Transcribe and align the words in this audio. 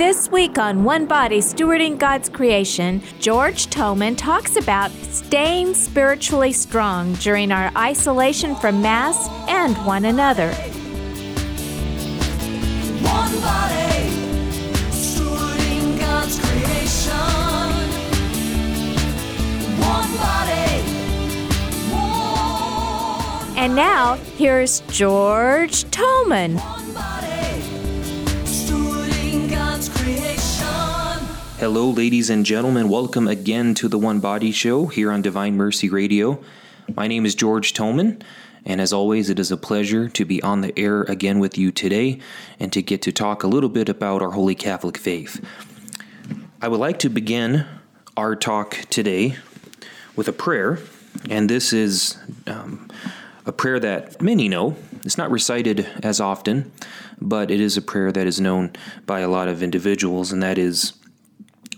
This 0.00 0.30
week 0.30 0.56
on 0.56 0.82
One 0.82 1.04
Body 1.04 1.40
Stewarding 1.40 1.98
God's 1.98 2.30
Creation, 2.30 3.02
George 3.18 3.66
Toman 3.66 4.16
talks 4.16 4.56
about 4.56 4.90
staying 4.90 5.74
spiritually 5.74 6.54
strong 6.54 7.12
during 7.16 7.52
our 7.52 7.70
isolation 7.76 8.56
from 8.56 8.80
Mass 8.80 9.28
and 9.46 9.76
one 9.84 10.06
another. 10.06 10.54
One 13.04 13.40
body, 13.42 14.08
stewarding 14.88 15.98
God's 16.00 16.38
creation. 16.40 17.12
One 19.82 20.16
body. 20.16 20.80
One 23.44 23.58
and 23.58 23.74
now, 23.74 24.14
here's 24.38 24.80
George 24.88 25.84
Toman. 25.90 26.79
Hello, 31.60 31.90
ladies 31.90 32.30
and 32.30 32.46
gentlemen. 32.46 32.88
Welcome 32.88 33.28
again 33.28 33.74
to 33.74 33.86
the 33.86 33.98
One 33.98 34.18
Body 34.18 34.50
Show 34.50 34.86
here 34.86 35.12
on 35.12 35.20
Divine 35.20 35.58
Mercy 35.58 35.90
Radio. 35.90 36.42
My 36.96 37.06
name 37.06 37.26
is 37.26 37.34
George 37.34 37.74
Toman, 37.74 38.22
and 38.64 38.80
as 38.80 38.94
always, 38.94 39.28
it 39.28 39.38
is 39.38 39.52
a 39.52 39.58
pleasure 39.58 40.08
to 40.08 40.24
be 40.24 40.42
on 40.42 40.62
the 40.62 40.72
air 40.78 41.02
again 41.02 41.38
with 41.38 41.58
you 41.58 41.70
today 41.70 42.18
and 42.58 42.72
to 42.72 42.80
get 42.80 43.02
to 43.02 43.12
talk 43.12 43.42
a 43.42 43.46
little 43.46 43.68
bit 43.68 43.90
about 43.90 44.22
our 44.22 44.30
Holy 44.30 44.54
Catholic 44.54 44.96
faith. 44.96 45.44
I 46.62 46.68
would 46.68 46.80
like 46.80 46.98
to 47.00 47.10
begin 47.10 47.66
our 48.16 48.34
talk 48.34 48.86
today 48.88 49.36
with 50.16 50.28
a 50.28 50.32
prayer, 50.32 50.78
and 51.28 51.50
this 51.50 51.74
is 51.74 52.16
um, 52.46 52.88
a 53.44 53.52
prayer 53.52 53.78
that 53.78 54.22
many 54.22 54.48
know. 54.48 54.76
It's 55.04 55.18
not 55.18 55.30
recited 55.30 55.86
as 56.02 56.22
often, 56.22 56.72
but 57.20 57.50
it 57.50 57.60
is 57.60 57.76
a 57.76 57.82
prayer 57.82 58.10
that 58.12 58.26
is 58.26 58.40
known 58.40 58.72
by 59.04 59.20
a 59.20 59.28
lot 59.28 59.48
of 59.48 59.62
individuals, 59.62 60.32
and 60.32 60.42
that 60.42 60.56
is 60.56 60.94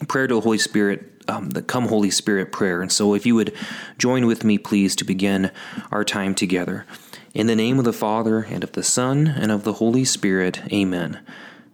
prayer 0.07 0.27
to 0.27 0.35
the 0.35 0.41
Holy 0.41 0.59
Spirit, 0.59 1.23
um, 1.29 1.51
the 1.51 1.63
Come 1.63 1.89
Holy 1.89 2.11
Spirit 2.11 2.53
prayer. 2.53 2.83
And 2.83 2.91
so, 2.91 3.15
if 3.15 3.27
you 3.27 3.35
would 3.35 3.55
join 3.99 4.27
with 4.27 4.45
me, 4.45 4.59
please, 4.59 4.97
to 4.97 5.05
begin 5.05 5.51
our 5.91 6.05
time 6.05 6.35
together. 6.35 6.87
In 7.35 7.47
the 7.47 7.57
name 7.57 7.79
of 7.79 7.85
the 7.85 7.93
Father, 7.93 8.41
and 8.41 8.63
of 8.63 8.73
the 8.73 8.83
Son, 8.83 9.27
and 9.27 9.51
of 9.51 9.65
the 9.65 9.75
Holy 9.75 10.05
Spirit, 10.05 10.61
amen. 10.73 11.21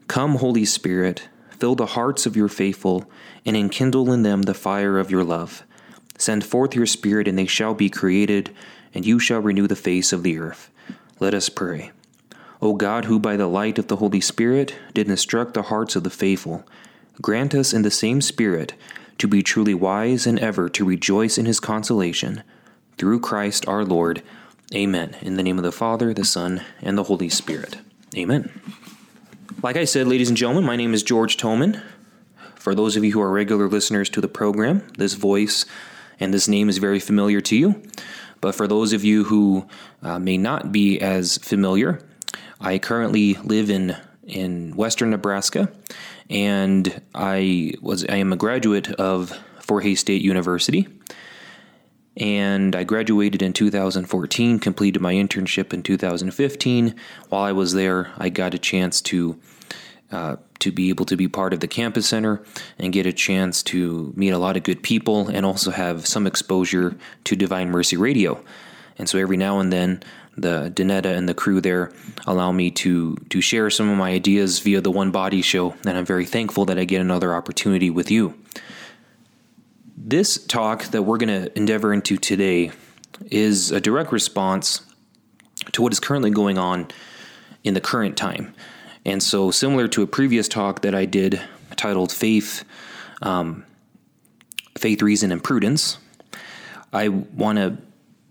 Come, 0.07 0.37
Holy 0.37 0.65
Spirit, 0.65 1.29
fill 1.51 1.75
the 1.75 1.87
hearts 1.87 2.27
of 2.27 2.37
your 2.37 2.49
faithful, 2.49 3.11
and 3.45 3.57
enkindle 3.57 4.13
in 4.13 4.23
them 4.23 4.43
the 4.43 4.55
fire 4.55 4.99
of 4.99 5.11
your 5.11 5.25
love. 5.25 5.65
Send 6.17 6.45
forth 6.45 6.75
your 6.75 6.87
Spirit, 6.87 7.27
and 7.27 7.37
they 7.37 7.47
shall 7.47 7.75
be 7.75 7.91
created, 7.91 8.55
and 8.95 9.05
you 9.05 9.19
shall 9.19 9.41
renew 9.41 9.67
the 9.67 9.77
face 9.77 10.13
of 10.13 10.23
the 10.23 10.39
earth. 10.39 10.71
Let 11.21 11.35
us 11.35 11.49
pray. 11.49 11.91
O 12.61 12.75
God, 12.75 13.05
who 13.05 13.19
by 13.19 13.37
the 13.37 13.47
light 13.47 13.79
of 13.79 13.89
the 13.89 13.97
Holy 13.97 14.21
Spirit 14.21 14.75
did 14.95 15.09
instruct 15.09 15.55
the 15.55 15.63
hearts 15.63 15.95
of 15.95 16.05
the 16.05 16.11
faithful, 16.11 16.65
grant 17.21 17.55
us 17.55 17.73
in 17.73 17.83
the 17.83 17.91
same 17.91 18.21
Spirit 18.21 18.75
to 19.19 19.27
be 19.27 19.43
truly 19.43 19.75
wise 19.75 20.27
and 20.27 20.39
ever 20.39 20.69
to 20.69 20.85
rejoice 20.85 21.39
in 21.39 21.47
his 21.47 21.61
consolation. 21.61 22.43
Through 22.97 23.21
Christ 23.21 23.67
our 23.69 23.85
Lord. 23.85 24.23
Amen. 24.75 25.17
In 25.23 25.37
the 25.37 25.43
name 25.43 25.59
of 25.59 25.65
the 25.65 25.73
Father, 25.73 26.13
the 26.13 26.25
Son, 26.25 26.63
and 26.83 26.97
the 26.97 27.05
Holy 27.05 27.29
Spirit. 27.29 27.79
Amen. 28.17 28.61
Like 29.63 29.77
I 29.77 29.85
said, 29.85 30.07
ladies 30.07 30.29
and 30.29 30.37
gentlemen, 30.37 30.65
my 30.65 30.77
name 30.77 30.95
is 30.95 31.03
George 31.03 31.37
Toman. 31.37 31.83
For 32.55 32.75
those 32.75 32.97
of 32.97 33.05
you 33.05 33.13
who 33.13 33.21
are 33.21 33.31
regular 33.31 33.69
listeners 33.69 34.11
to 34.11 34.21
the 34.21 34.29
program, 34.29 34.87
this 34.99 35.15
voice 35.15 35.65
and 36.21 36.35
this 36.35 36.49
name 36.49 36.69
is 36.69 36.79
very 36.79 37.01
familiar 37.01 37.41
to 37.43 37.57
you. 37.57 37.83
But 38.41 38.55
for 38.55 38.67
those 38.67 38.93
of 38.93 39.05
you 39.05 39.25
who 39.25 39.67
uh, 40.03 40.19
may 40.19 40.37
not 40.37 40.71
be 40.71 41.01
as 41.01 41.39
familiar, 41.39 42.01
I 42.61 42.79
currently 42.79 43.35
live 43.35 43.71
in 43.71 43.97
in 44.29 44.77
western 44.77 45.11
Nebraska, 45.11 45.73
and 46.31 47.01
I 47.15 47.75
was 47.81 48.05
I 48.05 48.17
am 48.17 48.33
a 48.33 48.37
graduate 48.37 48.91
of 48.93 49.39
Hays 49.83 50.01
State 50.01 50.23
University, 50.23 50.89
and 52.17 52.75
I 52.75 52.85
graduated 52.85 53.43
in 53.43 53.53
2014. 53.53 54.59
Completed 54.59 55.01
my 55.01 55.15
internship 55.15 55.73
in 55.73 55.83
2015. 55.83 56.95
While 57.29 57.43
I 57.43 57.53
was 57.53 57.75
there, 57.75 58.11
I 58.17 58.29
got 58.29 58.55
a 58.55 58.59
chance 58.59 59.01
to. 59.03 59.39
Uh, 60.11 60.37
to 60.59 60.73
be 60.73 60.89
able 60.89 61.05
to 61.05 61.17
be 61.17 61.29
part 61.29 61.53
of 61.53 61.61
the 61.61 61.69
campus 61.69 62.09
center 62.09 62.43
and 62.79 62.95
get 62.95 63.05
a 63.05 63.13
chance 63.13 63.63
to 63.63 64.11
meet 64.17 64.31
a 64.31 64.39
lot 64.39 64.57
of 64.57 64.63
good 64.63 64.83
people 64.83 65.29
and 65.29 65.45
also 65.45 65.71
have 65.71 66.07
some 66.07 66.27
exposure 66.27 66.97
to 67.25 67.37
Divine 67.37 67.71
Mercy 67.71 67.99
Radio. 67.99 68.43
And 68.97 69.07
so 69.07 69.19
every 69.19 69.37
now 69.37 69.61
and 69.61 69.71
then, 69.71 70.03
the 70.39 70.73
Danetta 70.75 71.17
and 71.17 71.29
the 71.29 71.35
crew 71.35 71.61
there 71.61 71.93
allow 72.27 72.53
me 72.53 72.71
to 72.71 73.17
to 73.31 73.41
share 73.41 73.71
some 73.71 73.89
of 73.89 73.99
my 73.99 74.11
ideas 74.11 74.61
via 74.61 74.81
the 74.81 74.91
One 74.91 75.11
Body 75.11 75.43
Show, 75.43 75.75
and 75.87 75.99
I'm 75.99 76.07
very 76.07 76.25
thankful 76.25 76.65
that 76.67 76.79
I 76.79 76.85
get 76.85 77.01
another 77.01 77.35
opportunity 77.35 77.91
with 77.91 78.11
you. 78.11 78.35
This 79.97 80.45
talk 80.47 80.85
that 80.85 81.03
we're 81.03 81.19
going 81.19 81.43
to 81.43 81.57
endeavor 81.59 81.93
into 81.93 82.17
today 82.17 82.71
is 83.31 83.71
a 83.73 83.81
direct 83.81 84.13
response 84.13 84.83
to 85.73 85.83
what 85.83 85.93
is 85.93 86.01
currently 86.01 86.31
going 86.31 86.57
on 86.57 86.89
in 87.65 87.75
the 87.75 87.81
current 87.81 88.17
time. 88.17 88.55
And 89.05 89.23
so, 89.23 89.51
similar 89.51 89.89
to 89.89 90.03
a 90.03 90.07
previous 90.07 90.49
talk 90.49 90.83
that 90.83 90.95
I 90.95 91.05
did 91.05 91.41
titled 91.77 92.13
Faith, 92.13 92.65
um, 93.23 93.65
Faith, 94.77 95.03
Reason, 95.03 95.33
and 95.33 95.43
Prudence, 95.43 95.99
I 96.93 97.09
want 97.09 97.59
to 97.59 97.77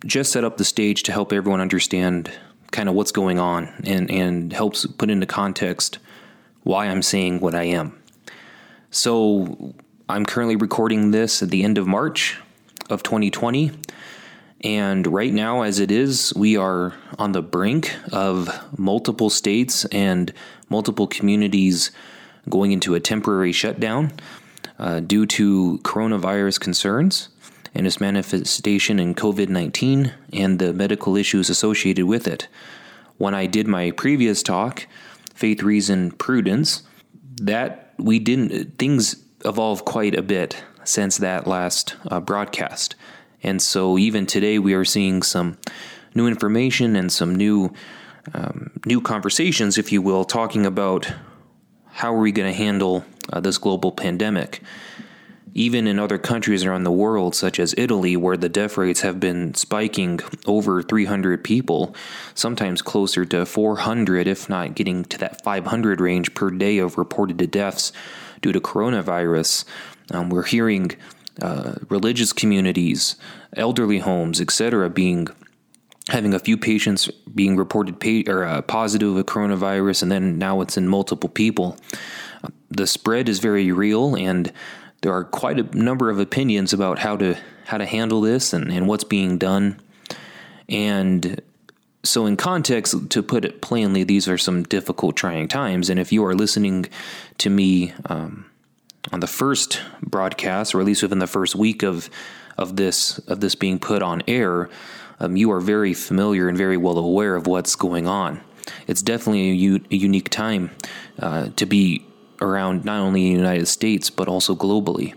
just 0.05 0.31
set 0.31 0.43
up 0.43 0.57
the 0.57 0.65
stage 0.65 1.03
to 1.03 1.11
help 1.11 1.33
everyone 1.33 1.61
understand 1.61 2.31
kind 2.71 2.89
of 2.89 2.95
what's 2.95 3.11
going 3.11 3.39
on 3.39 3.73
and, 3.85 4.11
and 4.11 4.53
helps 4.53 4.85
put 4.85 5.09
into 5.09 5.25
context 5.25 5.99
why 6.63 6.87
I'm 6.87 7.01
saying 7.01 7.39
what 7.39 7.55
I 7.55 7.63
am. 7.63 7.97
So 8.91 9.73
I'm 10.09 10.25
currently 10.25 10.55
recording 10.55 11.11
this 11.11 11.41
at 11.41 11.49
the 11.49 11.63
end 11.63 11.77
of 11.77 11.87
March 11.87 12.37
of 12.89 13.03
2020. 13.03 13.71
And 14.61 15.05
right 15.07 15.31
now, 15.33 15.61
as 15.61 15.79
it 15.79 15.91
is, 15.91 16.33
we 16.35 16.57
are 16.57 16.93
on 17.19 17.31
the 17.31 17.41
brink 17.41 17.93
of 18.11 18.49
multiple 18.77 19.29
states 19.29 19.85
and 19.85 20.33
multiple 20.69 21.07
communities 21.07 21.91
going 22.49 22.71
into 22.71 22.95
a 22.95 22.99
temporary 22.99 23.51
shutdown 23.51 24.11
uh, 24.79 24.99
due 24.99 25.25
to 25.25 25.79
coronavirus 25.83 26.59
concerns 26.59 27.29
and 27.73 27.85
its 27.85 27.99
manifestation 28.01 28.99
in 28.99 29.15
COVID 29.15 29.49
19 29.49 30.13
and 30.33 30.59
the 30.59 30.73
medical 30.73 31.15
issues 31.15 31.49
associated 31.49 32.05
with 32.05 32.27
it. 32.27 32.47
When 33.17 33.33
I 33.33 33.45
did 33.45 33.67
my 33.67 33.91
previous 33.91 34.43
talk, 34.43 34.87
Faith, 35.33 35.63
Reason, 35.63 36.11
Prudence, 36.11 36.83
that 37.41 37.93
we 37.97 38.19
didn't, 38.19 38.77
things 38.77 39.23
evolved 39.45 39.85
quite 39.85 40.15
a 40.15 40.21
bit 40.21 40.63
since 40.83 41.17
that 41.17 41.47
last 41.47 41.95
uh, 42.09 42.19
broadcast. 42.19 42.95
And 43.43 43.61
so 43.61 43.97
even 43.97 44.25
today 44.25 44.59
we 44.59 44.73
are 44.73 44.85
seeing 44.85 45.21
some 45.21 45.57
new 46.15 46.27
information 46.27 46.95
and 46.95 47.11
some 47.11 47.35
new 47.35 47.73
um, 48.33 48.71
new 48.85 48.99
conversations, 48.99 49.77
if 49.77 49.91
you 49.91 50.01
will, 50.01 50.25
talking 50.25 50.65
about 50.65 51.13
how 51.91 52.13
are 52.13 52.19
we 52.19 52.31
going 52.31 52.51
to 52.51 52.57
handle 52.57 53.05
uh, 53.31 53.39
this 53.39 53.57
global 53.57 53.91
pandemic 53.91 54.61
even 55.57 55.87
in 55.87 55.97
other 55.97 56.19
countries 56.19 56.63
around 56.63 56.83
the 56.83 56.91
world, 56.91 57.33
such 57.33 57.59
as 57.59 57.73
Italy, 57.79 58.15
where 58.15 58.37
the 58.37 58.47
death 58.47 58.77
rates 58.77 59.01
have 59.01 59.19
been 59.19 59.55
spiking 59.55 60.19
over 60.45 60.83
300 60.83 61.43
people, 61.43 61.95
sometimes 62.35 62.83
closer 62.83 63.25
to 63.25 63.43
400, 63.43 64.27
if 64.27 64.47
not 64.47 64.75
getting 64.75 65.03
to 65.05 65.17
that 65.17 65.43
500 65.43 65.99
range 65.99 66.35
per 66.35 66.51
day 66.51 66.77
of 66.77 66.95
reported 66.95 67.37
deaths 67.49 67.91
due 68.41 68.51
to 68.51 68.61
coronavirus. 68.61 69.65
Um, 70.11 70.29
we're 70.29 70.43
hearing 70.43 70.91
uh, 71.41 71.73
religious 71.89 72.33
communities, 72.33 73.15
elderly 73.53 73.97
homes, 73.97 74.39
etc., 74.39 74.91
being 74.91 75.27
having 76.09 76.35
a 76.35 76.39
few 76.39 76.55
patients 76.55 77.09
being 77.33 77.57
reported 77.57 77.99
pa- 77.99 78.31
or 78.31 78.45
uh, 78.45 78.61
positive 78.61 79.15
with 79.15 79.25
coronavirus, 79.25 80.03
and 80.03 80.11
then 80.11 80.37
now 80.37 80.61
it's 80.61 80.77
in 80.77 80.87
multiple 80.87 81.29
people. 81.29 81.77
the 82.69 82.85
spread 82.85 83.27
is 83.27 83.39
very 83.39 83.71
real, 83.71 84.15
and 84.15 84.53
there 85.01 85.13
are 85.13 85.23
quite 85.23 85.59
a 85.59 85.77
number 85.77 86.09
of 86.09 86.19
opinions 86.19 86.73
about 86.73 86.99
how 86.99 87.17
to 87.17 87.37
how 87.65 87.77
to 87.77 87.85
handle 87.85 88.21
this 88.21 88.53
and, 88.53 88.71
and 88.71 88.87
what's 88.87 89.03
being 89.03 89.37
done. 89.37 89.79
And 90.69 91.41
so, 92.03 92.25
in 92.25 92.37
context, 92.37 93.09
to 93.09 93.21
put 93.21 93.43
it 93.43 93.61
plainly, 93.61 94.03
these 94.03 94.27
are 94.27 94.37
some 94.37 94.63
difficult, 94.63 95.17
trying 95.17 95.47
times. 95.47 95.89
And 95.89 95.99
if 95.99 96.11
you 96.11 96.25
are 96.25 96.33
listening 96.33 96.85
to 97.39 97.49
me 97.49 97.93
um, 98.05 98.45
on 99.11 99.19
the 99.19 99.27
first 99.27 99.81
broadcast, 100.01 100.73
or 100.73 100.79
at 100.79 100.85
least 100.85 101.01
within 101.01 101.19
the 101.19 101.27
first 101.27 101.55
week 101.55 101.83
of 101.83 102.09
of 102.57 102.75
this 102.75 103.19
of 103.27 103.39
this 103.39 103.55
being 103.55 103.79
put 103.79 104.01
on 104.01 104.23
air, 104.27 104.69
um, 105.19 105.35
you 105.35 105.51
are 105.51 105.59
very 105.61 105.93
familiar 105.93 106.47
and 106.47 106.57
very 106.57 106.77
well 106.77 106.97
aware 106.97 107.35
of 107.35 107.47
what's 107.47 107.75
going 107.75 108.07
on. 108.07 108.41
It's 108.87 109.01
definitely 109.01 109.49
a, 109.49 109.53
u- 109.53 109.85
a 109.91 109.95
unique 109.95 110.29
time 110.29 110.71
uh, 111.19 111.49
to 111.55 111.65
be 111.65 112.05
around 112.41 112.85
not 112.85 112.99
only 112.99 113.23
the 113.23 113.31
United 113.31 113.67
States, 113.67 114.09
but 114.09 114.27
also 114.27 114.55
globally. 114.55 115.13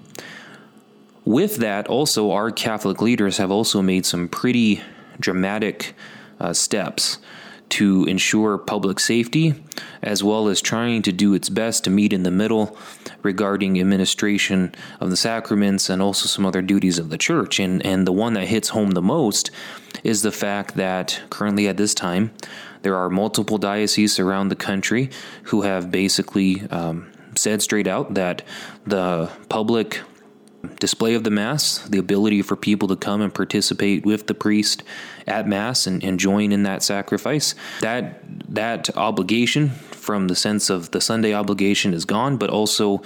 With 1.24 1.56
that, 1.56 1.86
also, 1.86 2.30
our 2.30 2.50
Catholic 2.50 3.02
leaders 3.02 3.36
have 3.36 3.50
also 3.50 3.82
made 3.82 4.06
some 4.06 4.28
pretty 4.28 4.82
dramatic 5.18 5.94
uh, 6.40 6.52
steps 6.52 7.18
to 7.70 8.04
ensure 8.06 8.58
public 8.58 8.98
safety, 8.98 9.54
as 10.02 10.24
well 10.24 10.48
as 10.48 10.60
trying 10.60 11.02
to 11.02 11.12
do 11.12 11.34
its 11.34 11.48
best 11.48 11.84
to 11.84 11.90
meet 11.90 12.12
in 12.12 12.24
the 12.24 12.30
middle 12.30 12.76
regarding 13.22 13.80
administration 13.80 14.74
of 14.98 15.10
the 15.10 15.16
sacraments 15.16 15.88
and 15.88 16.02
also 16.02 16.26
some 16.26 16.44
other 16.44 16.62
duties 16.62 16.98
of 16.98 17.10
the 17.10 17.18
church. 17.18 17.60
And, 17.60 17.84
and 17.86 18.06
the 18.06 18.12
one 18.12 18.32
that 18.34 18.48
hits 18.48 18.70
home 18.70 18.90
the 18.90 19.02
most 19.02 19.50
is 20.02 20.22
the 20.22 20.32
fact 20.32 20.74
that 20.76 21.22
currently 21.30 21.68
at 21.68 21.76
this 21.76 21.94
time, 21.94 22.32
there 22.82 22.96
are 22.96 23.10
multiple 23.10 23.58
dioceses 23.58 24.18
around 24.18 24.48
the 24.48 24.56
country 24.56 25.10
who 25.44 25.62
have 25.62 25.90
basically 25.90 26.62
um, 26.70 27.10
said 27.36 27.62
straight 27.62 27.86
out 27.86 28.14
that 28.14 28.42
the 28.86 29.30
public 29.48 30.00
display 30.78 31.14
of 31.14 31.24
the 31.24 31.30
Mass, 31.30 31.78
the 31.88 31.98
ability 31.98 32.42
for 32.42 32.56
people 32.56 32.88
to 32.88 32.96
come 32.96 33.20
and 33.20 33.32
participate 33.32 34.04
with 34.04 34.26
the 34.26 34.34
priest 34.34 34.82
at 35.26 35.46
Mass 35.46 35.86
and, 35.86 36.02
and 36.02 36.18
join 36.18 36.52
in 36.52 36.62
that 36.64 36.82
sacrifice, 36.82 37.54
that 37.80 38.22
that 38.48 38.94
obligation 38.96 39.70
from 40.00 40.28
the 40.28 40.34
sense 40.34 40.70
of 40.70 40.90
the 40.90 41.00
Sunday 41.00 41.34
obligation 41.34 41.92
is 41.94 42.04
gone, 42.04 42.36
but 42.36 42.50
also 42.50 43.02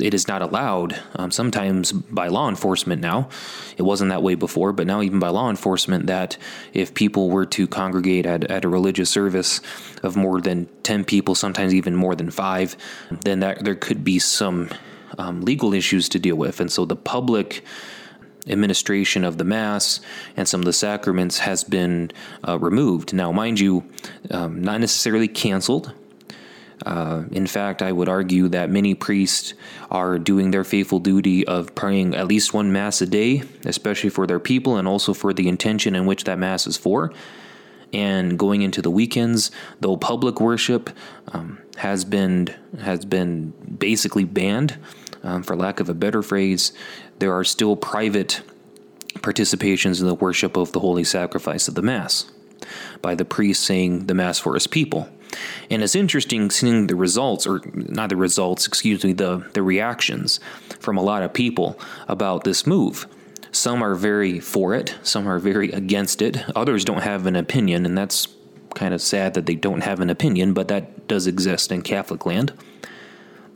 it 0.00 0.14
is 0.14 0.28
not 0.28 0.42
allowed. 0.42 0.98
Um, 1.16 1.30
sometimes 1.30 1.92
by 1.92 2.28
law 2.28 2.48
enforcement 2.48 3.02
now, 3.02 3.28
it 3.76 3.82
wasn't 3.82 4.10
that 4.10 4.22
way 4.22 4.36
before, 4.36 4.72
but 4.72 4.86
now 4.86 5.02
even 5.02 5.18
by 5.18 5.28
law 5.28 5.50
enforcement, 5.50 6.06
that 6.06 6.38
if 6.72 6.94
people 6.94 7.30
were 7.30 7.46
to 7.46 7.66
congregate 7.66 8.26
at, 8.26 8.44
at 8.44 8.64
a 8.64 8.68
religious 8.68 9.10
service 9.10 9.60
of 10.02 10.16
more 10.16 10.40
than 10.40 10.68
10 10.84 11.04
people, 11.04 11.34
sometimes 11.34 11.74
even 11.74 11.94
more 11.94 12.14
than 12.14 12.30
five, 12.30 12.76
then 13.10 13.40
that 13.40 13.64
there 13.64 13.74
could 13.74 14.04
be 14.04 14.18
some 14.18 14.70
um, 15.18 15.42
legal 15.42 15.74
issues 15.74 16.08
to 16.10 16.18
deal 16.18 16.36
with. 16.36 16.60
And 16.60 16.70
so 16.70 16.84
the 16.84 16.96
public 16.96 17.64
administration 18.48 19.24
of 19.24 19.38
the 19.38 19.44
Mass 19.44 20.00
and 20.36 20.46
some 20.46 20.60
of 20.60 20.66
the 20.66 20.72
sacraments 20.72 21.38
has 21.38 21.64
been 21.64 22.10
uh, 22.46 22.58
removed. 22.58 23.12
Now, 23.12 23.32
mind 23.32 23.60
you, 23.60 23.84
um, 24.30 24.62
not 24.62 24.80
necessarily 24.80 25.28
canceled. 25.28 25.92
Uh, 26.84 27.24
in 27.32 27.46
fact, 27.46 27.82
I 27.82 27.90
would 27.90 28.08
argue 28.08 28.48
that 28.48 28.70
many 28.70 28.94
priests 28.94 29.54
are 29.90 30.18
doing 30.18 30.50
their 30.50 30.64
faithful 30.64 30.98
duty 30.98 31.46
of 31.46 31.74
praying 31.74 32.14
at 32.14 32.26
least 32.26 32.52
one 32.52 32.72
Mass 32.72 33.00
a 33.00 33.06
day, 33.06 33.42
especially 33.64 34.10
for 34.10 34.26
their 34.26 34.38
people 34.38 34.76
and 34.76 34.86
also 34.86 35.14
for 35.14 35.32
the 35.32 35.48
intention 35.48 35.96
in 35.96 36.06
which 36.06 36.24
that 36.24 36.38
Mass 36.38 36.66
is 36.66 36.76
for. 36.76 37.12
And 37.92 38.38
going 38.38 38.62
into 38.62 38.82
the 38.82 38.90
weekends, 38.90 39.50
though 39.80 39.96
public 39.96 40.40
worship 40.40 40.90
um, 41.32 41.58
has 41.76 42.04
been 42.04 42.54
has 42.80 43.04
been 43.04 43.50
basically 43.78 44.24
banned, 44.24 44.76
um, 45.26 45.42
for 45.42 45.56
lack 45.56 45.80
of 45.80 45.88
a 45.88 45.94
better 45.94 46.22
phrase, 46.22 46.72
there 47.18 47.32
are 47.32 47.44
still 47.44 47.76
private 47.76 48.42
participations 49.16 50.00
in 50.00 50.06
the 50.06 50.14
worship 50.14 50.56
of 50.56 50.72
the 50.72 50.80
holy 50.80 51.04
sacrifice 51.04 51.68
of 51.68 51.74
the 51.74 51.82
Mass 51.82 52.30
by 53.02 53.14
the 53.14 53.24
priest 53.24 53.64
saying 53.64 54.06
the 54.06 54.14
Mass 54.14 54.38
for 54.38 54.54
his 54.54 54.66
people. 54.66 55.08
And 55.68 55.82
it's 55.82 55.96
interesting 55.96 56.50
seeing 56.50 56.86
the 56.86 56.94
results, 56.94 57.46
or 57.46 57.60
not 57.74 58.08
the 58.08 58.16
results, 58.16 58.66
excuse 58.66 59.04
me, 59.04 59.12
the, 59.12 59.44
the 59.52 59.62
reactions 59.62 60.38
from 60.78 60.96
a 60.96 61.02
lot 61.02 61.22
of 61.22 61.32
people 61.32 61.78
about 62.08 62.44
this 62.44 62.66
move. 62.66 63.06
Some 63.50 63.82
are 63.82 63.94
very 63.94 64.38
for 64.38 64.74
it, 64.74 64.94
some 65.02 65.26
are 65.26 65.38
very 65.38 65.72
against 65.72 66.22
it, 66.22 66.38
others 66.54 66.84
don't 66.84 67.02
have 67.02 67.26
an 67.26 67.36
opinion, 67.36 67.84
and 67.84 67.98
that's 67.98 68.28
kind 68.74 68.94
of 68.94 69.02
sad 69.02 69.34
that 69.34 69.46
they 69.46 69.54
don't 69.54 69.80
have 69.80 70.00
an 70.00 70.10
opinion, 70.10 70.52
but 70.52 70.68
that 70.68 71.08
does 71.08 71.26
exist 71.26 71.72
in 71.72 71.82
Catholic 71.82 72.26
land. 72.26 72.52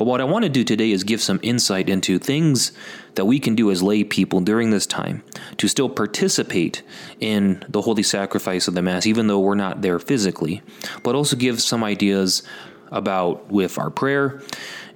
But 0.01 0.07
what 0.07 0.23
I 0.23 0.25
want 0.25 0.45
to 0.45 0.49
do 0.49 0.65
today 0.65 0.93
is 0.93 1.05
give 1.05 1.21
some 1.21 1.39
insight 1.43 1.91
into 1.91 2.19
things 2.19 2.73
that 3.17 3.27
we 3.27 3.39
can 3.39 3.55
do 3.55 3.71
as 3.71 3.83
lay 3.83 4.03
people 4.03 4.41
during 4.41 4.71
this 4.71 4.87
time 4.87 5.23
to 5.59 5.69
still 5.69 5.91
participate 5.91 6.83
in 7.21 7.63
the 7.69 7.83
holy 7.83 8.03
sacrifice 8.03 8.67
of 8.67 8.73
the 8.73 8.81
Mass, 8.81 9.05
even 9.05 9.27
though 9.27 9.41
we're 9.41 9.55
not 9.55 9.83
there 9.83 9.99
physically, 9.99 10.63
but 11.03 11.15
also 11.15 11.37
give 11.37 11.61
some 11.61 11.85
ideas 11.85 12.43
about 12.91 13.53
with 13.53 13.79
our 13.79 13.91
prayer 13.91 14.41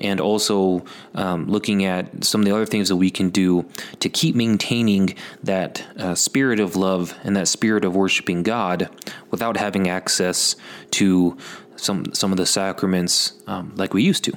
and 0.01 0.23
also 0.23 0.83
um, 1.15 1.49
looking 1.49 1.85
at 1.85 2.25
some 2.25 2.41
of 2.41 2.47
the 2.47 2.55
other 2.55 2.65
things 2.65 2.89
that 2.89 2.97
we 2.97 3.11
can 3.11 3.29
do 3.29 3.69
to 4.01 4.09
keep 4.09 4.35
maintaining 4.35 5.15
that 5.43 5.85
uh, 5.99 6.15
spirit 6.15 6.61
of 6.61 6.77
love 6.77 7.15
and 7.25 7.37
that 7.37 7.47
spirit 7.47 7.85
of 7.85 7.95
worshiping 7.95 8.43
God 8.43 8.89
without 9.31 9.59
having 9.59 9.87
access 9.87 10.57
to 10.93 11.37
some 11.77 12.15
some 12.15 12.33
of 12.33 12.39
the 12.39 12.47
sacraments 12.47 13.35
um, 13.47 13.75
like 13.77 13.93
we 13.93 14.03
used 14.03 14.25
to. 14.25 14.33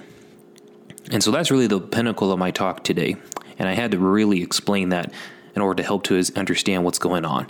And 1.11 1.23
so 1.23 1.31
that's 1.31 1.51
really 1.51 1.67
the 1.67 1.79
pinnacle 1.79 2.31
of 2.31 2.39
my 2.39 2.51
talk 2.51 2.83
today. 2.83 3.15
And 3.59 3.67
I 3.67 3.73
had 3.73 3.91
to 3.91 3.99
really 3.99 4.41
explain 4.41 4.89
that 4.89 5.11
in 5.55 5.61
order 5.61 5.81
to 5.81 5.87
help 5.87 6.03
to 6.03 6.21
understand 6.35 6.83
what's 6.83 6.99
going 6.99 7.25
on. 7.25 7.49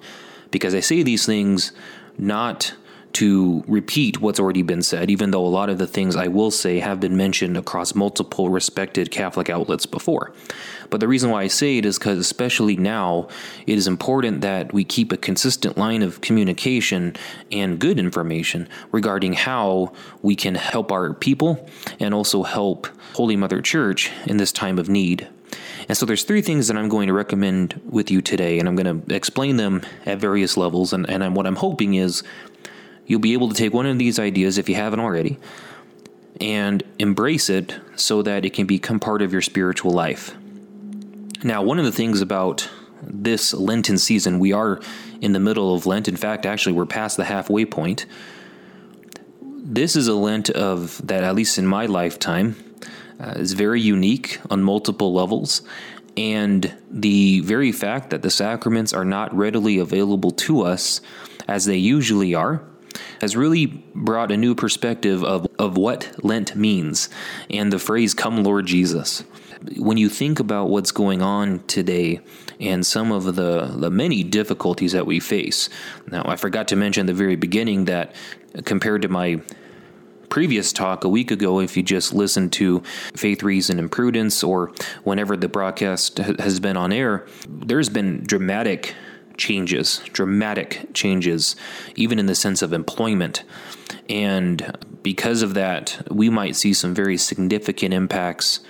Because 0.51 0.73
I 0.73 0.79
say 0.79 1.03
these 1.03 1.25
things 1.25 1.71
not 2.17 2.73
to 3.17 3.63
repeat 3.67 4.21
what's 4.21 4.39
already 4.39 4.61
been 4.61 4.83
said, 4.83 5.09
even 5.09 5.31
though 5.31 5.43
a 5.43 5.47
lot 5.47 5.71
of 5.71 5.79
the 5.79 5.87
things 5.87 6.15
I 6.15 6.27
will 6.27 6.51
say 6.51 6.77
have 6.77 6.99
been 6.99 7.17
mentioned 7.17 7.57
across 7.57 7.95
multiple 7.95 8.49
respected 8.49 9.09
Catholic 9.09 9.49
outlets 9.49 9.87
before. 9.87 10.33
But 10.91 10.99
the 10.99 11.07
reason 11.07 11.31
why 11.31 11.41
I 11.41 11.47
say 11.47 11.79
it 11.79 11.85
is 11.87 11.97
because, 11.97 12.19
especially 12.19 12.77
now, 12.77 13.27
it 13.65 13.75
is 13.75 13.87
important 13.87 14.41
that 14.41 14.71
we 14.71 14.83
keep 14.83 15.11
a 15.11 15.17
consistent 15.17 15.79
line 15.79 16.03
of 16.03 16.21
communication 16.21 17.15
and 17.51 17.79
good 17.79 17.97
information 17.97 18.69
regarding 18.91 19.33
how 19.33 19.93
we 20.21 20.35
can 20.35 20.53
help 20.53 20.91
our 20.91 21.15
people 21.15 21.67
and 21.99 22.13
also 22.13 22.43
help 22.43 22.85
Holy 23.13 23.35
Mother 23.35 23.63
Church 23.63 24.11
in 24.27 24.37
this 24.37 24.51
time 24.51 24.77
of 24.77 24.89
need. 24.89 25.27
And 25.89 25.97
so 25.97 26.05
there's 26.05 26.23
three 26.23 26.43
things 26.43 26.67
that 26.67 26.77
I'm 26.77 26.87
going 26.87 27.07
to 27.07 27.13
recommend 27.13 27.81
with 27.83 28.11
you 28.11 28.21
today, 28.21 28.59
and 28.59 28.69
I'm 28.69 28.75
going 28.75 29.01
to 29.01 29.15
explain 29.15 29.57
them 29.57 29.81
at 30.05 30.19
various 30.19 30.55
levels. 30.55 30.93
And, 30.93 31.09
and 31.09 31.35
what 31.35 31.47
I'm 31.47 31.55
hoping 31.55 31.95
is 31.95 32.21
you'll 33.07 33.21
be 33.21 33.33
able 33.33 33.49
to 33.49 33.55
take 33.55 33.73
one 33.73 33.85
of 33.85 33.97
these 33.97 34.19
ideas, 34.19 34.57
if 34.57 34.69
you 34.69 34.75
haven't 34.75 34.99
already, 34.99 35.39
and 36.39 36.83
embrace 36.99 37.49
it 37.49 37.75
so 37.95 38.21
that 38.21 38.45
it 38.45 38.53
can 38.53 38.67
become 38.67 38.99
part 38.99 39.21
of 39.21 39.31
your 39.31 39.41
spiritual 39.41 39.91
life. 39.91 40.35
Now, 41.43 41.63
one 41.63 41.79
of 41.79 41.85
the 41.85 41.91
things 41.91 42.21
about 42.21 42.69
this 43.01 43.53
Lenten 43.53 43.97
season, 43.97 44.39
we 44.39 44.53
are 44.53 44.81
in 45.21 45.31
the 45.31 45.39
middle 45.39 45.73
of 45.73 45.85
Lent. 45.85 46.07
In 46.07 46.17
fact, 46.17 46.45
actually, 46.45 46.73
we're 46.73 46.85
past 46.85 47.17
the 47.17 47.25
halfway 47.25 47.65
point. 47.65 48.05
This 49.41 49.95
is 49.95 50.07
a 50.07 50.15
Lent 50.15 50.49
of 50.49 51.05
that, 51.07 51.23
at 51.23 51.35
least 51.35 51.57
in 51.57 51.65
my 51.65 51.85
lifetime, 51.85 52.55
uh, 53.19 53.33
is 53.37 53.53
very 53.53 53.81
unique 53.81 54.39
on 54.49 54.63
multiple 54.63 55.13
levels. 55.13 55.61
And 56.17 56.75
the 56.89 57.41
very 57.41 57.71
fact 57.71 58.09
that 58.09 58.21
the 58.23 58.31
sacraments 58.31 58.93
are 58.93 59.05
not 59.05 59.33
readily 59.35 59.77
available 59.77 60.31
to 60.31 60.61
us 60.63 60.99
as 61.47 61.65
they 61.65 61.77
usually 61.77 62.33
are 62.33 62.63
has 63.21 63.35
really 63.35 63.65
brought 63.93 64.31
a 64.31 64.37
new 64.37 64.55
perspective 64.55 65.23
of, 65.23 65.47
of 65.59 65.77
what 65.77 66.23
Lent 66.23 66.55
means 66.55 67.09
and 67.49 67.71
the 67.71 67.79
phrase, 67.79 68.13
Come 68.13 68.43
Lord 68.43 68.65
Jesus. 68.65 69.23
When 69.75 69.97
you 69.97 70.09
think 70.09 70.39
about 70.39 70.69
what's 70.69 70.91
going 70.91 71.21
on 71.21 71.59
today 71.65 72.21
and 72.59 72.85
some 72.85 73.11
of 73.11 73.35
the, 73.35 73.73
the 73.75 73.89
many 73.89 74.23
difficulties 74.23 74.91
that 74.91 75.05
we 75.05 75.19
face, 75.19 75.69
now 76.11 76.23
I 76.25 76.35
forgot 76.35 76.67
to 76.69 76.75
mention 76.75 77.01
at 77.01 77.07
the 77.07 77.13
very 77.13 77.35
beginning 77.35 77.85
that 77.85 78.13
compared 78.65 79.01
to 79.01 79.07
my 79.07 79.41
previous 80.29 80.73
talk 80.73 81.03
a 81.03 81.09
week 81.09 81.31
ago, 81.31 81.59
if 81.59 81.77
you 81.77 81.83
just 81.83 82.13
listened 82.13 82.51
to 82.53 82.81
Faith, 83.15 83.43
Reason, 83.43 83.79
and 83.79 83.91
Prudence, 83.91 84.43
or 84.43 84.71
whenever 85.03 85.37
the 85.37 85.47
broadcast 85.47 86.17
has 86.17 86.59
been 86.59 86.77
on 86.77 86.91
air, 86.91 87.25
there's 87.47 87.89
been 87.89 88.23
dramatic 88.23 88.93
changes, 89.37 90.01
dramatic 90.11 90.87
changes, 90.93 91.55
even 91.95 92.19
in 92.19 92.25
the 92.25 92.35
sense 92.35 92.61
of 92.61 92.73
employment. 92.73 93.43
And 94.09 94.77
because 95.03 95.41
of 95.41 95.53
that, 95.53 96.05
we 96.09 96.29
might 96.29 96.55
see 96.55 96.73
some 96.73 96.93
very 96.93 97.17
significant 97.17 97.93
impacts 97.93 98.61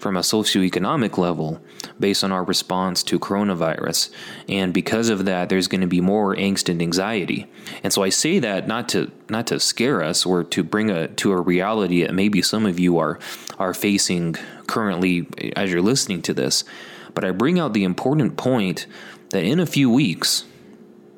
from 0.00 0.16
a 0.16 0.20
socioeconomic 0.20 1.18
level 1.18 1.60
based 1.98 2.24
on 2.24 2.32
our 2.32 2.42
response 2.42 3.02
to 3.02 3.18
coronavirus. 3.18 4.10
And 4.48 4.72
because 4.72 5.10
of 5.10 5.26
that, 5.26 5.50
there's 5.50 5.68
going 5.68 5.82
to 5.82 5.86
be 5.86 6.00
more 6.00 6.34
angst 6.34 6.70
and 6.70 6.80
anxiety. 6.80 7.46
And 7.82 7.92
so 7.92 8.02
I 8.02 8.08
say 8.08 8.38
that 8.38 8.66
not 8.66 8.88
to 8.90 9.10
not 9.28 9.46
to 9.48 9.60
scare 9.60 10.02
us 10.02 10.24
or 10.24 10.42
to 10.44 10.64
bring 10.64 10.90
a 10.90 11.08
to 11.08 11.32
a 11.32 11.40
reality 11.40 12.02
that 12.02 12.14
maybe 12.14 12.40
some 12.40 12.64
of 12.64 12.80
you 12.80 12.98
are 12.98 13.18
are 13.58 13.74
facing 13.74 14.36
currently 14.66 15.26
as 15.54 15.70
you're 15.70 15.82
listening 15.82 16.22
to 16.22 16.34
this. 16.34 16.64
But 17.12 17.24
I 17.24 17.32
bring 17.32 17.58
out 17.58 17.74
the 17.74 17.84
important 17.84 18.36
point 18.36 18.86
that 19.30 19.44
in 19.44 19.60
a 19.60 19.66
few 19.66 19.90
weeks, 19.90 20.44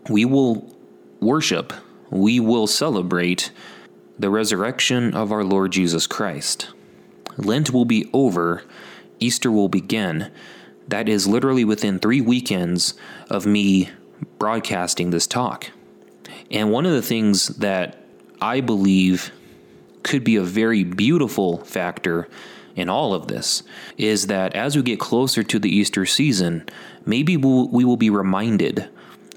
we 0.08 0.24
will 0.24 0.74
worship, 1.20 1.72
we 2.10 2.40
will 2.40 2.66
celebrate 2.66 3.50
the 4.18 4.30
resurrection 4.30 5.14
of 5.14 5.32
our 5.32 5.44
Lord 5.44 5.72
Jesus 5.72 6.06
Christ. 6.06 6.68
Lent 7.36 7.70
will 7.72 7.84
be 7.84 8.08
over, 8.12 8.62
Easter 9.18 9.50
will 9.50 9.68
begin. 9.68 10.30
That 10.88 11.08
is 11.08 11.26
literally 11.26 11.64
within 11.64 11.98
three 11.98 12.20
weekends 12.20 12.94
of 13.30 13.46
me 13.46 13.90
broadcasting 14.38 15.10
this 15.10 15.26
talk. 15.26 15.70
And 16.50 16.70
one 16.70 16.84
of 16.84 16.92
the 16.92 17.02
things 17.02 17.48
that 17.48 18.04
I 18.40 18.60
believe 18.60 19.32
could 20.02 20.24
be 20.24 20.36
a 20.36 20.42
very 20.42 20.84
beautiful 20.84 21.58
factor 21.64 22.28
in 22.74 22.88
all 22.88 23.14
of 23.14 23.28
this 23.28 23.62
is 23.96 24.26
that 24.26 24.54
as 24.54 24.76
we 24.76 24.82
get 24.82 24.98
closer 24.98 25.42
to 25.42 25.58
the 25.58 25.74
Easter 25.74 26.04
season, 26.06 26.68
maybe 27.06 27.36
we'll, 27.36 27.68
we 27.68 27.84
will 27.84 27.96
be 27.96 28.10
reminded 28.10 28.88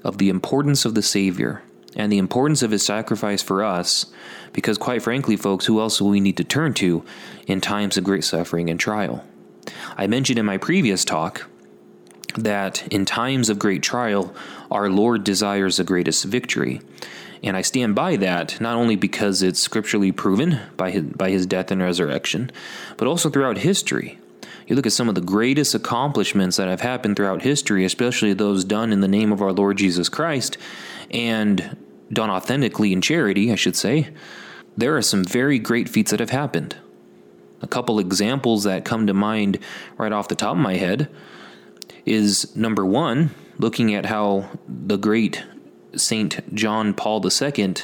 of 0.04 0.18
the 0.18 0.28
importance 0.28 0.84
of 0.84 0.94
the 0.94 1.02
Savior 1.02 1.62
and 1.96 2.12
the 2.12 2.18
importance 2.18 2.62
of 2.62 2.70
his 2.70 2.84
sacrifice 2.84 3.42
for 3.42 3.64
us, 3.64 4.06
because 4.52 4.76
quite 4.76 5.02
frankly, 5.02 5.36
folks, 5.36 5.64
who 5.66 5.80
else 5.80 6.00
will 6.00 6.10
we 6.10 6.20
need 6.20 6.36
to 6.36 6.44
turn 6.44 6.74
to 6.74 7.04
in 7.46 7.60
times 7.60 7.96
of 7.96 8.04
great 8.04 8.22
suffering 8.22 8.68
and 8.68 8.78
trial? 8.78 9.24
I 9.96 10.06
mentioned 10.06 10.38
in 10.38 10.46
my 10.46 10.58
previous 10.58 11.04
talk 11.04 11.48
that 12.34 12.86
in 12.88 13.04
times 13.04 13.48
of 13.48 13.58
great 13.58 13.82
trial, 13.82 14.34
our 14.70 14.90
Lord 14.90 15.24
desires 15.24 15.78
the 15.78 15.84
greatest 15.84 16.24
victory. 16.24 16.82
And 17.42 17.56
I 17.56 17.62
stand 17.62 17.94
by 17.94 18.16
that 18.16 18.60
not 18.60 18.76
only 18.76 18.96
because 18.96 19.42
it's 19.42 19.60
scripturally 19.60 20.12
proven 20.12 20.60
by 20.76 20.90
his, 20.90 21.04
by 21.04 21.30
his 21.30 21.46
death 21.46 21.70
and 21.70 21.82
resurrection, 21.82 22.50
but 22.96 23.08
also 23.08 23.30
throughout 23.30 23.58
history. 23.58 24.18
You 24.66 24.74
look 24.74 24.86
at 24.86 24.92
some 24.92 25.08
of 25.08 25.14
the 25.14 25.20
greatest 25.20 25.74
accomplishments 25.74 26.56
that 26.56 26.68
have 26.68 26.80
happened 26.80 27.16
throughout 27.16 27.42
history, 27.42 27.84
especially 27.84 28.32
those 28.32 28.64
done 28.64 28.92
in 28.92 29.00
the 29.00 29.08
name 29.08 29.32
of 29.32 29.40
our 29.40 29.52
Lord 29.52 29.78
Jesus 29.78 30.08
Christ 30.08 30.58
and 31.10 31.76
done 32.12 32.30
authentically 32.30 32.92
in 32.92 33.00
charity, 33.00 33.52
I 33.52 33.54
should 33.54 33.76
say. 33.76 34.08
There 34.76 34.96
are 34.96 35.02
some 35.02 35.24
very 35.24 35.58
great 35.58 35.88
feats 35.88 36.10
that 36.10 36.20
have 36.20 36.30
happened. 36.30 36.76
A 37.62 37.68
couple 37.68 37.98
examples 37.98 38.64
that 38.64 38.84
come 38.84 39.06
to 39.06 39.14
mind 39.14 39.58
right 39.96 40.12
off 40.12 40.28
the 40.28 40.34
top 40.34 40.56
of 40.56 40.62
my 40.62 40.74
head 40.74 41.08
is 42.04 42.54
number 42.56 42.84
one, 42.84 43.30
looking 43.58 43.94
at 43.94 44.06
how 44.06 44.50
the 44.68 44.98
great 44.98 45.44
Saint 45.94 46.54
John 46.54 46.92
Paul 46.92 47.24
II 47.24 47.74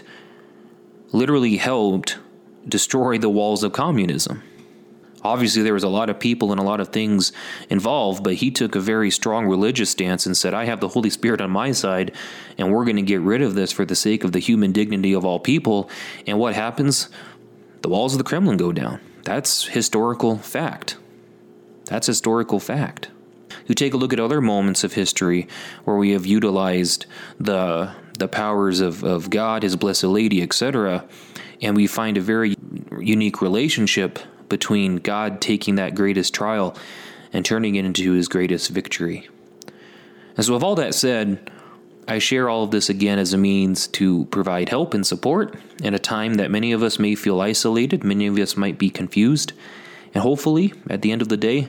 literally 1.12 1.57
helped 1.57 2.19
destroy 2.69 3.19
the 3.19 3.31
walls 3.31 3.62
of 3.62 3.73
communism. 3.73 4.43
Obviously, 5.25 5.62
there 5.62 5.75
was 5.75 5.85
a 5.85 5.88
lot 5.88 6.11
of 6.11 6.19
people 6.19 6.50
and 6.50 6.61
a 6.61 6.64
lot 6.64 6.81
of 6.81 6.88
things 6.88 7.33
involved, 7.71 8.25
but 8.25 8.35
he 8.35 8.50
took 8.50 8.75
a 8.75 8.81
very 8.81 9.11
strong 9.11 9.47
religious 9.47 9.91
stance 9.91 10.26
and 10.26 10.37
said, 10.37 10.52
I 10.52 10.64
have 10.64 10.81
the 10.81 10.88
Holy 10.88 11.11
Spirit 11.11 11.41
on 11.41 11.50
my 11.50 11.73
side, 11.73 12.12
and 12.59 12.73
we're 12.73 12.85
going 12.85 12.97
to 12.97 13.02
get 13.02 13.21
rid 13.21 13.43
of 13.43 13.55
this 13.55 13.71
for 13.71 13.85
the 13.85 13.95
sake 13.95 14.25
of 14.25 14.33
the 14.33 14.41
human 14.41 14.73
dignity 14.73 15.12
of 15.12 15.25
all 15.25 15.38
people. 15.38 15.88
And 16.26 16.38
what 16.38 16.55
happens? 16.55 17.09
The 17.83 17.88
walls 17.88 18.14
of 18.14 18.19
the 18.19 18.25
Kremlin 18.25 18.57
go 18.57 18.73
down. 18.73 19.00
That's 19.25 19.67
historical 19.67 20.38
fact. 20.38 20.97
That's 21.85 22.07
historical 22.07 22.59
fact. 22.59 23.11
You 23.67 23.75
take 23.75 23.95
a 23.95 23.97
look 23.97 24.12
at 24.12 24.21
other 24.21 24.41
moments 24.41 24.83
of 24.83 24.95
history 24.95 25.47
where 25.85 25.97
we 25.97 26.11
have 26.11 26.26
utilized 26.26 27.07
the 27.38 27.93
the 28.19 28.29
powers 28.29 28.81
of, 28.81 29.02
of 29.02 29.31
God, 29.31 29.62
His 29.62 29.75
Blessed 29.75 30.05
Lady, 30.05 30.43
etc., 30.43 31.05
and 31.62 31.75
we 31.75 31.87
find 31.87 32.17
a 32.17 32.21
very 32.21 32.55
unique 33.00 33.41
relationship 33.41 34.19
between 34.53 34.97
God 34.97 35.41
taking 35.41 35.77
that 35.77 35.95
greatest 35.95 36.35
trial 36.35 36.77
and 37.33 37.43
turning 37.43 37.75
it 37.77 37.87
into 37.87 38.13
His 38.13 38.29
greatest 38.29 38.69
victory. 38.69 39.27
And 40.37 40.45
so, 40.45 40.53
with 40.53 40.63
all 40.63 40.75
that 40.75 40.95
said, 40.95 41.51
I 42.07 42.19
share 42.19 42.51
all 42.51 42.65
of 42.65 42.71
this 42.71 42.91
again 42.91 43.19
as 43.19 43.33
a 43.33 43.39
means 43.39 43.87
to 43.89 44.27
provide 44.27 44.69
help 44.69 44.93
and 44.93 45.07
support 45.07 45.57
in 45.83 45.95
a 45.95 45.99
time 45.99 46.35
that 46.35 46.51
many 46.51 46.73
of 46.73 46.83
us 46.83 46.99
may 46.99 47.15
feel 47.15 47.41
isolated, 47.41 48.05
many 48.05 48.27
of 48.27 48.37
us 48.37 48.55
might 48.55 48.77
be 48.77 48.91
confused, 48.91 49.55
and 50.13 50.23
hopefully, 50.23 50.75
at 50.91 51.01
the 51.01 51.13
end 51.13 51.23
of 51.23 51.31
the 51.31 51.39
day, 51.39 51.69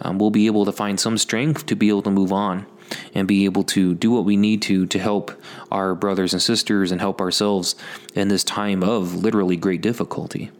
um, 0.00 0.18
we'll 0.18 0.30
be 0.30 0.46
able 0.46 0.64
to 0.64 0.72
find 0.72 0.98
some 0.98 1.18
strength 1.18 1.66
to 1.66 1.76
be 1.76 1.90
able 1.90 2.02
to 2.02 2.10
move 2.10 2.32
on 2.32 2.64
and 3.14 3.28
be 3.28 3.44
able 3.44 3.64
to 3.64 3.94
do 3.94 4.10
what 4.10 4.24
we 4.24 4.36
need 4.36 4.62
to 4.62 4.86
to 4.86 4.98
help 4.98 5.32
our 5.70 5.94
brothers 5.94 6.32
and 6.32 6.42
sisters 6.42 6.92
and 6.92 7.00
help 7.00 7.20
ourselves 7.20 7.74
in 8.14 8.28
this 8.28 8.44
time 8.44 8.82
of 8.82 9.14
literally 9.14 9.56
great 9.56 9.80
difficulty. 9.80 10.50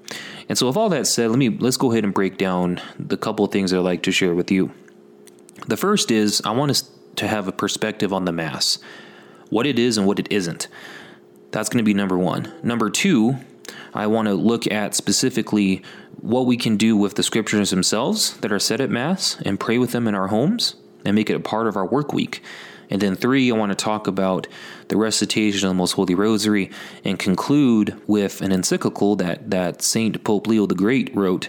And 0.49 0.59
so, 0.59 0.67
with 0.67 0.77
all 0.77 0.89
that 0.91 1.07
said, 1.07 1.31
let 1.31 1.39
me 1.39 1.49
let's 1.49 1.77
go 1.77 1.93
ahead 1.93 2.05
and 2.05 2.15
break 2.15 2.37
down 2.39 2.81
the 2.99 3.17
couple 3.17 3.45
of 3.45 3.53
things 3.53 3.73
I'd 3.73 3.79
like 3.79 4.03
to 4.05 4.13
share 4.13 4.35
with 4.35 4.51
you. 4.51 4.73
The 5.67 5.77
first 5.77 6.11
is 6.11 6.43
I 6.45 6.51
want 6.51 6.71
us 6.71 6.91
to 7.17 7.29
have 7.29 7.49
a 7.49 7.53
perspective 7.53 8.13
on 8.13 8.25
the 8.25 8.33
Mass, 8.33 8.79
what 9.51 9.67
it 9.67 9.79
is 9.79 9.97
and 9.99 10.07
what 10.07 10.19
it 10.19 10.31
isn't. 10.31 10.69
That's 11.51 11.69
going 11.69 11.79
to 11.79 11.85
be 11.85 11.95
number 11.95 12.19
one. 12.19 12.53
Number 12.63 12.89
two, 12.89 13.37
I 13.95 14.07
want 14.07 14.27
to 14.29 14.35
look 14.35 14.67
at 14.71 14.95
specifically 14.95 15.83
what 16.21 16.47
we 16.47 16.57
can 16.57 16.77
do 16.77 16.97
with 16.97 17.15
the 17.15 17.23
scriptures 17.23 17.71
themselves 17.71 18.37
that 18.39 18.53
are 18.53 18.59
said 18.59 18.81
at 18.81 18.91
Mass 18.91 19.41
and 19.45 19.61
pray 19.61 19.79
with 19.79 19.93
them 19.93 20.09
in 20.09 20.15
our 20.15 20.29
homes 20.29 20.77
and 21.05 21.15
make 21.15 21.31
it 21.31 21.35
a 21.35 21.41
part 21.41 21.67
of 21.67 21.77
our 21.77 21.87
work 21.87 22.13
week. 22.13 22.43
And 22.93 23.01
then 23.01 23.17
three, 23.17 23.51
I 23.51 23.57
want 23.57 23.71
to 23.71 23.85
talk 23.85 24.07
about 24.07 24.47
the 24.89 24.99
recitation 24.99 25.67
of 25.67 25.71
the 25.71 25.79
Most 25.79 25.93
Holy 25.93 26.15
Rosary 26.15 26.71
and 27.05 27.19
conclude 27.19 27.99
with 28.07 28.43
an 28.43 28.53
encyclical 28.53 29.17
that, 29.17 29.51
that 29.51 29.81
Saint 29.81 30.23
Pope 30.25 30.47
Leo 30.47 30.67
the 30.67 30.75
Great 30.75 31.15
wrote 31.17 31.49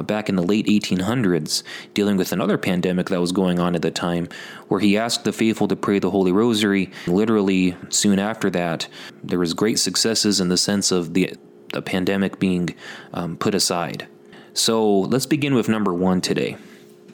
back 0.00 0.28
in 0.28 0.36
the 0.36 0.42
late 0.42 0.66
1800s, 0.66 1.62
dealing 1.94 2.18
with 2.18 2.30
another 2.30 2.58
pandemic 2.58 3.08
that 3.08 3.22
was 3.22 3.32
going 3.32 3.58
on 3.58 3.74
at 3.74 3.80
the 3.80 3.90
time, 3.90 4.28
where 4.68 4.80
he 4.80 4.98
asked 4.98 5.24
the 5.24 5.32
faithful 5.32 5.66
to 5.68 5.76
pray 5.76 5.98
the 5.98 6.10
Holy 6.10 6.30
Rosary. 6.30 6.90
Literally, 7.06 7.74
soon 7.88 8.18
after 8.18 8.50
that, 8.50 8.86
there 9.24 9.38
was 9.38 9.54
great 9.54 9.78
successes 9.78 10.40
in 10.40 10.48
the 10.48 10.58
sense 10.58 10.92
of 10.92 11.14
the, 11.14 11.34
the 11.72 11.80
pandemic 11.80 12.38
being 12.38 12.74
um, 13.14 13.38
put 13.38 13.54
aside. 13.54 14.08
So 14.52 14.90
let's 15.00 15.24
begin 15.24 15.54
with 15.54 15.70
number 15.70 15.94
one 15.94 16.20
today 16.20 16.58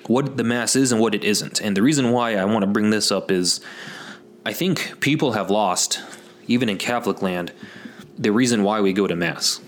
what 0.09 0.37
the 0.37 0.45
Mass 0.45 0.75
is 0.75 0.91
and 0.91 1.01
what 1.01 1.15
it 1.15 1.23
isn't. 1.23 1.61
And 1.61 1.77
the 1.77 1.83
reason 1.83 2.11
why 2.11 2.35
I 2.35 2.45
want 2.45 2.63
to 2.63 2.67
bring 2.67 2.91
this 2.91 3.13
up 3.13 3.31
is 3.31 3.61
I 4.45 4.53
think 4.53 5.01
people 5.01 5.33
have 5.33 5.51
lost, 5.51 6.01
even 6.47 6.69
in 6.69 6.79
Catholic 6.79 7.23
land, 7.23 7.53
the 8.19 8.33
reason 8.33 8.65
why 8.65 8.81
we 8.81 8.93
go 8.93 9.07
to 9.07 9.15
Mass. 9.15 9.61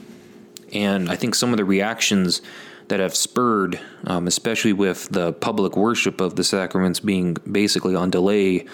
And 0.73 1.11
I 1.11 1.17
think 1.17 1.35
some 1.35 1.53
of 1.53 1.57
the 1.59 1.65
reactions 1.65 2.43
that 2.89 3.01
have 3.01 3.15
spurred, 3.15 3.79
um, 4.05 4.27
especially 4.27 4.73
with 4.73 5.09
the 5.11 5.33
public 5.35 5.77
worship 5.77 6.21
of 6.21 6.37
the 6.37 6.43
sacraments 6.43 6.99
being 7.01 7.37
basically 7.51 7.95
on 7.95 8.11
delay 8.11 8.67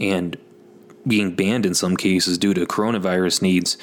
and 0.00 0.36
being 1.06 1.34
banned 1.34 1.66
in 1.66 1.74
some 1.74 1.96
cases 1.96 2.38
due 2.38 2.54
to 2.54 2.66
coronavirus 2.66 3.42
needs, 3.42 3.76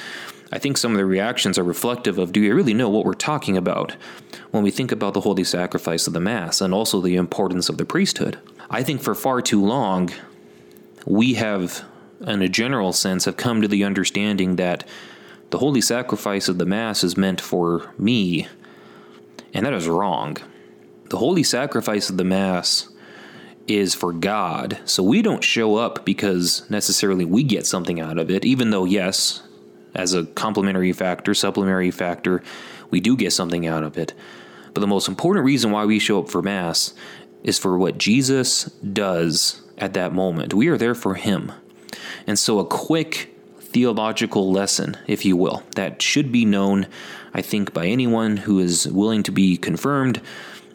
I 0.51 0.57
think 0.57 0.77
some 0.77 0.91
of 0.91 0.97
the 0.97 1.05
reactions 1.05 1.59
are 1.59 1.63
reflective 1.63 2.17
of 2.17 2.31
do 2.31 2.41
we 2.41 2.49
really 2.49 2.73
know 2.73 2.89
what 2.89 3.05
we're 3.05 3.13
talking 3.13 3.55
about 3.55 3.95
when 4.51 4.63
we 4.63 4.71
think 4.71 4.91
about 4.91 5.13
the 5.13 5.21
holy 5.21 5.43
sacrifice 5.43 6.07
of 6.07 6.13
the 6.13 6.19
Mass 6.19 6.59
and 6.61 6.73
also 6.73 7.01
the 7.01 7.15
importance 7.15 7.69
of 7.69 7.77
the 7.77 7.85
priesthood? 7.85 8.39
I 8.69 8.83
think 8.83 9.01
for 9.01 9.13
far 9.13 9.41
too 9.41 9.63
long, 9.63 10.09
we 11.05 11.35
have, 11.35 11.83
in 12.25 12.41
a 12.41 12.49
general 12.49 12.93
sense, 12.93 13.25
have 13.25 13.37
come 13.37 13.61
to 13.61 13.67
the 13.67 13.83
understanding 13.83 14.55
that 14.55 14.87
the 15.51 15.59
holy 15.59 15.81
sacrifice 15.81 16.47
of 16.47 16.57
the 16.57 16.65
Mass 16.65 17.03
is 17.03 17.17
meant 17.17 17.41
for 17.41 17.93
me, 17.97 18.47
and 19.53 19.65
that 19.65 19.73
is 19.73 19.87
wrong. 19.87 20.37
The 21.09 21.17
holy 21.17 21.43
sacrifice 21.43 22.09
of 22.09 22.17
the 22.17 22.23
Mass 22.23 22.89
is 23.67 23.95
for 23.95 24.13
God. 24.13 24.79
So 24.85 25.03
we 25.03 25.21
don't 25.21 25.43
show 25.43 25.75
up 25.75 26.05
because 26.05 26.69
necessarily 26.69 27.25
we 27.25 27.43
get 27.43 27.65
something 27.65 27.99
out 27.99 28.17
of 28.17 28.29
it, 28.29 28.45
even 28.45 28.69
though, 28.71 28.85
yes, 28.85 29.43
as 29.95 30.13
a 30.13 30.25
complementary 30.25 30.93
factor, 30.93 31.33
supplementary 31.33 31.91
factor, 31.91 32.43
we 32.89 32.99
do 32.99 33.15
get 33.15 33.33
something 33.33 33.67
out 33.67 33.83
of 33.83 33.97
it. 33.97 34.13
But 34.73 34.81
the 34.81 34.87
most 34.87 35.07
important 35.07 35.45
reason 35.45 35.71
why 35.71 35.85
we 35.85 35.99
show 35.99 36.19
up 36.19 36.29
for 36.29 36.41
Mass 36.41 36.93
is 37.43 37.57
for 37.57 37.77
what 37.77 37.97
Jesus 37.97 38.65
does 38.93 39.61
at 39.77 39.93
that 39.93 40.13
moment. 40.13 40.53
We 40.53 40.67
are 40.67 40.77
there 40.77 40.95
for 40.95 41.15
Him. 41.15 41.51
And 42.27 42.37
so, 42.37 42.59
a 42.59 42.65
quick 42.65 43.35
theological 43.59 44.51
lesson, 44.51 44.97
if 45.07 45.25
you 45.25 45.35
will, 45.35 45.63
that 45.75 46.01
should 46.01 46.31
be 46.31 46.45
known, 46.45 46.87
I 47.33 47.41
think, 47.41 47.73
by 47.73 47.87
anyone 47.87 48.37
who 48.37 48.59
is 48.59 48.87
willing 48.87 49.23
to 49.23 49.31
be 49.31 49.57
confirmed 49.57 50.21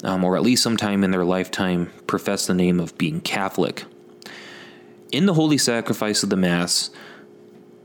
um, 0.04 0.22
or 0.22 0.36
at 0.36 0.42
least 0.42 0.62
sometime 0.62 1.02
in 1.02 1.10
their 1.10 1.24
lifetime 1.24 1.90
profess 2.06 2.46
the 2.46 2.54
name 2.54 2.78
of 2.78 2.96
being 2.98 3.20
Catholic. 3.20 3.84
In 5.10 5.26
the 5.26 5.34
holy 5.34 5.58
sacrifice 5.58 6.22
of 6.22 6.30
the 6.30 6.36
Mass, 6.36 6.90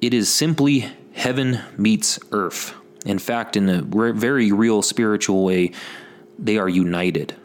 it 0.01 0.13
is 0.13 0.31
simply 0.31 0.89
heaven 1.19 1.59
meets 1.77 2.17
earth. 2.31 2.73
In 3.05 3.19
fact, 3.19 3.57
in 3.57 3.69
a 3.69 3.81
very 3.81 4.51
real 4.51 4.81
spiritual 4.81 5.43
way, 5.43 5.73
they 6.37 6.57
are 6.57 6.69
united. 6.69 7.35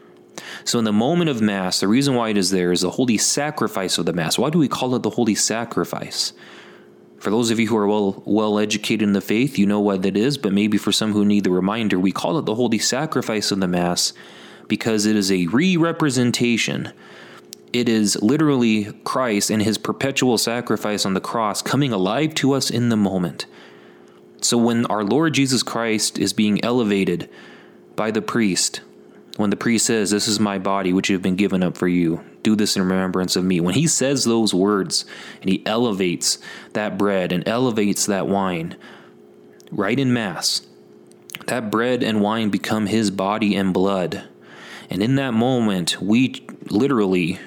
So, 0.63 0.79
in 0.79 0.85
the 0.85 0.93
moment 0.93 1.29
of 1.29 1.41
Mass, 1.41 1.81
the 1.81 1.87
reason 1.87 2.15
why 2.15 2.29
it 2.29 2.37
is 2.37 2.51
there 2.51 2.71
is 2.71 2.81
the 2.81 2.91
holy 2.91 3.17
sacrifice 3.17 3.97
of 3.97 4.05
the 4.05 4.13
Mass. 4.13 4.37
Why 4.37 4.49
do 4.49 4.59
we 4.59 4.67
call 4.67 4.95
it 4.95 5.03
the 5.03 5.09
holy 5.09 5.35
sacrifice? 5.35 6.33
For 7.19 7.29
those 7.29 7.51
of 7.51 7.59
you 7.59 7.67
who 7.67 7.77
are 7.77 7.87
well 7.87 8.23
well 8.25 8.59
educated 8.59 9.03
in 9.03 9.13
the 9.13 9.21
faith, 9.21 9.57
you 9.57 9.65
know 9.65 9.79
what 9.79 10.03
that 10.03 10.15
is, 10.15 10.37
but 10.37 10.53
maybe 10.53 10.77
for 10.77 10.91
some 10.91 11.11
who 11.11 11.25
need 11.25 11.43
the 11.43 11.51
reminder, 11.51 11.99
we 11.99 12.11
call 12.11 12.37
it 12.37 12.45
the 12.45 12.55
holy 12.55 12.79
sacrifice 12.79 13.51
of 13.51 13.59
the 13.59 13.67
Mass 13.67 14.13
because 14.67 15.05
it 15.05 15.15
is 15.15 15.31
a 15.31 15.47
re 15.47 15.77
representation 15.77 16.93
it 17.75 17.89
is 17.89 18.21
literally 18.21 18.85
Christ 19.03 19.49
and 19.49 19.61
his 19.61 19.77
perpetual 19.77 20.37
sacrifice 20.37 21.05
on 21.05 21.13
the 21.13 21.19
cross 21.19 21.61
coming 21.61 21.91
alive 21.91 22.33
to 22.35 22.53
us 22.53 22.69
in 22.69 22.87
the 22.87 22.95
moment. 22.95 23.47
So 24.45 24.59
when 24.59 24.85
our 24.85 25.03
Lord 25.03 25.33
Jesus 25.33 25.63
Christ 25.63 26.19
is 26.19 26.31
being 26.31 26.63
elevated 26.63 27.29
by 27.95 28.11
the 28.11 28.21
priest, 28.21 28.81
when 29.37 29.49
the 29.49 29.55
priest 29.55 29.87
says, 29.87 30.11
This 30.11 30.27
is 30.27 30.39
my 30.39 30.59
body, 30.59 30.93
which 30.93 31.09
you 31.09 31.15
have 31.15 31.23
been 31.23 31.35
given 31.35 31.63
up 31.63 31.75
for 31.75 31.87
you, 31.87 32.23
do 32.43 32.55
this 32.55 32.75
in 32.75 32.83
remembrance 32.83 33.35
of 33.35 33.43
me. 33.43 33.59
When 33.59 33.73
he 33.73 33.87
says 33.87 34.23
those 34.23 34.53
words 34.53 35.03
and 35.41 35.49
he 35.49 35.65
elevates 35.65 36.37
that 36.73 36.95
bread 36.95 37.31
and 37.31 37.47
elevates 37.47 38.05
that 38.05 38.27
wine, 38.27 38.77
right 39.71 39.99
in 39.99 40.13
Mass, 40.13 40.61
that 41.47 41.71
bread 41.71 42.03
and 42.03 42.21
wine 42.21 42.51
become 42.51 42.85
his 42.85 43.09
body 43.09 43.55
and 43.55 43.73
blood. 43.73 44.25
And 44.91 45.01
in 45.01 45.15
that 45.15 45.33
moment, 45.33 45.99
we 45.99 46.45
literally 46.69 47.39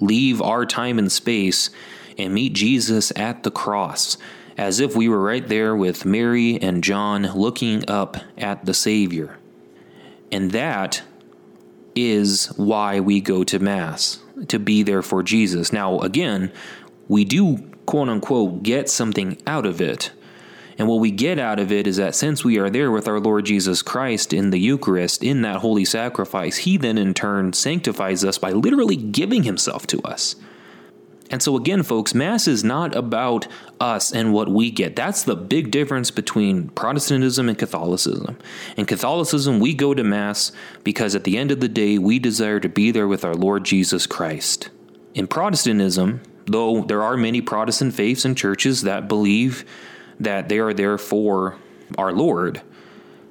leave 0.00 0.40
our 0.40 0.64
time 0.64 0.98
and 0.98 1.12
space 1.12 1.68
and 2.16 2.32
meet 2.32 2.54
Jesus 2.54 3.12
at 3.14 3.42
the 3.42 3.50
cross 3.50 4.16
as 4.58 4.80
if 4.80 4.96
we 4.96 5.08
were 5.08 5.22
right 5.22 5.46
there 5.46 5.74
with 5.74 6.04
Mary 6.04 6.60
and 6.60 6.82
John 6.82 7.22
looking 7.34 7.88
up 7.88 8.16
at 8.36 8.64
the 8.64 8.74
Savior. 8.74 9.38
And 10.32 10.50
that 10.50 11.02
is 11.94 12.46
why 12.56 13.00
we 13.00 13.20
go 13.20 13.44
to 13.44 13.60
Mass, 13.60 14.18
to 14.48 14.58
be 14.58 14.82
there 14.82 15.02
for 15.02 15.22
Jesus. 15.22 15.72
Now, 15.72 16.00
again, 16.00 16.52
we 17.06 17.24
do 17.24 17.58
quote 17.86 18.08
unquote 18.08 18.62
get 18.64 18.90
something 18.90 19.40
out 19.46 19.64
of 19.64 19.80
it. 19.80 20.10
And 20.76 20.86
what 20.86 21.00
we 21.00 21.10
get 21.10 21.38
out 21.38 21.58
of 21.58 21.72
it 21.72 21.86
is 21.86 21.96
that 21.96 22.14
since 22.14 22.44
we 22.44 22.58
are 22.58 22.70
there 22.70 22.92
with 22.92 23.08
our 23.08 23.18
Lord 23.18 23.46
Jesus 23.46 23.82
Christ 23.82 24.32
in 24.32 24.50
the 24.50 24.60
Eucharist, 24.60 25.24
in 25.24 25.42
that 25.42 25.56
holy 25.56 25.84
sacrifice, 25.84 26.58
He 26.58 26.76
then 26.76 26.98
in 26.98 27.14
turn 27.14 27.52
sanctifies 27.52 28.24
us 28.24 28.38
by 28.38 28.52
literally 28.52 28.94
giving 28.96 29.42
Himself 29.42 29.86
to 29.88 30.00
us. 30.02 30.36
And 31.30 31.42
so, 31.42 31.56
again, 31.56 31.82
folks, 31.82 32.14
Mass 32.14 32.48
is 32.48 32.64
not 32.64 32.96
about 32.96 33.46
us 33.80 34.12
and 34.12 34.32
what 34.32 34.48
we 34.48 34.70
get. 34.70 34.96
That's 34.96 35.22
the 35.22 35.36
big 35.36 35.70
difference 35.70 36.10
between 36.10 36.68
Protestantism 36.70 37.48
and 37.48 37.58
Catholicism. 37.58 38.38
In 38.76 38.86
Catholicism, 38.86 39.60
we 39.60 39.74
go 39.74 39.92
to 39.92 40.02
Mass 40.02 40.52
because 40.84 41.14
at 41.14 41.24
the 41.24 41.36
end 41.36 41.50
of 41.50 41.60
the 41.60 41.68
day, 41.68 41.98
we 41.98 42.18
desire 42.18 42.60
to 42.60 42.68
be 42.68 42.90
there 42.90 43.06
with 43.06 43.24
our 43.24 43.34
Lord 43.34 43.64
Jesus 43.64 44.06
Christ. 44.06 44.70
In 45.14 45.26
Protestantism, 45.26 46.22
though 46.46 46.82
there 46.82 47.02
are 47.02 47.16
many 47.16 47.42
Protestant 47.42 47.94
faiths 47.94 48.24
and 48.24 48.36
churches 48.36 48.82
that 48.82 49.08
believe 49.08 49.66
that 50.18 50.48
they 50.48 50.58
are 50.58 50.72
there 50.72 50.96
for 50.96 51.58
our 51.98 52.12
Lord, 52.12 52.62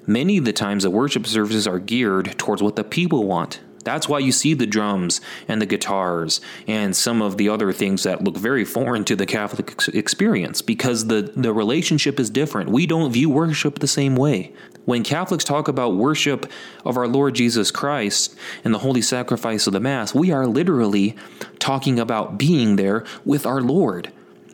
many 0.06 0.38
of 0.38 0.46
the 0.46 0.54
times 0.54 0.84
the 0.84 0.92
worship 0.92 1.26
services 1.26 1.66
are 1.66 1.80
geared 1.80 2.38
towards 2.38 2.62
what 2.62 2.76
the 2.76 2.84
people 2.84 3.26
want 3.26 3.60
that's 3.88 4.10
why 4.10 4.20
you 4.20 4.34
see 4.34 4.54
the 4.54 4.68
drums 4.68 5.22
and 5.48 5.62
the 5.62 5.66
guitars 5.66 6.42
and 6.68 6.94
some 6.94 7.22
of 7.22 7.38
the 7.38 7.48
other 7.48 7.72
things 7.72 8.04
that 8.04 8.22
look 8.22 8.36
very 8.36 8.66
foreign 8.66 9.06
to 9.06 9.16
the 9.16 9.26
Catholic 9.26 9.72
ex- 9.72 9.88
experience 9.88 10.62
because 10.62 11.08
the, 11.08 11.32
the 11.36 11.54
relationship 11.54 12.20
is 12.20 12.30
different. 12.30 12.70
We 12.70 12.86
don't 12.86 13.14
view 13.14 13.30
worship 13.30 13.80
the 13.80 13.88
same 13.88 14.18
way. 14.18 14.52
When 14.84 15.04
Catholics 15.04 15.46
talk 15.46 15.70
about 15.70 15.96
worship 15.96 16.52
of 16.84 16.98
our 16.98 17.08
Lord 17.08 17.36
Jesus 17.36 17.72
Christ 17.72 18.38
and 18.66 18.74
the 18.74 18.80
holy 18.80 19.02
sacrifice 19.02 19.68
of 19.68 19.74
the 19.74 19.80
Mass, 19.80 20.14
we 20.14 20.32
are 20.32 20.48
literally 20.48 21.16
talking 21.60 21.98
about 21.98 22.38
being 22.38 22.76
there 22.76 23.06
with 23.24 23.46
our 23.46 23.62
Lord 23.62 24.12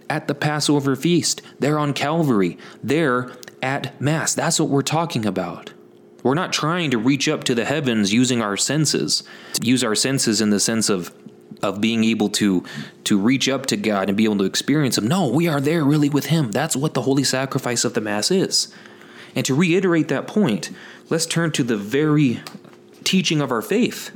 at 0.10 0.28
the 0.28 0.36
Passover 0.36 0.96
feast, 0.96 1.42
there 1.60 1.80
on 1.80 1.94
Calvary, 1.94 2.58
there 2.84 3.32
at 3.64 4.00
Mass. 4.00 4.36
That's 4.36 4.60
what 4.60 4.70
we're 4.70 4.84
talking 4.84 5.26
about. 5.26 5.74
We're 6.24 6.34
not 6.34 6.54
trying 6.54 6.92
to 6.92 6.98
reach 6.98 7.28
up 7.28 7.44
to 7.44 7.56
the 7.56 7.66
heavens 7.66 8.14
using 8.14 8.42
our 8.42 8.58
senses. 8.58 9.24
Use 9.62 9.84
our 9.84 9.96
senses 9.96 10.42
in 10.42 10.50
the 10.50 10.60
sense 10.60 10.90
of 10.90 11.14
of 11.62 11.80
being 11.80 12.04
able 12.04 12.30
to 12.30 12.64
to 13.06 13.18
reach 13.18 13.48
up 13.48 13.66
to 13.68 13.78
God 13.78 14.10
and 14.10 14.18
be 14.18 14.26
able 14.26 14.38
to 14.40 14.44
experience 14.44 14.98
him. 14.98 15.08
No, 15.08 15.28
we 15.28 15.48
are 15.48 15.62
there 15.62 15.84
really 15.84 16.10
with 16.10 16.28
him. 16.28 16.52
That's 16.52 16.76
what 16.76 16.94
the 16.94 17.04
holy 17.04 17.24
sacrifice 17.24 17.86
of 17.86 17.94
the 17.94 18.02
mass 18.02 18.32
is. 18.32 18.74
And 19.36 19.46
to 19.46 19.56
reiterate 19.56 20.10
that 20.10 20.28
point, 20.28 20.72
let's 21.10 21.26
turn 21.26 21.52
to 21.52 21.64
the 21.64 21.78
very 21.78 22.42
teaching 23.04 23.42
of 23.42 23.52
our 23.52 23.62
faith. 23.62 24.12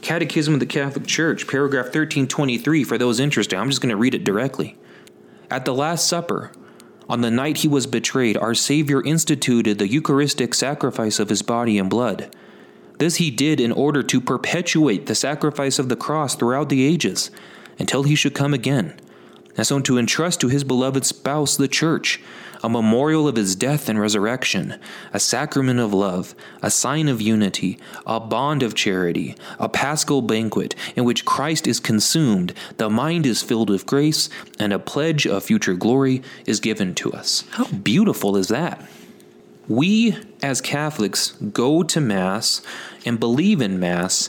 Catechism 0.00 0.54
of 0.54 0.60
the 0.60 0.66
Catholic 0.66 1.06
Church, 1.06 1.46
paragraph 1.46 1.86
1323 1.86 2.84
for 2.84 2.96
those 2.96 3.20
interested. 3.20 3.56
I'm 3.56 3.68
just 3.68 3.82
going 3.82 3.90
to 3.90 3.96
read 3.96 4.14
it 4.14 4.24
directly. 4.24 4.78
At 5.50 5.64
the 5.64 5.74
last 5.74 6.08
supper, 6.08 6.52
on 7.10 7.22
the 7.22 7.30
night 7.30 7.58
he 7.58 7.68
was 7.68 7.88
betrayed, 7.88 8.36
our 8.36 8.54
Savior 8.54 9.02
instituted 9.02 9.78
the 9.78 9.88
Eucharistic 9.88 10.54
sacrifice 10.54 11.18
of 11.18 11.28
his 11.28 11.42
body 11.42 11.76
and 11.76 11.90
blood. 11.90 12.32
This 12.98 13.16
he 13.16 13.32
did 13.32 13.58
in 13.60 13.72
order 13.72 14.00
to 14.04 14.20
perpetuate 14.20 15.06
the 15.06 15.16
sacrifice 15.16 15.80
of 15.80 15.88
the 15.88 15.96
cross 15.96 16.36
throughout 16.36 16.68
the 16.68 16.86
ages, 16.86 17.32
until 17.80 18.04
he 18.04 18.14
should 18.14 18.32
come 18.32 18.54
again, 18.54 18.94
and 19.56 19.66
so 19.66 19.80
to 19.80 19.98
entrust 19.98 20.40
to 20.40 20.48
his 20.48 20.64
beloved 20.64 21.04
spouse, 21.04 21.56
the 21.56 21.68
Church, 21.68 22.20
a 22.62 22.68
memorial 22.68 23.26
of 23.26 23.36
his 23.36 23.56
death 23.56 23.88
and 23.88 23.98
resurrection, 23.98 24.78
a 25.12 25.20
sacrament 25.20 25.80
of 25.80 25.94
love, 25.94 26.34
a 26.62 26.70
sign 26.70 27.08
of 27.08 27.20
unity, 27.20 27.78
a 28.06 28.20
bond 28.20 28.62
of 28.62 28.74
charity, 28.74 29.34
a 29.58 29.68
paschal 29.68 30.22
banquet 30.22 30.74
in 30.94 31.04
which 31.04 31.24
Christ 31.24 31.66
is 31.66 31.80
consumed, 31.80 32.52
the 32.76 32.90
mind 32.90 33.26
is 33.26 33.42
filled 33.42 33.70
with 33.70 33.86
grace, 33.86 34.28
and 34.58 34.72
a 34.72 34.78
pledge 34.78 35.26
of 35.26 35.44
future 35.44 35.74
glory 35.74 36.22
is 36.46 36.60
given 36.60 36.94
to 36.96 37.12
us. 37.12 37.44
How 37.52 37.64
beautiful 37.64 38.36
is 38.36 38.48
that? 38.48 38.86
We, 39.68 40.16
as 40.42 40.60
Catholics, 40.60 41.32
go 41.52 41.82
to 41.84 42.00
Mass 42.00 42.60
and 43.06 43.20
believe 43.20 43.60
in 43.60 43.78
Mass 43.78 44.28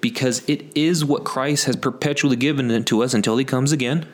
because 0.00 0.46
it 0.48 0.64
is 0.76 1.04
what 1.04 1.24
Christ 1.24 1.64
has 1.64 1.76
perpetually 1.76 2.36
given 2.36 2.84
to 2.84 3.02
us 3.02 3.14
until 3.14 3.38
he 3.38 3.44
comes 3.44 3.72
again 3.72 4.06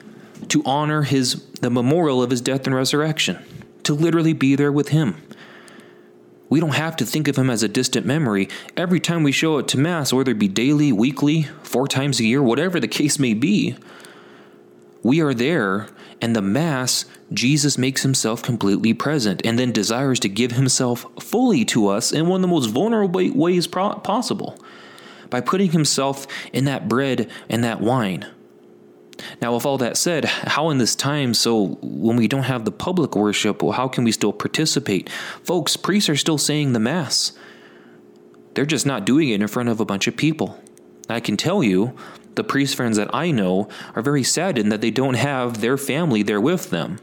to 0.48 0.62
honor 0.64 1.03
his 1.03 1.44
the 1.61 1.70
memorial 1.70 2.22
of 2.22 2.31
his 2.31 2.40
death 2.40 2.66
and 2.66 2.74
resurrection 2.74 3.44
to 3.88 3.94
literally 3.94 4.35
be 4.35 4.55
there 4.55 4.70
with 4.70 4.88
Him. 4.88 5.16
We 6.51 6.61
don't 6.61 6.74
have 6.74 6.94
to 6.96 7.07
think 7.07 7.27
of 7.27 7.38
Him 7.38 7.48
as 7.48 7.62
a 7.62 7.68
distant 7.68 8.05
memory. 8.05 8.51
Every 8.77 9.01
time 9.01 9.22
we 9.22 9.33
show 9.33 9.57
it 9.57 9.66
to 9.68 9.79
Mass, 9.79 10.12
whether 10.12 10.33
it 10.33 10.38
be 10.38 10.46
daily, 10.46 10.92
weekly, 10.92 11.44
four 11.62 11.88
times 11.88 12.20
a 12.20 12.24
year, 12.24 12.42
whatever 12.42 12.79
the 12.79 12.87
case 12.87 13.18
may 13.18 13.33
be, 13.33 13.77
we 15.03 15.22
are 15.22 15.33
there, 15.33 15.88
and 16.20 16.37
the 16.37 16.42
Mass, 16.42 17.07
Jesus 17.33 17.79
makes 17.79 18.03
Himself 18.03 18.42
completely 18.42 18.92
present 18.92 19.40
and 19.42 19.59
then 19.59 19.72
desires 19.72 20.20
to 20.20 20.29
give 20.29 20.53
Himself 20.53 21.07
fully 21.18 21.64
to 21.64 21.88
us 21.88 22.12
in 22.12 22.27
one 22.27 22.40
of 22.40 22.42
the 22.42 22.55
most 22.55 22.66
vulnerable 22.66 23.33
ways 23.33 23.66
possible 23.66 24.62
by 25.31 25.40
putting 25.40 25.70
Himself 25.70 26.27
in 26.53 26.66
that 26.66 26.88
bread 26.88 27.31
and 27.48 27.64
that 27.64 27.81
wine 27.81 28.27
now, 29.40 29.54
with 29.54 29.66
all 29.66 29.78
that 29.78 29.96
said, 29.96 30.24
how 30.24 30.70
in 30.70 30.78
this 30.78 30.94
time, 30.94 31.35
so 31.35 31.78
when 31.83 32.16
we 32.16 32.28
don't 32.28 32.44
have 32.44 32.64
the 32.64 32.72
public 32.72 33.16
worship, 33.16 33.62
well, 33.62 33.72
how 33.72 33.88
can 33.88 34.04
we 34.04 34.12
still 34.12 34.33
participate? 34.33 35.09
Folks, 35.42 35.76
priests 35.76 36.09
are 36.09 36.16
still 36.16 36.38
saying 36.38 36.72
the 36.72 36.81
Mass. 36.81 37.33
They're 38.54 38.66
just 38.66 38.87
not 38.87 39.04
doing 39.04 39.28
it 39.28 39.40
in 39.40 39.48
front 39.48 39.68
of 39.68 39.81
a 39.81 39.85
bunch 39.85 40.07
of 40.07 40.16
people. 40.16 40.61
I 41.09 41.20
can 41.20 41.37
tell 41.37 41.62
you, 41.62 41.96
the 42.35 42.44
priest 42.44 42.76
friends 42.76 42.96
that 42.96 43.12
I 43.14 43.31
know 43.31 43.68
are 43.94 44.02
very 44.02 44.22
saddened 44.22 44.70
that 44.70 44.81
they 44.81 44.90
don't 44.90 45.14
have 45.14 45.61
their 45.61 45.76
family 45.76 46.22
there 46.22 46.40
with 46.40 46.70
them. 46.70 47.00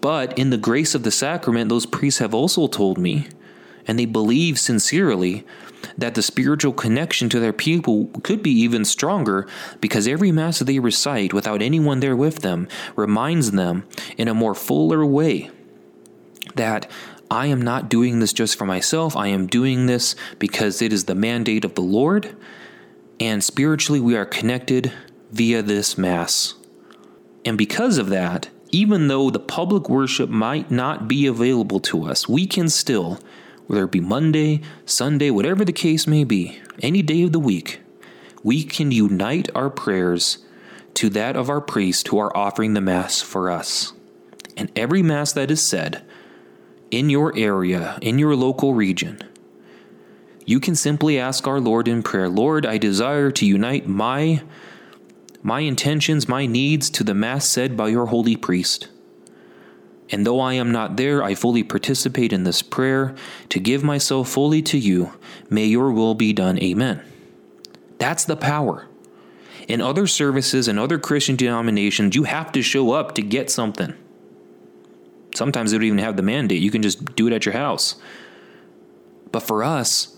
But 0.00 0.38
in 0.38 0.50
the 0.50 0.56
grace 0.56 0.94
of 0.94 1.02
the 1.02 1.10
sacrament, 1.10 1.68
those 1.68 1.86
priests 1.86 2.20
have 2.20 2.34
also 2.34 2.66
told 2.66 2.98
me, 2.98 3.28
and 3.86 3.98
they 3.98 4.06
believe 4.06 4.58
sincerely, 4.58 5.46
that 5.96 6.14
the 6.14 6.22
spiritual 6.22 6.72
connection 6.72 7.28
to 7.28 7.40
their 7.40 7.52
people 7.52 8.06
could 8.22 8.42
be 8.42 8.50
even 8.50 8.84
stronger 8.84 9.46
because 9.80 10.06
every 10.06 10.32
Mass 10.32 10.58
they 10.60 10.78
recite 10.78 11.32
without 11.32 11.62
anyone 11.62 12.00
there 12.00 12.16
with 12.16 12.40
them 12.40 12.68
reminds 12.96 13.52
them 13.52 13.86
in 14.16 14.28
a 14.28 14.34
more 14.34 14.54
fuller 14.54 15.04
way 15.04 15.50
that 16.56 16.90
I 17.30 17.46
am 17.46 17.62
not 17.62 17.88
doing 17.88 18.20
this 18.20 18.32
just 18.32 18.56
for 18.56 18.66
myself, 18.66 19.16
I 19.16 19.28
am 19.28 19.46
doing 19.46 19.86
this 19.86 20.14
because 20.38 20.82
it 20.82 20.92
is 20.92 21.04
the 21.04 21.14
mandate 21.14 21.64
of 21.64 21.74
the 21.74 21.80
Lord, 21.80 22.36
and 23.18 23.42
spiritually 23.42 24.00
we 24.00 24.16
are 24.16 24.26
connected 24.26 24.92
via 25.32 25.62
this 25.62 25.98
Mass. 25.98 26.54
And 27.44 27.58
because 27.58 27.98
of 27.98 28.08
that, 28.10 28.48
even 28.70 29.08
though 29.08 29.30
the 29.30 29.40
public 29.40 29.88
worship 29.88 30.28
might 30.28 30.70
not 30.70 31.06
be 31.06 31.26
available 31.26 31.80
to 31.80 32.04
us, 32.04 32.28
we 32.28 32.46
can 32.46 32.68
still 32.68 33.20
whether 33.66 33.84
it 33.84 33.90
be 33.90 34.00
Monday, 34.00 34.60
Sunday, 34.86 35.30
whatever 35.30 35.64
the 35.64 35.72
case 35.72 36.06
may 36.06 36.24
be, 36.24 36.60
any 36.82 37.02
day 37.02 37.22
of 37.22 37.32
the 37.32 37.40
week, 37.40 37.80
we 38.42 38.62
can 38.62 38.92
unite 38.92 39.48
our 39.54 39.70
prayers 39.70 40.38
to 40.94 41.08
that 41.10 41.36
of 41.36 41.48
our 41.48 41.60
priest 41.60 42.08
who 42.08 42.18
are 42.18 42.36
offering 42.36 42.74
the 42.74 42.80
Mass 42.80 43.20
for 43.20 43.50
us. 43.50 43.92
And 44.56 44.70
every 44.76 45.02
Mass 45.02 45.32
that 45.32 45.50
is 45.50 45.62
said 45.62 46.04
in 46.90 47.10
your 47.10 47.36
area, 47.36 47.98
in 48.00 48.18
your 48.18 48.36
local 48.36 48.74
region, 48.74 49.20
you 50.46 50.60
can 50.60 50.74
simply 50.74 51.18
ask 51.18 51.46
our 51.46 51.60
Lord 51.60 51.88
in 51.88 52.02
prayer, 52.02 52.28
Lord, 52.28 52.66
I 52.66 52.78
desire 52.78 53.30
to 53.32 53.46
unite 53.46 53.86
my 53.86 54.42
my 55.42 55.60
intentions, 55.60 56.26
my 56.26 56.46
needs 56.46 56.88
to 56.88 57.04
the 57.04 57.12
Mass 57.12 57.46
said 57.46 57.76
by 57.76 57.88
your 57.88 58.06
holy 58.06 58.34
priest. 58.34 58.88
And 60.10 60.26
though 60.26 60.40
I 60.40 60.54
am 60.54 60.70
not 60.70 60.96
there, 60.96 61.22
I 61.22 61.34
fully 61.34 61.62
participate 61.62 62.32
in 62.32 62.44
this 62.44 62.62
prayer 62.62 63.14
to 63.48 63.58
give 63.58 63.82
myself 63.82 64.28
fully 64.28 64.62
to 64.62 64.78
you. 64.78 65.12
May 65.48 65.64
your 65.66 65.90
will 65.92 66.14
be 66.14 66.32
done. 66.32 66.58
Amen. 66.58 67.02
That's 67.98 68.24
the 68.24 68.36
power. 68.36 68.86
In 69.66 69.80
other 69.80 70.06
services 70.06 70.68
and 70.68 70.78
other 70.78 70.98
Christian 70.98 71.36
denominations, 71.36 72.14
you 72.14 72.24
have 72.24 72.52
to 72.52 72.60
show 72.60 72.92
up 72.92 73.14
to 73.14 73.22
get 73.22 73.50
something. 73.50 73.94
Sometimes 75.34 75.70
they 75.70 75.78
don't 75.78 75.86
even 75.86 75.98
have 75.98 76.16
the 76.16 76.22
mandate. 76.22 76.62
You 76.62 76.70
can 76.70 76.82
just 76.82 77.16
do 77.16 77.26
it 77.26 77.32
at 77.32 77.46
your 77.46 77.54
house. 77.54 77.96
But 79.32 79.40
for 79.40 79.64
us, 79.64 80.16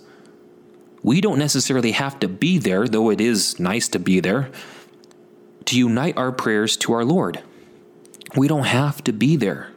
we 1.02 1.20
don't 1.20 1.38
necessarily 1.38 1.92
have 1.92 2.18
to 2.20 2.28
be 2.28 2.58
there, 2.58 2.88
though 2.88 3.10
it 3.10 3.20
is 3.20 3.60
nice 3.60 3.88
to 3.88 4.00
be 4.00 4.18
there, 4.18 4.50
to 5.66 5.78
unite 5.78 6.18
our 6.18 6.32
prayers 6.32 6.76
to 6.78 6.92
our 6.92 7.04
Lord. 7.04 7.42
We 8.36 8.48
don't 8.48 8.66
have 8.66 9.04
to 9.04 9.12
be 9.12 9.36
there. 9.36 9.70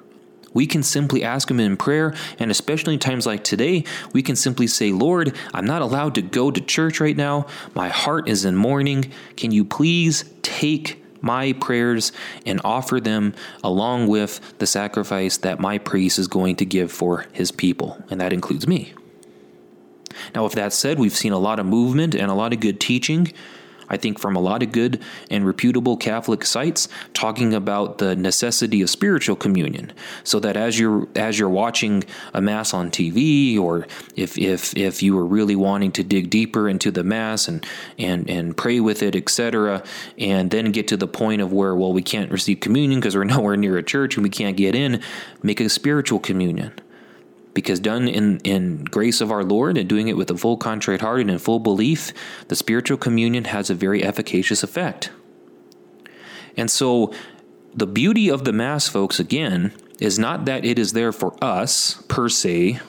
We 0.54 0.68
can 0.68 0.84
simply 0.84 1.24
ask 1.24 1.50
Him 1.50 1.60
in 1.60 1.78
prayer, 1.78 2.14
and 2.40 2.52
especially 2.52 2.96
in 2.96 3.00
times 3.00 3.26
like 3.26 3.44
today, 3.44 3.84
we 4.14 4.22
can 4.22 4.36
simply 4.36 4.68
say, 4.68 4.92
Lord, 4.92 5.36
I'm 5.54 5.66
not 5.66 5.82
allowed 5.82 6.16
to 6.16 6.22
go 6.22 6.52
to 6.52 6.62
church 6.62 7.00
right 7.00 7.18
now. 7.18 7.48
My 7.76 7.90
heart 7.90 8.28
is 8.28 8.46
in 8.46 8.56
mourning. 8.56 9.12
Can 9.36 9.52
you 9.52 9.64
please 9.66 10.26
take 10.42 11.04
my 11.22 11.54
prayers 11.54 12.12
and 12.46 12.62
offer 12.64 13.00
them 13.00 13.34
along 13.64 14.08
with 14.08 14.58
the 14.60 14.68
sacrifice 14.68 15.38
that 15.38 15.60
my 15.60 15.78
priest 15.78 16.18
is 16.18 16.28
going 16.28 16.56
to 16.58 16.66
give 16.66 16.92
for 16.92 17.26
his 17.34 17.52
people, 17.52 18.02
and 18.10 18.22
that 18.22 18.34
includes 18.34 18.68
me. 18.68 18.94
Now, 20.34 20.44
with 20.44 20.54
that 20.54 20.74
said, 20.74 21.00
we've 21.00 21.16
seen 21.16 21.34
a 21.34 21.40
lot 21.40 21.60
of 21.60 21.66
movement 21.66 22.16
and 22.16 22.32
a 22.32 22.34
lot 22.34 22.54
of 22.54 22.60
good 22.60 22.80
teaching 22.80 23.32
I 23.90 23.98
think, 23.98 24.20
from 24.20 24.36
a 24.36 24.40
lot 24.40 24.64
of 24.64 24.72
good 24.72 25.02
and 25.30 25.46
reputable 25.46 25.98
Catholic 25.98 26.46
sites 26.46 26.88
talking 27.14 27.54
about 27.54 27.98
the 27.98 28.16
necessity 28.16 28.82
of 28.82 28.90
spiritual 28.90 29.36
communion. 29.36 29.92
So 30.24 30.40
that 30.40 30.56
as 30.58 30.80
you're 30.80 31.08
as 31.16 31.40
you're 31.40 31.50
watching 31.50 32.04
a 32.34 32.42
mass 32.42 32.74
on 32.74 32.92
TV, 32.92 33.60
or 33.60 33.88
if 34.16 34.38
if 34.38 34.76
if 34.78 35.02
you 35.02 35.18
are 35.18 35.26
really 35.26 35.56
wanting 35.56 35.92
to 35.94 36.04
dig 36.04 36.30
deeper 36.30 36.70
into 36.70 36.92
the 36.92 37.04
mass 37.04 37.48
and 37.48 37.66
and 37.98 38.30
and 38.30 38.56
pray 38.56 38.80
with 38.80 39.02
it, 39.02 39.16
etc., 39.16 39.84
and 40.18 40.52
then 40.52 40.72
get 40.72 40.88
to 40.90 40.98
the 40.98 41.08
point 41.08 41.42
of 41.42 41.52
where 41.52 41.76
well 41.76 41.94
we 41.94 42.02
can't 42.02 42.32
receive 42.32 42.60
communion 42.60 43.00
because 43.00 43.16
we're 43.16 43.24
nowhere 43.36 43.58
near 43.58 43.78
a 43.78 43.84
church 43.84 44.16
and 44.16 44.24
we 44.24 44.30
can't 44.30 44.58
get 44.58 44.76
in, 44.76 45.02
make 45.44 45.60
a 45.60 45.70
spiritual 45.70 46.20
communion 46.20 46.74
because 47.54 47.80
done 47.80 48.08
in, 48.08 48.40
in 48.40 48.84
grace 48.86 49.22
of 49.22 49.32
our 49.32 49.44
Lord 49.44 49.78
and 49.78 49.90
doing 49.90 50.08
it 50.08 50.18
with 50.18 50.30
a 50.32 50.38
full 50.38 50.58
contrite 50.58 51.02
heart 51.02 51.22
and 51.22 51.32
in 51.32 51.40
full 51.40 51.60
belief, 51.60 52.14
the 52.48 52.56
spiritual 52.56 52.98
communion 52.98 53.46
has 53.46 53.70
a 53.70 53.76
very 53.76 54.04
efficacious 54.04 54.64
effect. 54.64 55.12
And 56.56 56.70
so, 56.70 57.14
the 57.74 57.88
beauty 57.88 58.30
of 58.30 58.46
the 58.46 58.54
Mass, 58.54 58.88
folks, 58.88 59.20
again, 59.20 59.72
is 60.00 60.18
not 60.18 60.46
that 60.46 60.66
it 60.66 60.80
is 60.80 60.94
there 60.94 61.12
for 61.12 61.36
us 61.44 62.02
per 62.08 62.30
se. 62.30 62.80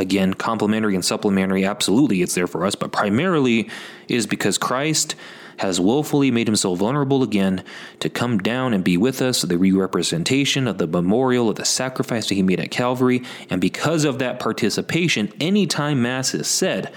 Again, 0.00 0.32
complementary 0.32 0.94
and 0.94 1.04
supplementary, 1.04 1.66
absolutely, 1.66 2.22
it's 2.22 2.34
there 2.34 2.46
for 2.46 2.64
us, 2.64 2.74
but 2.74 2.90
primarily 2.90 3.68
is 4.08 4.26
because 4.26 4.56
Christ 4.56 5.14
has 5.58 5.78
willfully 5.78 6.30
made 6.30 6.48
himself 6.48 6.78
vulnerable 6.78 7.22
again 7.22 7.62
to 7.98 8.08
come 8.08 8.38
down 8.38 8.72
and 8.72 8.82
be 8.82 8.96
with 8.96 9.20
us, 9.20 9.42
the 9.42 9.58
re 9.58 9.72
representation 9.72 10.66
of 10.66 10.78
the 10.78 10.86
memorial 10.86 11.50
of 11.50 11.56
the 11.56 11.66
sacrifice 11.66 12.30
that 12.30 12.34
he 12.34 12.42
made 12.42 12.60
at 12.60 12.70
Calvary. 12.70 13.22
And 13.50 13.60
because 13.60 14.06
of 14.06 14.18
that 14.20 14.40
participation, 14.40 15.34
anytime 15.38 16.00
Mass 16.00 16.32
is 16.32 16.48
said, 16.48 16.90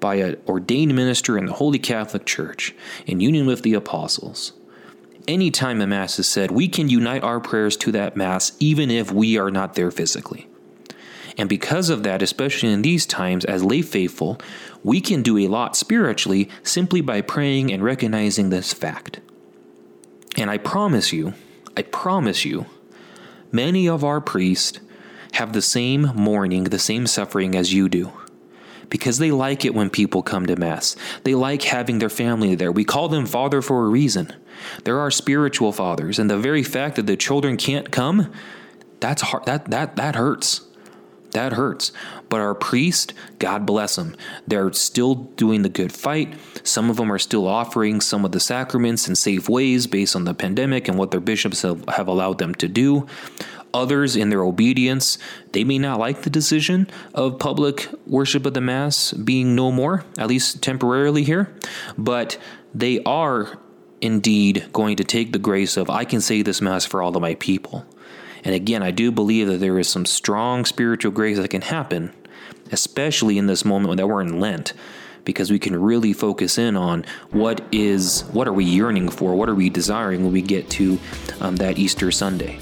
by 0.00 0.14
an 0.14 0.40
ordained 0.48 0.96
minister 0.96 1.36
in 1.36 1.44
the 1.44 1.52
Holy 1.52 1.78
Catholic 1.78 2.24
Church 2.24 2.74
in 3.06 3.20
union 3.20 3.44
with 3.44 3.60
the 3.60 3.74
apostles. 3.74 4.54
Anytime 5.28 5.82
a 5.82 5.86
Mass 5.86 6.18
is 6.18 6.26
said, 6.26 6.50
we 6.50 6.68
can 6.68 6.88
unite 6.88 7.22
our 7.22 7.38
prayers 7.38 7.76
to 7.76 7.92
that 7.92 8.16
Mass 8.16 8.52
even 8.60 8.90
if 8.90 9.12
we 9.12 9.36
are 9.36 9.50
not 9.50 9.74
there 9.74 9.90
physically. 9.90 10.48
And 11.38 11.48
because 11.48 11.88
of 11.88 12.02
that, 12.02 12.22
especially 12.22 12.72
in 12.72 12.82
these 12.82 13.06
times 13.06 13.44
as 13.44 13.64
lay 13.64 13.82
faithful, 13.82 14.38
we 14.82 15.00
can 15.00 15.22
do 15.22 15.38
a 15.38 15.48
lot 15.48 15.76
spiritually 15.76 16.48
simply 16.62 17.00
by 17.00 17.20
praying 17.20 17.72
and 17.72 17.82
recognizing 17.82 18.50
this 18.50 18.72
fact. 18.72 19.20
And 20.36 20.50
I 20.50 20.58
promise 20.58 21.12
you, 21.12 21.34
I 21.76 21.82
promise 21.82 22.44
you, 22.44 22.66
many 23.50 23.88
of 23.88 24.04
our 24.04 24.20
priests 24.20 24.80
have 25.32 25.52
the 25.52 25.62
same 25.62 26.12
mourning, 26.14 26.64
the 26.64 26.78
same 26.78 27.06
suffering 27.06 27.54
as 27.54 27.72
you 27.72 27.88
do. 27.88 28.12
Because 28.90 29.16
they 29.18 29.30
like 29.30 29.64
it 29.64 29.74
when 29.74 29.88
people 29.88 30.22
come 30.22 30.44
to 30.44 30.56
Mass. 30.56 30.96
They 31.24 31.34
like 31.34 31.62
having 31.62 31.98
their 31.98 32.10
family 32.10 32.54
there. 32.54 32.70
We 32.70 32.84
call 32.84 33.08
them 33.08 33.24
father 33.24 33.62
for 33.62 33.86
a 33.86 33.88
reason. 33.88 34.34
There 34.84 35.00
are 35.00 35.10
spiritual 35.10 35.72
fathers, 35.72 36.18
and 36.18 36.28
the 36.28 36.36
very 36.36 36.62
fact 36.62 36.96
that 36.96 37.06
the 37.06 37.16
children 37.16 37.56
can't 37.56 37.90
come, 37.90 38.30
that's 39.00 39.22
hard, 39.22 39.46
that, 39.46 39.70
that, 39.70 39.96
that 39.96 40.14
hurts. 40.14 40.60
That 41.32 41.54
hurts. 41.54 41.92
But 42.28 42.40
our 42.40 42.54
priest, 42.54 43.12
God 43.38 43.66
bless 43.66 43.96
them, 43.96 44.16
they're 44.46 44.72
still 44.72 45.14
doing 45.14 45.62
the 45.62 45.68
good 45.68 45.92
fight. 45.92 46.34
Some 46.62 46.90
of 46.90 46.96
them 46.96 47.10
are 47.10 47.18
still 47.18 47.46
offering 47.46 48.00
some 48.00 48.24
of 48.24 48.32
the 48.32 48.40
sacraments 48.40 49.08
in 49.08 49.16
safe 49.16 49.48
ways 49.48 49.86
based 49.86 50.14
on 50.14 50.24
the 50.24 50.34
pandemic 50.34 50.88
and 50.88 50.98
what 50.98 51.10
their 51.10 51.20
bishops 51.20 51.62
have, 51.62 51.84
have 51.88 52.08
allowed 52.08 52.38
them 52.38 52.54
to 52.56 52.68
do. 52.68 53.06
Others, 53.74 54.16
in 54.16 54.28
their 54.28 54.42
obedience, 54.42 55.16
they 55.52 55.64
may 55.64 55.78
not 55.78 55.98
like 55.98 56.22
the 56.22 56.30
decision 56.30 56.88
of 57.14 57.38
public 57.38 57.88
worship 58.06 58.44
of 58.44 58.52
the 58.52 58.60
Mass 58.60 59.12
being 59.14 59.54
no 59.54 59.72
more, 59.72 60.04
at 60.18 60.28
least 60.28 60.62
temporarily 60.62 61.24
here, 61.24 61.54
but 61.96 62.38
they 62.74 63.02
are 63.04 63.58
indeed 64.02 64.66
going 64.72 64.96
to 64.96 65.04
take 65.04 65.32
the 65.32 65.38
grace 65.38 65.78
of, 65.78 65.88
I 65.88 66.04
can 66.04 66.20
say 66.20 66.42
this 66.42 66.60
Mass 66.60 66.84
for 66.84 67.00
all 67.00 67.16
of 67.16 67.22
my 67.22 67.34
people. 67.36 67.86
And 68.44 68.54
again, 68.54 68.82
I 68.82 68.90
do 68.90 69.12
believe 69.12 69.46
that 69.46 69.58
there 69.58 69.78
is 69.78 69.88
some 69.88 70.04
strong 70.04 70.64
spiritual 70.64 71.12
grace 71.12 71.38
that 71.38 71.48
can 71.48 71.62
happen, 71.62 72.12
especially 72.70 73.38
in 73.38 73.46
this 73.46 73.64
moment 73.64 73.96
that 73.96 74.06
we're 74.06 74.20
in 74.20 74.40
Lent, 74.40 74.72
because 75.24 75.50
we 75.50 75.58
can 75.58 75.80
really 75.80 76.12
focus 76.12 76.58
in 76.58 76.76
on 76.76 77.04
what 77.30 77.60
is 77.70 78.22
what 78.32 78.48
are 78.48 78.52
we 78.52 78.64
yearning 78.64 79.08
for, 79.08 79.34
what 79.34 79.48
are 79.48 79.54
we 79.54 79.70
desiring 79.70 80.24
when 80.24 80.32
we 80.32 80.42
get 80.42 80.68
to 80.70 80.98
um, 81.40 81.56
that 81.56 81.78
Easter 81.78 82.10
Sunday. 82.10 82.58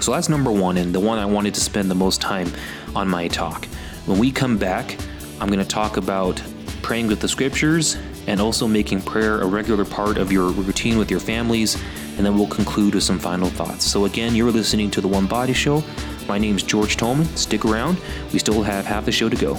So 0.00 0.12
that's 0.12 0.28
number 0.28 0.52
one, 0.52 0.76
and 0.76 0.94
the 0.94 1.00
one 1.00 1.18
I 1.18 1.26
wanted 1.26 1.54
to 1.54 1.60
spend 1.60 1.90
the 1.90 1.94
most 1.94 2.20
time 2.20 2.52
on 2.94 3.08
my 3.08 3.28
talk. 3.28 3.64
When 4.06 4.18
we 4.18 4.30
come 4.30 4.56
back, 4.58 4.96
I'm 5.40 5.48
going 5.48 5.58
to 5.58 5.64
talk 5.64 5.96
about 5.96 6.42
praying 6.82 7.08
with 7.08 7.20
the 7.20 7.28
scriptures 7.28 7.96
and 8.26 8.40
also 8.40 8.68
making 8.68 9.02
prayer 9.02 9.40
a 9.40 9.46
regular 9.46 9.84
part 9.84 10.18
of 10.18 10.30
your 10.30 10.50
routine 10.50 10.98
with 10.98 11.10
your 11.10 11.20
families 11.20 11.82
and 12.18 12.26
then 12.26 12.36
we'll 12.36 12.48
conclude 12.48 12.94
with 12.94 13.04
some 13.04 13.18
final 13.18 13.48
thoughts. 13.48 13.86
So, 13.86 14.04
again, 14.04 14.34
you're 14.34 14.50
listening 14.50 14.90
to 14.90 15.00
The 15.00 15.08
One 15.08 15.26
Body 15.26 15.54
Show. 15.54 15.82
My 16.28 16.36
name 16.36 16.56
is 16.56 16.62
George 16.62 16.96
Toman. 16.96 17.24
Stick 17.38 17.64
around, 17.64 17.98
we 18.32 18.38
still 18.38 18.62
have 18.62 18.84
half 18.84 19.06
the 19.06 19.12
show 19.12 19.28
to 19.28 19.36
go. 19.36 19.56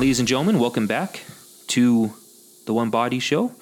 Ladies 0.00 0.18
and 0.18 0.26
gentlemen, 0.26 0.58
welcome 0.58 0.86
back 0.88 1.22
to 1.68 2.12
the 2.66 2.74
One 2.74 2.90
Body 2.90 3.20
Show. 3.20 3.52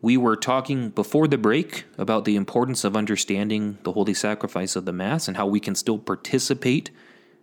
We 0.00 0.16
were 0.16 0.36
talking 0.36 0.90
before 0.90 1.26
the 1.26 1.36
break 1.36 1.84
about 1.98 2.24
the 2.24 2.36
importance 2.36 2.84
of 2.84 2.96
understanding 2.96 3.78
the 3.82 3.92
holy 3.92 4.14
sacrifice 4.14 4.76
of 4.76 4.84
the 4.84 4.92
Mass 4.92 5.26
and 5.26 5.36
how 5.36 5.46
we 5.46 5.58
can 5.58 5.74
still 5.74 5.98
participate 5.98 6.90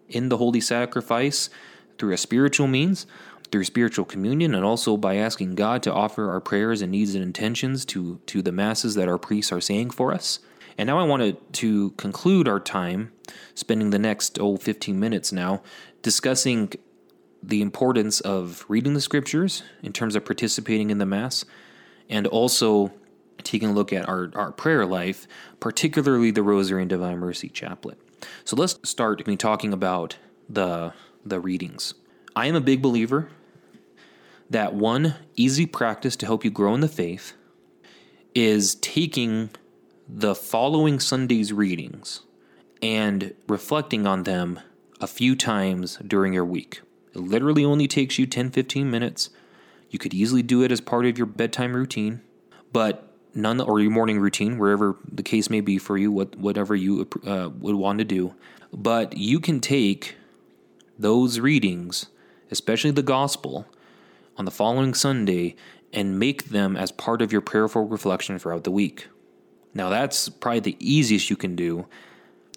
in 0.07 0.29
the 0.29 0.37
holy 0.37 0.61
sacrifice 0.61 1.49
through 1.97 2.13
a 2.13 2.17
spiritual 2.17 2.67
means, 2.67 3.05
through 3.51 3.65
spiritual 3.65 4.05
communion, 4.05 4.55
and 4.55 4.63
also 4.63 4.95
by 4.95 5.15
asking 5.15 5.55
God 5.55 5.83
to 5.83 5.93
offer 5.93 6.29
our 6.29 6.39
prayers 6.39 6.81
and 6.81 6.91
needs 6.91 7.15
and 7.15 7.23
intentions 7.23 7.83
to, 7.85 8.21
to 8.27 8.41
the 8.41 8.51
Masses 8.53 8.95
that 8.95 9.09
our 9.09 9.17
priests 9.17 9.51
are 9.51 9.61
saying 9.61 9.89
for 9.89 10.13
us. 10.13 10.39
And 10.77 10.87
now 10.87 10.99
I 10.99 11.03
wanted 11.03 11.37
to 11.55 11.91
conclude 11.91 12.47
our 12.47 12.59
time, 12.59 13.11
spending 13.55 13.89
the 13.89 13.99
next, 13.99 14.39
oh, 14.39 14.57
15 14.57 14.97
minutes 14.99 15.31
now, 15.31 15.63
discussing 16.01 16.71
the 17.41 17.61
importance 17.61 18.19
of 18.21 18.65
reading 18.67 18.93
the 18.93 19.01
scriptures 19.01 19.63
in 19.81 19.93
terms 19.93 20.15
of 20.15 20.25
participating 20.25 20.89
in 20.89 20.97
the 20.97 21.05
Mass 21.05 21.45
and 22.09 22.27
also 22.27 22.91
taking 23.43 23.69
a 23.69 23.73
look 23.73 23.93
at 23.93 24.07
our, 24.07 24.31
our 24.35 24.51
prayer 24.51 24.85
life, 24.85 25.27
particularly 25.59 26.31
the 26.31 26.43
Rosary 26.43 26.81
and 26.81 26.89
Divine 26.89 27.19
Mercy 27.19 27.49
Chaplet. 27.49 27.97
So 28.43 28.55
let's 28.55 28.77
start 28.83 29.25
me 29.27 29.35
talking 29.35 29.73
about 29.73 30.17
the, 30.49 30.93
the 31.25 31.39
readings. 31.39 31.93
I 32.35 32.47
am 32.47 32.55
a 32.55 32.61
big 32.61 32.81
believer 32.81 33.29
that 34.49 34.73
one 34.73 35.15
easy 35.35 35.65
practice 35.65 36.15
to 36.17 36.25
help 36.25 36.43
you 36.43 36.51
grow 36.51 36.73
in 36.73 36.81
the 36.81 36.87
faith 36.87 37.33
is 38.33 38.75
taking 38.75 39.49
the 40.07 40.35
following 40.35 40.99
Sunday's 40.99 41.51
readings 41.51 42.21
and 42.81 43.33
reflecting 43.47 44.07
on 44.07 44.23
them 44.23 44.59
a 45.01 45.07
few 45.07 45.35
times 45.35 45.97
during 46.05 46.33
your 46.33 46.45
week. 46.45 46.81
It 47.17 47.23
literally 47.23 47.65
only 47.65 47.87
takes 47.87 48.19
you 48.19 48.27
10 48.27 48.51
15 48.51 48.89
minutes. 48.89 49.31
You 49.89 49.97
could 49.97 50.13
easily 50.13 50.43
do 50.43 50.61
it 50.61 50.71
as 50.71 50.79
part 50.79 51.05
of 51.05 51.17
your 51.17 51.25
bedtime 51.25 51.75
routine, 51.75 52.21
but 52.71 53.11
none 53.33 53.59
or 53.59 53.79
your 53.79 53.91
morning 53.91 54.19
routine, 54.19 54.57
wherever 54.59 54.97
the 55.11 55.23
case 55.23 55.49
may 55.49 55.61
be 55.61 55.79
for 55.79 55.97
you, 55.97 56.11
what 56.11 56.35
whatever 56.37 56.75
you 56.75 57.07
uh, 57.25 57.49
would 57.57 57.75
want 57.75 57.99
to 57.99 58.05
do. 58.05 58.35
But 58.71 59.17
you 59.17 59.39
can 59.39 59.59
take 59.59 60.15
those 60.99 61.39
readings, 61.39 62.07
especially 62.51 62.91
the 62.91 63.03
gospel, 63.03 63.65
on 64.37 64.45
the 64.45 64.51
following 64.51 64.93
Sunday 64.93 65.55
and 65.91 66.19
make 66.19 66.49
them 66.49 66.75
as 66.77 66.91
part 66.91 67.21
of 67.21 67.31
your 67.31 67.41
prayerful 67.41 67.87
reflection 67.87 68.37
throughout 68.37 68.63
the 68.63 68.71
week. 68.71 69.07
Now, 69.73 69.89
that's 69.89 70.29
probably 70.29 70.59
the 70.59 70.77
easiest 70.79 71.29
you 71.29 71.35
can 71.35 71.55
do 71.55 71.87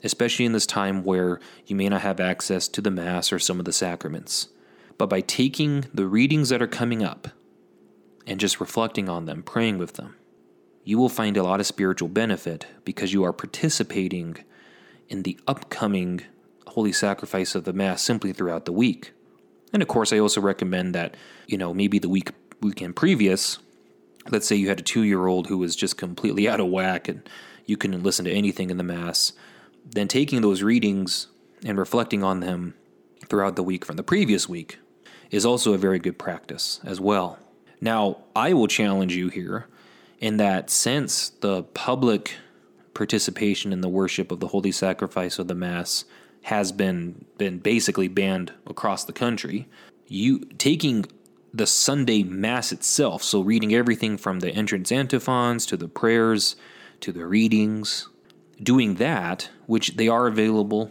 especially 0.02 0.44
in 0.44 0.52
this 0.52 0.66
time 0.66 1.04
where 1.04 1.40
you 1.66 1.76
may 1.76 1.88
not 1.88 2.00
have 2.00 2.20
access 2.20 2.68
to 2.68 2.80
the 2.80 2.90
Mass 2.90 3.32
or 3.32 3.38
some 3.38 3.58
of 3.58 3.64
the 3.64 3.72
sacraments. 3.72 4.48
But 4.98 5.08
by 5.08 5.20
taking 5.20 5.86
the 5.94 6.06
readings 6.06 6.50
that 6.50 6.62
are 6.62 6.66
coming 6.66 7.02
up 7.02 7.28
and 8.26 8.38
just 8.38 8.60
reflecting 8.60 9.08
on 9.08 9.26
them, 9.26 9.42
praying 9.42 9.78
with 9.78 9.94
them, 9.94 10.16
you 10.84 10.98
will 10.98 11.08
find 11.08 11.36
a 11.36 11.42
lot 11.42 11.60
of 11.60 11.66
spiritual 11.66 12.08
benefit 12.08 12.66
because 12.84 13.12
you 13.12 13.24
are 13.24 13.32
participating 13.32 14.36
in 15.08 15.22
the 15.22 15.38
upcoming 15.46 16.22
holy 16.68 16.92
sacrifice 16.92 17.54
of 17.54 17.64
the 17.64 17.72
Mass 17.72 18.02
simply 18.02 18.32
throughout 18.32 18.64
the 18.64 18.72
week. 18.72 19.12
And 19.72 19.82
of 19.82 19.88
course, 19.88 20.12
I 20.12 20.18
also 20.18 20.40
recommend 20.40 20.94
that, 20.94 21.16
you 21.46 21.58
know, 21.58 21.74
maybe 21.74 21.98
the 21.98 22.08
week 22.08 22.30
weekend 22.60 22.94
previous, 22.94 23.58
let's 24.30 24.46
say 24.46 24.56
you 24.56 24.68
had 24.68 24.80
a 24.80 24.84
two 24.84 25.02
year 25.02 25.26
old 25.26 25.46
who 25.46 25.58
was 25.58 25.74
just 25.74 25.96
completely 25.96 26.48
out 26.48 26.60
of 26.60 26.68
whack 26.68 27.08
and 27.08 27.28
you 27.66 27.76
couldn't 27.76 28.02
listen 28.02 28.24
to 28.24 28.32
anything 28.32 28.70
in 28.70 28.76
the 28.76 28.84
Mass, 28.84 29.32
then 29.92 30.08
taking 30.08 30.40
those 30.40 30.62
readings 30.62 31.26
and 31.64 31.78
reflecting 31.78 32.22
on 32.22 32.40
them 32.40 32.74
throughout 33.26 33.56
the 33.56 33.62
week 33.62 33.84
from 33.84 33.96
the 33.96 34.02
previous 34.02 34.48
week 34.48 34.78
is 35.30 35.44
also 35.44 35.72
a 35.72 35.78
very 35.78 35.98
good 35.98 36.18
practice 36.18 36.80
as 36.84 37.00
well. 37.00 37.38
Now, 37.80 38.18
I 38.34 38.52
will 38.52 38.66
challenge 38.66 39.14
you 39.14 39.28
here 39.28 39.66
in 40.18 40.36
that 40.36 40.70
since 40.70 41.30
the 41.30 41.62
public 41.62 42.34
participation 42.94 43.72
in 43.72 43.80
the 43.80 43.88
worship 43.88 44.30
of 44.30 44.40
the 44.40 44.48
holy 44.48 44.72
sacrifice 44.72 45.38
of 45.38 45.48
the 45.48 45.54
Mass 45.54 46.04
has 46.42 46.72
been 46.72 47.24
been 47.38 47.58
basically 47.58 48.08
banned 48.08 48.52
across 48.66 49.04
the 49.04 49.12
country. 49.12 49.68
You 50.06 50.40
taking 50.58 51.06
the 51.52 51.66
Sunday 51.66 52.22
Mass 52.22 52.72
itself, 52.72 53.22
so 53.22 53.40
reading 53.40 53.74
everything 53.74 54.16
from 54.16 54.40
the 54.40 54.50
entrance 54.50 54.92
antiphons 54.92 55.66
to 55.66 55.76
the 55.76 55.88
prayers 55.88 56.56
to 57.00 57.12
the 57.12 57.26
readings, 57.26 58.08
doing 58.62 58.96
that, 58.96 59.48
which 59.70 59.96
they 59.96 60.08
are 60.08 60.26
available 60.26 60.90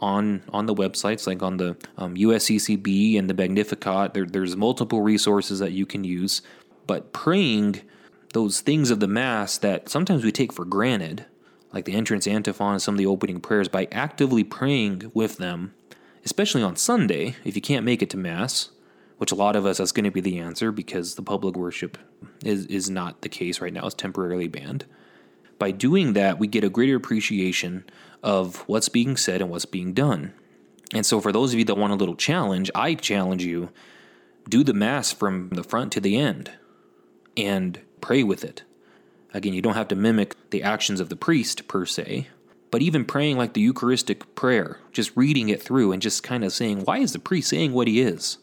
on 0.00 0.42
on 0.50 0.66
the 0.66 0.74
websites, 0.74 1.26
like 1.26 1.42
on 1.42 1.56
the 1.56 1.76
um, 1.96 2.14
USCCB 2.14 3.18
and 3.18 3.28
the 3.28 3.34
Magnificat. 3.34 4.14
There, 4.14 4.26
there's 4.26 4.56
multiple 4.56 5.02
resources 5.02 5.58
that 5.58 5.72
you 5.72 5.86
can 5.86 6.04
use, 6.04 6.40
but 6.86 7.12
praying 7.12 7.82
those 8.32 8.60
things 8.60 8.90
of 8.90 9.00
the 9.00 9.08
Mass 9.08 9.58
that 9.58 9.88
sometimes 9.88 10.24
we 10.24 10.30
take 10.30 10.52
for 10.52 10.64
granted 10.64 11.26
like 11.72 11.84
the 11.84 11.94
entrance 11.94 12.26
antiphon 12.26 12.74
and 12.74 12.82
some 12.82 12.94
of 12.94 12.98
the 12.98 13.06
opening 13.06 13.40
prayers, 13.40 13.68
by 13.68 13.88
actively 13.90 14.44
praying 14.44 15.10
with 15.14 15.38
them, 15.38 15.74
especially 16.24 16.62
on 16.62 16.76
Sunday, 16.76 17.34
if 17.44 17.56
you 17.56 17.62
can't 17.62 17.84
make 17.84 18.02
it 18.02 18.10
to 18.10 18.16
Mass, 18.16 18.70
which 19.16 19.32
a 19.32 19.34
lot 19.34 19.56
of 19.56 19.64
us, 19.64 19.78
that's 19.78 19.92
going 19.92 20.04
to 20.04 20.10
be 20.10 20.20
the 20.20 20.38
answer 20.38 20.70
because 20.70 21.14
the 21.14 21.22
public 21.22 21.56
worship 21.56 21.96
is, 22.44 22.66
is 22.66 22.90
not 22.90 23.22
the 23.22 23.28
case 23.28 23.60
right 23.60 23.72
now, 23.72 23.86
it's 23.86 23.94
temporarily 23.94 24.48
banned. 24.48 24.84
By 25.58 25.70
doing 25.70 26.12
that, 26.14 26.38
we 26.38 26.46
get 26.46 26.64
a 26.64 26.68
greater 26.68 26.96
appreciation 26.96 27.84
of 28.22 28.56
what's 28.68 28.88
being 28.88 29.16
said 29.16 29.40
and 29.40 29.50
what's 29.50 29.64
being 29.64 29.92
done. 29.92 30.32
And 30.94 31.06
so, 31.06 31.20
for 31.20 31.32
those 31.32 31.52
of 31.52 31.58
you 31.58 31.64
that 31.66 31.78
want 31.78 31.92
a 31.92 31.96
little 31.96 32.14
challenge, 32.14 32.70
I 32.74 32.94
challenge 32.94 33.44
you 33.44 33.70
do 34.48 34.62
the 34.62 34.74
Mass 34.74 35.12
from 35.12 35.48
the 35.50 35.62
front 35.64 35.92
to 35.92 36.00
the 36.00 36.16
end 36.16 36.50
and 37.36 37.80
pray 38.00 38.22
with 38.22 38.44
it. 38.44 38.62
Again, 39.34 39.54
you 39.54 39.62
don't 39.62 39.74
have 39.74 39.88
to 39.88 39.96
mimic 39.96 40.36
the 40.50 40.62
actions 40.62 41.00
of 41.00 41.08
the 41.08 41.16
priest 41.16 41.66
per 41.66 41.86
se, 41.86 42.28
but 42.70 42.82
even 42.82 43.04
praying 43.04 43.38
like 43.38 43.54
the 43.54 43.62
Eucharistic 43.62 44.34
prayer, 44.34 44.78
just 44.92 45.16
reading 45.16 45.48
it 45.48 45.62
through 45.62 45.92
and 45.92 46.02
just 46.02 46.22
kind 46.22 46.44
of 46.44 46.52
saying, 46.52 46.82
why 46.84 46.98
is 46.98 47.12
the 47.12 47.18
priest 47.18 47.48
saying 47.48 47.72
what 47.72 47.88
he 47.88 48.00
is? 48.00 48.38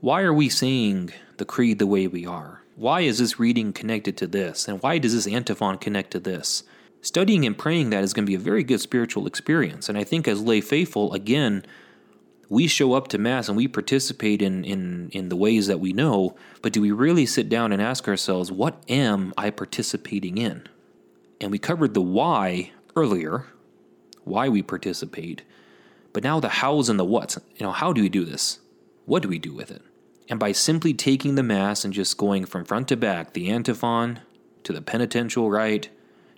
Why 0.00 0.22
are 0.22 0.32
we 0.32 0.48
saying 0.48 1.12
the 1.36 1.44
creed 1.44 1.78
the 1.78 1.86
way 1.86 2.06
we 2.06 2.24
are? 2.24 2.62
Why 2.76 3.00
is 3.00 3.18
this 3.18 3.40
reading 3.40 3.72
connected 3.72 4.16
to 4.18 4.26
this? 4.26 4.68
And 4.68 4.80
why 4.80 4.98
does 4.98 5.12
this 5.12 5.26
antiphon 5.26 5.78
connect 5.78 6.12
to 6.12 6.20
this? 6.20 6.62
Studying 7.00 7.46
and 7.46 7.56
praying 7.56 7.90
that 7.90 8.02
is 8.02 8.12
going 8.12 8.26
to 8.26 8.30
be 8.30 8.34
a 8.34 8.40
very 8.40 8.64
good 8.64 8.80
spiritual 8.80 9.26
experience. 9.26 9.88
And 9.88 9.96
I 9.96 10.04
think 10.04 10.26
as 10.26 10.42
lay 10.42 10.60
faithful, 10.60 11.12
again, 11.12 11.64
we 12.48 12.66
show 12.66 12.94
up 12.94 13.08
to 13.08 13.18
mass 13.18 13.48
and 13.48 13.56
we 13.56 13.68
participate 13.68 14.42
in, 14.42 14.64
in, 14.64 15.10
in 15.10 15.28
the 15.28 15.36
ways 15.36 15.66
that 15.66 15.80
we 15.80 15.92
know, 15.92 16.34
but 16.62 16.72
do 16.72 16.80
we 16.80 16.90
really 16.90 17.26
sit 17.26 17.48
down 17.48 17.72
and 17.72 17.80
ask 17.80 18.08
ourselves, 18.08 18.50
what 18.50 18.82
am 18.88 19.32
I 19.36 19.50
participating 19.50 20.38
in? 20.38 20.66
And 21.40 21.50
we 21.50 21.58
covered 21.58 21.94
the 21.94 22.02
why 22.02 22.72
earlier, 22.96 23.46
why 24.24 24.48
we 24.48 24.62
participate, 24.62 25.42
but 26.12 26.24
now 26.24 26.40
the 26.40 26.48
hows 26.48 26.88
and 26.88 26.98
the 26.98 27.04
whats. 27.04 27.38
You 27.56 27.66
know, 27.66 27.72
how 27.72 27.92
do 27.92 28.00
we 28.00 28.08
do 28.08 28.24
this? 28.24 28.60
What 29.04 29.22
do 29.22 29.28
we 29.28 29.38
do 29.38 29.52
with 29.52 29.70
it? 29.70 29.82
And 30.28 30.40
by 30.40 30.52
simply 30.52 30.92
taking 30.92 31.34
the 31.34 31.42
Mass 31.42 31.84
and 31.84 31.94
just 31.94 32.18
going 32.18 32.44
from 32.44 32.64
front 32.64 32.88
to 32.88 32.96
back, 32.96 33.32
the 33.32 33.50
antiphon 33.50 34.20
to 34.64 34.72
the 34.72 34.82
penitential 34.82 35.50
rite, 35.50 35.88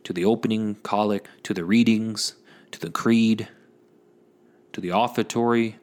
to 0.04 0.12
the 0.12 0.24
opening 0.24 0.76
collect, 0.82 1.28
to 1.44 1.54
the 1.54 1.64
readings, 1.64 2.34
to 2.70 2.80
the 2.80 2.90
creed, 2.90 3.48
to 4.72 4.80
the 4.80 4.90
offertory, 4.90 5.76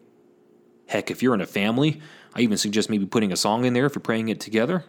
Heck, 0.87 1.11
if 1.11 1.21
you're 1.21 1.33
in 1.33 1.41
a 1.41 1.45
family, 1.45 2.01
I 2.33 2.41
even 2.41 2.57
suggest 2.57 2.89
maybe 2.89 3.05
putting 3.05 3.31
a 3.31 3.37
song 3.37 3.65
in 3.65 3.73
there 3.73 3.85
if 3.85 3.95
you're 3.95 4.01
praying 4.01 4.29
it 4.29 4.39
together. 4.39 4.85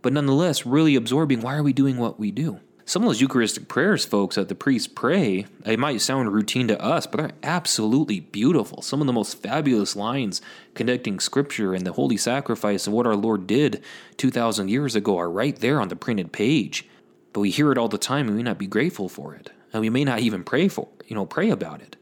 But 0.00 0.12
nonetheless, 0.12 0.64
really 0.64 0.94
absorbing 0.94 1.40
why 1.40 1.56
are 1.56 1.62
we 1.62 1.72
doing 1.72 1.98
what 1.98 2.20
we 2.20 2.30
do? 2.30 2.60
Some 2.86 3.02
of 3.02 3.08
those 3.08 3.22
Eucharistic 3.22 3.66
prayers, 3.66 4.04
folks, 4.04 4.36
that 4.36 4.48
the 4.48 4.54
priests 4.54 4.92
pray, 4.94 5.46
they 5.60 5.74
might 5.74 6.02
sound 6.02 6.30
routine 6.32 6.68
to 6.68 6.80
us, 6.80 7.06
but 7.06 7.16
they're 7.16 7.32
absolutely 7.42 8.20
beautiful. 8.20 8.82
Some 8.82 9.00
of 9.00 9.06
the 9.06 9.12
most 9.12 9.42
fabulous 9.42 9.96
lines 9.96 10.42
connecting 10.74 11.18
Scripture 11.18 11.72
and 11.72 11.86
the 11.86 11.94
holy 11.94 12.18
sacrifice 12.18 12.86
of 12.86 12.92
what 12.92 13.06
our 13.06 13.16
Lord 13.16 13.46
did 13.46 13.82
2,000 14.18 14.68
years 14.68 14.94
ago 14.94 15.16
are 15.16 15.30
right 15.30 15.56
there 15.56 15.80
on 15.80 15.88
the 15.88 15.96
printed 15.96 16.30
page. 16.30 16.86
But 17.34 17.40
we 17.40 17.50
hear 17.50 17.70
it 17.70 17.76
all 17.76 17.88
the 17.88 17.98
time 17.98 18.28
and 18.28 18.36
we 18.36 18.42
may 18.42 18.48
not 18.48 18.58
be 18.58 18.66
grateful 18.66 19.10
for 19.10 19.34
it. 19.34 19.50
And 19.74 19.82
we 19.82 19.90
may 19.90 20.04
not 20.04 20.20
even 20.20 20.44
pray 20.44 20.68
for, 20.68 20.88
you 21.06 21.14
know, 21.14 21.26
pray 21.26 21.50
about 21.50 21.82
it. 21.82 21.96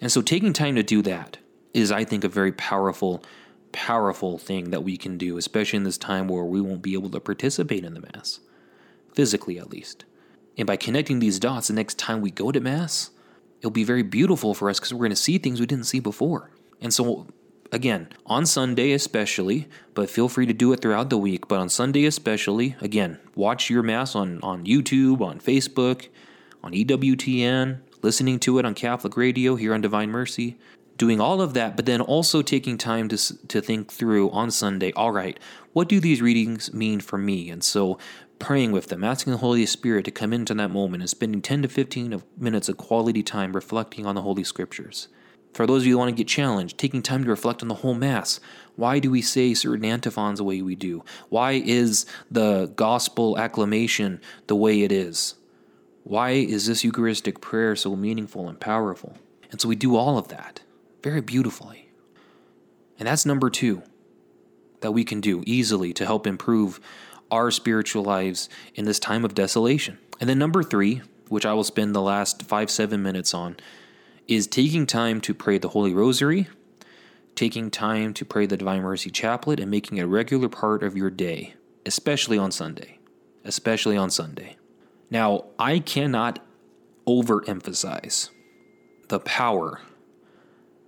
And 0.00 0.10
so 0.10 0.22
taking 0.22 0.54
time 0.54 0.76
to 0.76 0.82
do 0.82 1.02
that, 1.02 1.36
is, 1.74 1.92
I 1.92 2.04
think, 2.04 2.24
a 2.24 2.28
very 2.28 2.52
powerful, 2.52 3.22
powerful 3.72 4.38
thing 4.38 4.70
that 4.70 4.82
we 4.82 4.96
can 4.96 5.18
do, 5.18 5.36
especially 5.36 5.78
in 5.78 5.84
this 5.84 5.98
time 5.98 6.28
where 6.28 6.44
we 6.44 6.60
won't 6.60 6.82
be 6.82 6.94
able 6.94 7.10
to 7.10 7.20
participate 7.20 7.84
in 7.84 7.94
the 7.94 8.00
Mass, 8.00 8.40
physically 9.14 9.58
at 9.58 9.70
least. 9.70 10.04
And 10.56 10.66
by 10.66 10.76
connecting 10.76 11.18
these 11.20 11.38
dots, 11.38 11.68
the 11.68 11.74
next 11.74 11.98
time 11.98 12.20
we 12.20 12.30
go 12.30 12.50
to 12.52 12.60
Mass, 12.60 13.10
it'll 13.60 13.70
be 13.70 13.84
very 13.84 14.02
beautiful 14.02 14.54
for 14.54 14.68
us 14.68 14.78
because 14.78 14.92
we're 14.92 14.98
going 14.98 15.10
to 15.10 15.16
see 15.16 15.38
things 15.38 15.60
we 15.60 15.66
didn't 15.66 15.86
see 15.86 16.00
before. 16.00 16.50
And 16.80 16.92
so, 16.92 17.26
again, 17.72 18.08
on 18.26 18.46
Sunday 18.46 18.92
especially, 18.92 19.68
but 19.94 20.10
feel 20.10 20.28
free 20.28 20.46
to 20.46 20.52
do 20.52 20.72
it 20.72 20.80
throughout 20.80 21.10
the 21.10 21.18
week, 21.18 21.48
but 21.48 21.58
on 21.58 21.68
Sunday 21.68 22.04
especially, 22.04 22.76
again, 22.80 23.18
watch 23.34 23.70
your 23.70 23.82
Mass 23.82 24.14
on, 24.14 24.40
on 24.42 24.64
YouTube, 24.64 25.20
on 25.20 25.40
Facebook, 25.40 26.08
on 26.62 26.72
EWTN, 26.72 27.78
listening 28.02 28.38
to 28.40 28.58
it 28.58 28.64
on 28.64 28.74
Catholic 28.74 29.16
radio 29.16 29.56
here 29.56 29.74
on 29.74 29.80
Divine 29.80 30.10
Mercy 30.10 30.58
doing 31.00 31.18
all 31.18 31.40
of 31.40 31.54
that, 31.54 31.76
but 31.76 31.86
then 31.86 32.02
also 32.02 32.42
taking 32.42 32.76
time 32.76 33.08
to, 33.08 33.46
to 33.48 33.62
think 33.62 33.90
through 33.90 34.28
on 34.32 34.50
Sunday, 34.50 34.92
all 34.92 35.10
right, 35.10 35.40
what 35.72 35.88
do 35.88 35.98
these 35.98 36.20
readings 36.20 36.74
mean 36.74 37.00
for 37.00 37.16
me? 37.16 37.48
And 37.48 37.64
so 37.64 37.96
praying 38.38 38.72
with 38.72 38.88
them, 38.88 39.02
asking 39.02 39.30
the 39.30 39.38
Holy 39.38 39.64
Spirit 39.64 40.04
to 40.04 40.10
come 40.10 40.34
into 40.34 40.52
that 40.52 40.70
moment 40.70 41.02
and 41.02 41.08
spending 41.08 41.40
10 41.40 41.62
to 41.62 41.68
15 41.68 42.22
minutes 42.36 42.68
of 42.68 42.76
quality 42.76 43.22
time 43.22 43.54
reflecting 43.54 44.04
on 44.04 44.14
the 44.14 44.20
Holy 44.20 44.44
Scriptures. 44.44 45.08
For 45.52 45.66
those 45.66 45.82
of 45.82 45.86
you 45.86 45.94
who 45.94 45.98
want 45.98 46.10
to 46.10 46.14
get 46.16 46.28
challenged, 46.28 46.78
taking 46.78 47.02
time 47.02 47.24
to 47.24 47.30
reflect 47.30 47.62
on 47.62 47.68
the 47.68 47.74
whole 47.74 47.94
Mass. 47.94 48.40
Why 48.76 48.98
do 48.98 49.10
we 49.10 49.20
say 49.20 49.52
certain 49.52 49.84
antiphons 49.84 50.38
the 50.38 50.44
way 50.44 50.62
we 50.62 50.74
do? 50.74 51.04
Why 51.28 51.52
is 51.52 52.06
the 52.30 52.72
gospel 52.76 53.36
acclamation 53.38 54.20
the 54.46 54.56
way 54.56 54.82
it 54.82 54.92
is? 54.92 55.34
Why 56.04 56.30
is 56.30 56.66
this 56.66 56.84
Eucharistic 56.84 57.40
prayer 57.40 57.76
so 57.76 57.94
meaningful 57.94 58.48
and 58.48 58.58
powerful? 58.58 59.16
And 59.50 59.60
so 59.60 59.68
we 59.68 59.76
do 59.76 59.96
all 59.96 60.16
of 60.16 60.28
that 60.28 60.62
very 61.02 61.20
beautifully. 61.20 61.90
And 62.98 63.06
that's 63.06 63.26
number 63.26 63.50
two 63.50 63.82
that 64.80 64.92
we 64.92 65.04
can 65.04 65.20
do 65.20 65.42
easily 65.46 65.92
to 65.92 66.06
help 66.06 66.26
improve 66.26 66.80
our 67.30 67.50
spiritual 67.50 68.02
lives 68.02 68.48
in 68.74 68.84
this 68.86 68.98
time 68.98 69.24
of 69.24 69.34
desolation. 69.34 69.98
And 70.20 70.28
then 70.28 70.38
number 70.38 70.62
three, 70.62 71.02
which 71.28 71.46
I 71.46 71.52
will 71.52 71.64
spend 71.64 71.94
the 71.94 72.02
last 72.02 72.42
five, 72.42 72.70
seven 72.70 73.02
minutes 73.02 73.34
on, 73.34 73.56
is 74.30 74.46
taking 74.46 74.86
time 74.86 75.20
to 75.20 75.34
pray 75.34 75.58
the 75.58 75.70
Holy 75.70 75.92
Rosary, 75.92 76.46
taking 77.34 77.68
time 77.68 78.14
to 78.14 78.24
pray 78.24 78.46
the 78.46 78.56
Divine 78.56 78.82
Mercy 78.82 79.10
Chaplet, 79.10 79.58
and 79.58 79.68
making 79.68 79.98
it 79.98 80.02
a 80.02 80.06
regular 80.06 80.48
part 80.48 80.84
of 80.84 80.96
your 80.96 81.10
day, 81.10 81.54
especially 81.84 82.38
on 82.38 82.52
Sunday. 82.52 83.00
Especially 83.44 83.96
on 83.96 84.08
Sunday. 84.08 84.56
Now, 85.10 85.46
I 85.58 85.80
cannot 85.80 86.38
overemphasize 87.08 88.30
the 89.08 89.18
power 89.18 89.80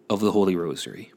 of 0.08 0.20
the 0.20 0.30
Holy 0.30 0.54
Rosary. 0.54 1.11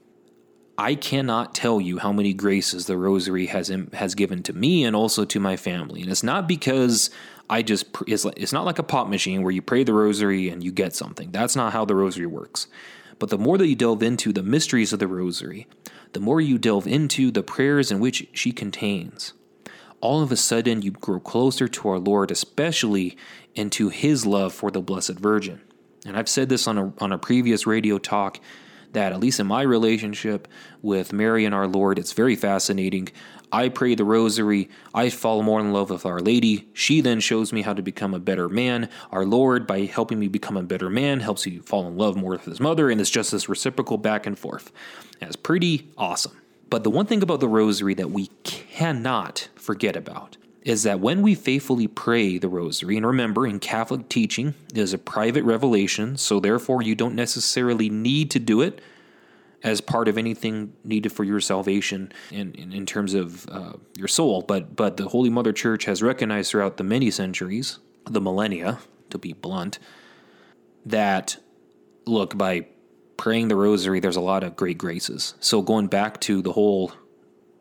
I 0.78 0.96
cannot 0.96 1.56
tell 1.56 1.80
you 1.80 2.00
how 2.00 2.12
many 2.12 2.34
graces 2.34 2.86
the 2.86 2.98
Rosary 2.98 3.46
has 3.48 3.72
has 3.94 4.16
given 4.16 4.44
to 4.44 4.54
me 4.54 4.84
and 4.84 4.96
also 4.96 5.24
to 5.26 5.40
my 5.40 5.56
family, 5.56 6.02
and 6.02 6.12
it's 6.12 6.24
not 6.24 6.48
because 6.48 7.10
I 7.50 7.62
just 7.62 7.86
it's 8.08 8.26
it's 8.38 8.52
not 8.52 8.66
like 8.66 8.80
a 8.80 8.84
pop 8.84 9.08
machine 9.08 9.42
where 9.42 9.52
you 9.52 9.62
pray 9.62 9.84
the 9.84 9.94
Rosary 9.94 10.50
and 10.50 10.64
you 10.64 10.72
get 10.72 10.94
something. 10.94 11.32
That's 11.32 11.56
not 11.56 11.72
how 11.74 11.86
the 11.86 11.96
Rosary 11.96 12.26
works. 12.26 12.68
But 13.20 13.30
the 13.30 13.38
more 13.38 13.58
that 13.58 13.68
you 13.68 13.76
delve 13.76 14.04
into 14.04 14.34
the 14.34 14.44
mysteries 14.44 14.92
of 14.92 15.00
the 15.00 15.08
Rosary, 15.08 15.68
the 16.12 16.20
more 16.20 16.42
you 16.42 16.58
delve 16.58 16.88
into 16.88 17.32
the 17.32 17.44
prayers 17.44 17.90
in 17.90 18.02
which 18.02 18.28
she 18.34 18.52
contains, 18.52 19.34
all 20.02 20.22
of 20.22 20.32
a 20.32 20.36
sudden 20.36 20.82
you 20.82 20.92
grow 20.92 21.22
closer 21.22 21.70
to 21.70 21.90
our 21.90 22.00
Lord, 22.00 22.32
especially 22.32 23.18
into 23.54 23.88
His 23.88 24.26
love 24.26 24.54
for 24.54 24.70
the 24.70 24.82
Blessed 24.82 25.20
Virgin. 25.20 25.62
And 26.06 26.18
I've 26.18 26.30
said 26.30 26.50
this 26.50 26.68
on 26.68 26.78
a, 26.78 26.94
on 27.00 27.14
a 27.14 27.18
previous 27.18 27.66
radio 27.66 27.98
talk 27.98 28.40
that, 28.94 29.12
at 29.12 29.20
least 29.20 29.40
in 29.40 29.48
my 29.48 29.62
relationship 29.62 30.48
with 30.82 31.14
Mary 31.14 31.46
and 31.46 31.54
our 31.54 31.68
Lord, 31.68 32.00
it's 32.00 32.14
very 32.14 32.36
fascinating. 32.36 33.10
I 33.52 33.70
pray 33.70 33.96
the 33.96 34.04
rosary. 34.04 34.70
I 34.94 35.10
fall 35.10 35.42
more 35.44 35.60
in 35.60 35.72
love 35.72 35.90
with 35.90 36.06
Our 36.06 36.20
Lady. 36.20 36.68
She 36.74 37.02
then 37.02 37.20
shows 37.20 37.54
me 37.54 37.62
how 37.62 37.74
to 37.74 37.82
become 37.82 38.14
a 38.14 38.20
better 38.20 38.50
man. 38.50 38.90
Our 39.12 39.26
Lord, 39.26 39.66
by 39.66 39.82
helping 39.82 40.20
me 40.20 40.28
become 40.28 40.58
a 40.58 40.64
better 40.64 40.90
man, 40.90 41.20
helps 41.20 41.46
you 41.46 41.62
fall 41.62 41.88
in 41.88 41.98
love 41.98 42.18
more 42.18 42.32
with 42.32 42.46
his 42.46 42.60
mother. 42.60 42.90
And 42.90 43.00
it's 43.00 43.10
just 43.10 43.32
this 43.32 43.48
reciprocal 43.48 43.98
back 43.98 44.26
and 44.26 44.38
forth. 44.38 44.72
That's 45.20 45.36
pretty 45.36 45.92
awesome. 45.98 46.42
But 46.70 46.84
the 46.84 46.90
one 46.90 47.06
thing 47.06 47.24
about 47.24 47.40
the 47.40 47.48
rosary 47.48 47.94
that 47.94 48.12
we 48.12 48.28
cannot 48.44 49.48
forget 49.56 49.96
about 49.96 50.38
is 50.66 50.82
that 50.82 51.00
when 51.00 51.22
we 51.22 51.36
faithfully 51.36 51.88
pray 51.88 52.40
the 52.40 52.50
rosary, 52.50 52.98
and 52.98 53.06
remember, 53.06 53.46
in 53.46 53.60
Catholic 53.60 54.10
teaching, 54.10 54.56
it 54.72 54.80
is 54.80 54.94
a 54.94 54.98
private 54.98 55.44
revelation, 55.44 56.18
so 56.18 56.40
therefore 56.40 56.82
you 56.82 56.96
don't 56.96 57.14
necessarily 57.14 57.88
need 57.88 58.32
to 58.32 58.40
do 58.40 58.62
it 58.62 58.82
as 59.64 59.80
part 59.80 60.08
of 60.08 60.18
anything 60.18 60.74
needed 60.84 61.12
for 61.12 61.24
your 61.24 61.40
salvation 61.40 62.12
in, 62.32 62.54
in, 62.56 62.74
in 62.74 62.86
terms 62.86 63.14
of 63.14 63.48
uh, 63.50 63.74
your 63.96 64.08
soul. 64.08 64.42
But, 64.42 64.76
but 64.76 64.98
the 64.98 65.08
Holy 65.08 65.30
Mother 65.30 65.54
Church 65.54 65.86
has 65.86 66.02
recognized 66.02 66.50
throughout 66.50 66.78
the 66.78 66.84
many 66.84 67.12
centuries, 67.12 67.78
the 68.06 68.22
millennia, 68.22 68.80
to 69.12 69.20
be 69.20 69.34
blunt, 69.34 69.78
that 70.84 71.38
look, 72.08 72.36
by 72.36 72.66
praying 73.18 73.50
the 73.50 73.56
rosary, 73.56 74.00
there's 74.00 74.16
a 74.16 74.22
lot 74.22 74.44
of 74.44 74.56
great 74.56 74.80
graces. 74.80 75.36
So 75.40 75.62
going 75.62 75.88
back 75.88 76.20
to 76.22 76.42
the 76.42 76.54
whole 76.54 76.92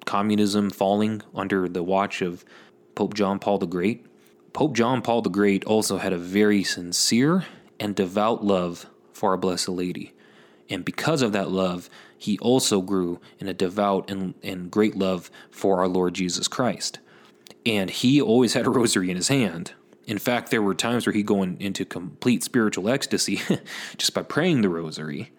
communism 0.07 0.71
falling 0.71 1.23
under 1.35 1.69
the 1.69 1.83
watch 1.83 2.23
of 2.23 2.45
Pope 2.95 3.15
John 3.15 3.39
Paul 3.39 3.59
the 3.59 3.67
Great. 3.67 4.07
Pope 4.53 4.75
John 4.75 5.03
Paul 5.03 5.23
the 5.23 5.31
Great 5.31 5.65
also 5.65 5.99
had 5.99 6.13
a 6.13 6.19
very 6.19 6.63
sincere 6.63 7.45
and 7.81 7.95
devout 7.95 8.45
love 8.45 8.87
for 9.13 9.31
Our 9.31 9.37
Blessed 9.37 9.69
Lady. 9.69 10.13
And 10.71 10.85
because 10.85 11.23
of 11.23 11.33
that 11.33 11.51
love, 11.51 11.91
he 12.17 12.39
also 12.39 12.81
grew 12.81 13.21
in 13.39 13.49
a 13.49 13.55
devout 13.55 14.11
and, 14.11 14.35
and 14.43 14.71
great 14.71 14.97
love 14.97 15.31
for 15.51 15.81
our 15.81 15.89
Lord 15.89 16.15
Jesus 16.15 16.49
Christ. 16.49 16.99
And 17.67 17.91
he 17.91 18.21
always 18.21 18.55
had 18.55 18.67
a 18.67 18.71
rosary 18.71 19.11
in 19.11 19.17
his 19.17 19.29
hand. 19.29 19.73
In 20.07 20.19
fact, 20.19 20.51
there 20.51 20.63
were 20.63 20.75
times 20.75 21.07
where 21.07 21.13
he'd 21.13 21.27
go 21.27 21.43
in, 21.43 21.57
into 21.59 21.85
complete 21.85 22.43
spiritual 22.43 22.89
ecstasy 22.89 23.41
just 23.97 24.15
by 24.15 24.23
praying 24.23 24.63
the 24.63 24.69
rosary. 24.69 25.33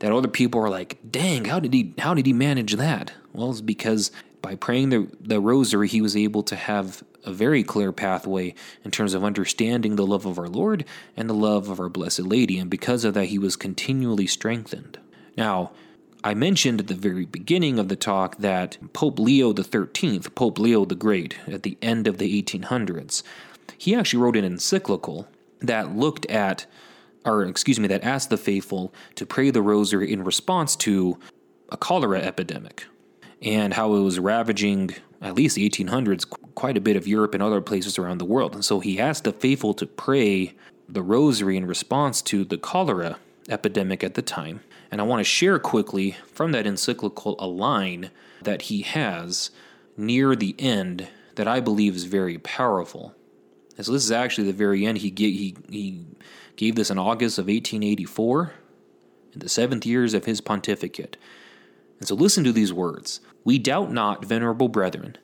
That 0.00 0.12
other 0.12 0.28
people 0.28 0.60
are 0.60 0.68
like, 0.68 0.98
dang, 1.10 1.46
how 1.46 1.58
did 1.58 1.72
he 1.72 1.94
how 1.98 2.12
did 2.12 2.26
he 2.26 2.34
manage 2.34 2.74
that? 2.74 3.14
Well, 3.32 3.50
it's 3.50 3.62
because 3.62 4.10
by 4.46 4.54
praying 4.54 4.90
the, 4.90 5.08
the 5.18 5.40
rosary, 5.40 5.88
he 5.88 6.00
was 6.00 6.16
able 6.16 6.44
to 6.44 6.54
have 6.54 7.02
a 7.24 7.32
very 7.32 7.64
clear 7.64 7.90
pathway 7.90 8.54
in 8.84 8.92
terms 8.92 9.12
of 9.12 9.24
understanding 9.24 9.96
the 9.96 10.06
love 10.06 10.24
of 10.24 10.38
our 10.38 10.46
Lord 10.46 10.84
and 11.16 11.28
the 11.28 11.34
love 11.34 11.68
of 11.68 11.80
our 11.80 11.88
Blessed 11.88 12.20
Lady, 12.20 12.56
and 12.56 12.70
because 12.70 13.04
of 13.04 13.14
that, 13.14 13.24
he 13.24 13.40
was 13.40 13.56
continually 13.56 14.28
strengthened. 14.28 15.00
Now, 15.36 15.72
I 16.22 16.34
mentioned 16.34 16.78
at 16.78 16.86
the 16.86 16.94
very 16.94 17.24
beginning 17.24 17.80
of 17.80 17.88
the 17.88 17.96
talk 17.96 18.38
that 18.38 18.78
Pope 18.92 19.18
Leo 19.18 19.52
XIII, 19.52 20.20
Pope 20.36 20.60
Leo 20.60 20.84
the 20.84 20.94
Great, 20.94 21.36
at 21.48 21.64
the 21.64 21.76
end 21.82 22.06
of 22.06 22.18
the 22.18 22.40
1800s, 22.40 23.24
he 23.76 23.96
actually 23.96 24.22
wrote 24.22 24.36
an 24.36 24.44
encyclical 24.44 25.26
that 25.58 25.96
looked 25.96 26.24
at, 26.26 26.66
or 27.24 27.42
excuse 27.42 27.80
me, 27.80 27.88
that 27.88 28.04
asked 28.04 28.30
the 28.30 28.36
faithful 28.36 28.94
to 29.16 29.26
pray 29.26 29.50
the 29.50 29.60
rosary 29.60 30.12
in 30.12 30.22
response 30.22 30.76
to 30.76 31.18
a 31.68 31.76
cholera 31.76 32.20
epidemic 32.20 32.86
and 33.42 33.74
how 33.74 33.94
it 33.94 34.00
was 34.00 34.18
ravaging 34.18 34.94
at 35.22 35.34
least 35.34 35.56
the 35.56 35.68
1800s 35.68 36.28
quite 36.54 36.76
a 36.76 36.80
bit 36.80 36.96
of 36.96 37.06
Europe 37.06 37.34
and 37.34 37.42
other 37.42 37.60
places 37.60 37.98
around 37.98 38.18
the 38.18 38.24
world. 38.24 38.54
And 38.54 38.64
so 38.64 38.80
he 38.80 39.00
asked 39.00 39.24
the 39.24 39.32
faithful 39.32 39.74
to 39.74 39.86
pray 39.86 40.54
the 40.88 41.02
rosary 41.02 41.56
in 41.56 41.66
response 41.66 42.22
to 42.22 42.44
the 42.44 42.58
cholera 42.58 43.18
epidemic 43.48 44.04
at 44.04 44.14
the 44.14 44.22
time. 44.22 44.60
And 44.90 45.00
I 45.00 45.04
want 45.04 45.20
to 45.20 45.24
share 45.24 45.58
quickly 45.58 46.16
from 46.32 46.52
that 46.52 46.66
encyclical 46.66 47.36
a 47.38 47.46
line 47.46 48.10
that 48.42 48.62
he 48.62 48.82
has 48.82 49.50
near 49.96 50.36
the 50.36 50.54
end 50.58 51.08
that 51.34 51.48
I 51.48 51.60
believe 51.60 51.96
is 51.96 52.04
very 52.04 52.38
powerful. 52.38 53.14
And 53.76 53.84
so 53.84 53.92
this 53.92 54.04
is 54.04 54.12
actually 54.12 54.46
the 54.46 54.52
very 54.52 54.86
end. 54.86 54.98
He 54.98 55.12
he, 55.16 55.56
he 55.68 56.04
gave 56.56 56.76
this 56.76 56.90
in 56.90 56.98
August 56.98 57.38
of 57.38 57.46
1884, 57.46 58.52
in 59.34 59.40
the 59.40 59.48
seventh 59.48 59.84
years 59.84 60.14
of 60.14 60.24
his 60.24 60.40
pontificate. 60.40 61.16
And 61.98 62.08
so 62.08 62.14
listen 62.14 62.44
to 62.44 62.52
these 62.52 62.72
words 62.72 63.20
We 63.44 63.58
doubt 63.58 63.92
not, 63.92 64.24
venerable 64.24 64.68
brethren, 64.68 65.16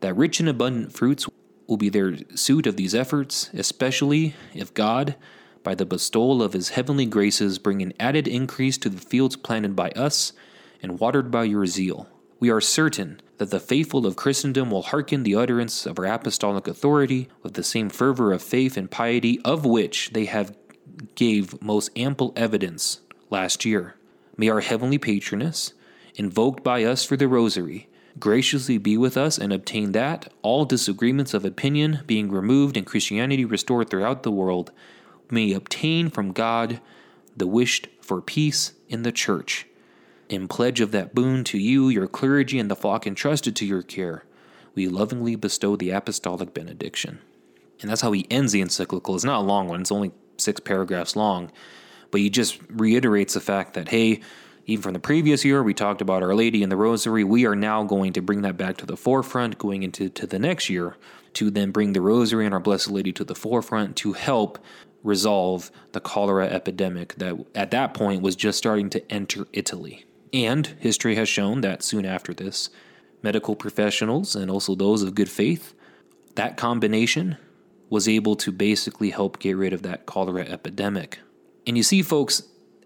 that 0.00 0.16
rich 0.16 0.40
and 0.40 0.48
abundant 0.48 0.92
fruits 0.92 1.26
will 1.66 1.76
be 1.76 1.88
their 1.88 2.16
suit 2.34 2.66
of 2.66 2.76
these 2.76 2.94
efforts, 2.94 3.50
especially 3.52 4.34
if 4.54 4.72
God, 4.72 5.16
by 5.62 5.74
the 5.74 5.86
bestowal 5.86 6.42
of 6.42 6.52
his 6.52 6.70
heavenly 6.70 7.06
graces, 7.06 7.58
bring 7.58 7.82
an 7.82 7.92
added 7.98 8.28
increase 8.28 8.78
to 8.78 8.88
the 8.88 9.00
fields 9.00 9.36
planted 9.36 9.74
by 9.74 9.90
us 9.90 10.32
and 10.82 11.00
watered 11.00 11.30
by 11.30 11.44
your 11.44 11.66
zeal. 11.66 12.08
We 12.38 12.50
are 12.50 12.60
certain 12.60 13.20
that 13.38 13.50
the 13.50 13.60
faithful 13.60 14.06
of 14.06 14.16
Christendom 14.16 14.70
will 14.70 14.82
hearken 14.82 15.22
the 15.22 15.34
utterance 15.34 15.86
of 15.86 15.98
our 15.98 16.04
apostolic 16.04 16.68
authority 16.68 17.28
with 17.42 17.54
the 17.54 17.62
same 17.62 17.88
fervor 17.88 18.32
of 18.32 18.42
faith 18.42 18.76
and 18.76 18.90
piety 18.90 19.40
of 19.44 19.64
which 19.64 20.10
they 20.10 20.26
have 20.26 20.56
gave 21.14 21.60
most 21.62 21.90
ample 21.96 22.32
evidence 22.36 23.00
last 23.30 23.64
year. 23.64 23.96
May 24.36 24.48
our 24.48 24.60
heavenly 24.60 24.98
patroness, 24.98 25.72
invoked 26.16 26.64
by 26.64 26.84
us 26.84 27.04
for 27.04 27.16
the 27.16 27.28
rosary, 27.28 27.88
graciously 28.18 28.78
be 28.78 28.96
with 28.96 29.16
us 29.16 29.38
and 29.38 29.52
obtain 29.52 29.92
that, 29.92 30.32
all 30.42 30.64
disagreements 30.64 31.34
of 31.34 31.44
opinion 31.44 32.00
being 32.06 32.30
removed 32.30 32.76
and 32.76 32.86
Christianity 32.86 33.44
restored 33.44 33.88
throughout 33.88 34.22
the 34.22 34.30
world, 34.30 34.72
may 35.30 35.52
obtain 35.52 36.08
from 36.08 36.32
God 36.32 36.80
the 37.36 37.46
wished 37.46 37.88
for 38.00 38.20
peace 38.20 38.72
in 38.88 39.02
the 39.02 39.12
church. 39.12 39.66
In 40.28 40.48
pledge 40.48 40.80
of 40.80 40.90
that 40.92 41.14
boon 41.14 41.44
to 41.44 41.58
you, 41.58 41.88
your 41.88 42.08
clergy, 42.08 42.58
and 42.58 42.70
the 42.70 42.76
flock 42.76 43.06
entrusted 43.06 43.54
to 43.56 43.66
your 43.66 43.82
care, 43.82 44.24
we 44.74 44.88
lovingly 44.88 45.36
bestow 45.36 45.76
the 45.76 45.90
apostolic 45.90 46.52
benediction. 46.52 47.20
And 47.80 47.90
that's 47.90 48.00
how 48.00 48.12
he 48.12 48.26
ends 48.30 48.52
the 48.52 48.60
encyclical. 48.60 49.14
It's 49.14 49.24
not 49.24 49.40
a 49.40 49.44
long 49.44 49.68
one, 49.68 49.80
it's 49.82 49.92
only 49.92 50.12
six 50.38 50.60
paragraphs 50.60 51.16
long, 51.16 51.52
but 52.10 52.20
he 52.20 52.30
just 52.30 52.58
reiterates 52.70 53.34
the 53.34 53.40
fact 53.40 53.74
that, 53.74 53.88
hey, 53.88 54.20
even 54.66 54.82
from 54.82 54.94
the 54.94 55.00
previous 55.00 55.44
year, 55.44 55.62
we 55.62 55.74
talked 55.74 56.00
about 56.00 56.24
Our 56.24 56.34
Lady 56.34 56.62
and 56.62 56.72
the 56.72 56.76
Rosary. 56.76 57.22
We 57.22 57.46
are 57.46 57.54
now 57.54 57.84
going 57.84 58.12
to 58.14 58.20
bring 58.20 58.42
that 58.42 58.56
back 58.56 58.76
to 58.78 58.86
the 58.86 58.96
forefront 58.96 59.58
going 59.58 59.84
into 59.84 60.08
to 60.10 60.26
the 60.26 60.40
next 60.40 60.68
year 60.68 60.96
to 61.34 61.50
then 61.50 61.70
bring 61.70 61.92
the 61.92 62.00
Rosary 62.00 62.44
and 62.44 62.52
Our 62.52 62.60
Blessed 62.60 62.90
Lady 62.90 63.12
to 63.12 63.24
the 63.24 63.34
forefront 63.34 63.94
to 63.98 64.14
help 64.14 64.58
resolve 65.04 65.70
the 65.92 66.00
cholera 66.00 66.46
epidemic 66.48 67.14
that 67.14 67.36
at 67.54 67.70
that 67.70 67.94
point 67.94 68.22
was 68.22 68.34
just 68.34 68.58
starting 68.58 68.90
to 68.90 69.12
enter 69.12 69.46
Italy. 69.52 70.04
And 70.32 70.66
history 70.80 71.14
has 71.14 71.28
shown 71.28 71.60
that 71.60 71.84
soon 71.84 72.04
after 72.04 72.34
this, 72.34 72.68
medical 73.22 73.54
professionals 73.54 74.34
and 74.34 74.50
also 74.50 74.74
those 74.74 75.02
of 75.02 75.14
good 75.14 75.30
faith, 75.30 75.74
that 76.34 76.56
combination 76.56 77.36
was 77.88 78.08
able 78.08 78.34
to 78.34 78.50
basically 78.50 79.10
help 79.10 79.38
get 79.38 79.56
rid 79.56 79.72
of 79.72 79.82
that 79.82 80.06
cholera 80.06 80.42
epidemic. 80.42 81.20
And 81.68 81.76
you 81.76 81.84
see, 81.84 82.02
folks, 82.02 82.42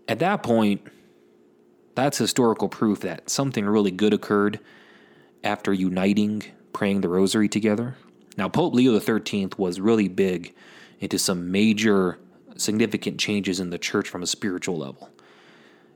at 0.06 0.18
that 0.18 0.42
point, 0.42 0.82
that's 2.00 2.18
historical 2.18 2.68
proof 2.68 3.00
that 3.00 3.30
something 3.30 3.66
really 3.66 3.90
good 3.90 4.14
occurred 4.14 4.60
after 5.44 5.72
uniting 5.72 6.42
praying 6.72 7.00
the 7.00 7.08
rosary 7.08 7.48
together. 7.48 7.96
Now, 8.36 8.48
Pope 8.48 8.74
Leo 8.74 8.98
XIII 8.98 9.50
was 9.56 9.80
really 9.80 10.08
big 10.08 10.54
into 11.00 11.18
some 11.18 11.50
major 11.50 12.18
significant 12.56 13.18
changes 13.18 13.60
in 13.60 13.70
the 13.70 13.78
church 13.78 14.08
from 14.08 14.22
a 14.22 14.26
spiritual 14.26 14.78
level. 14.78 15.10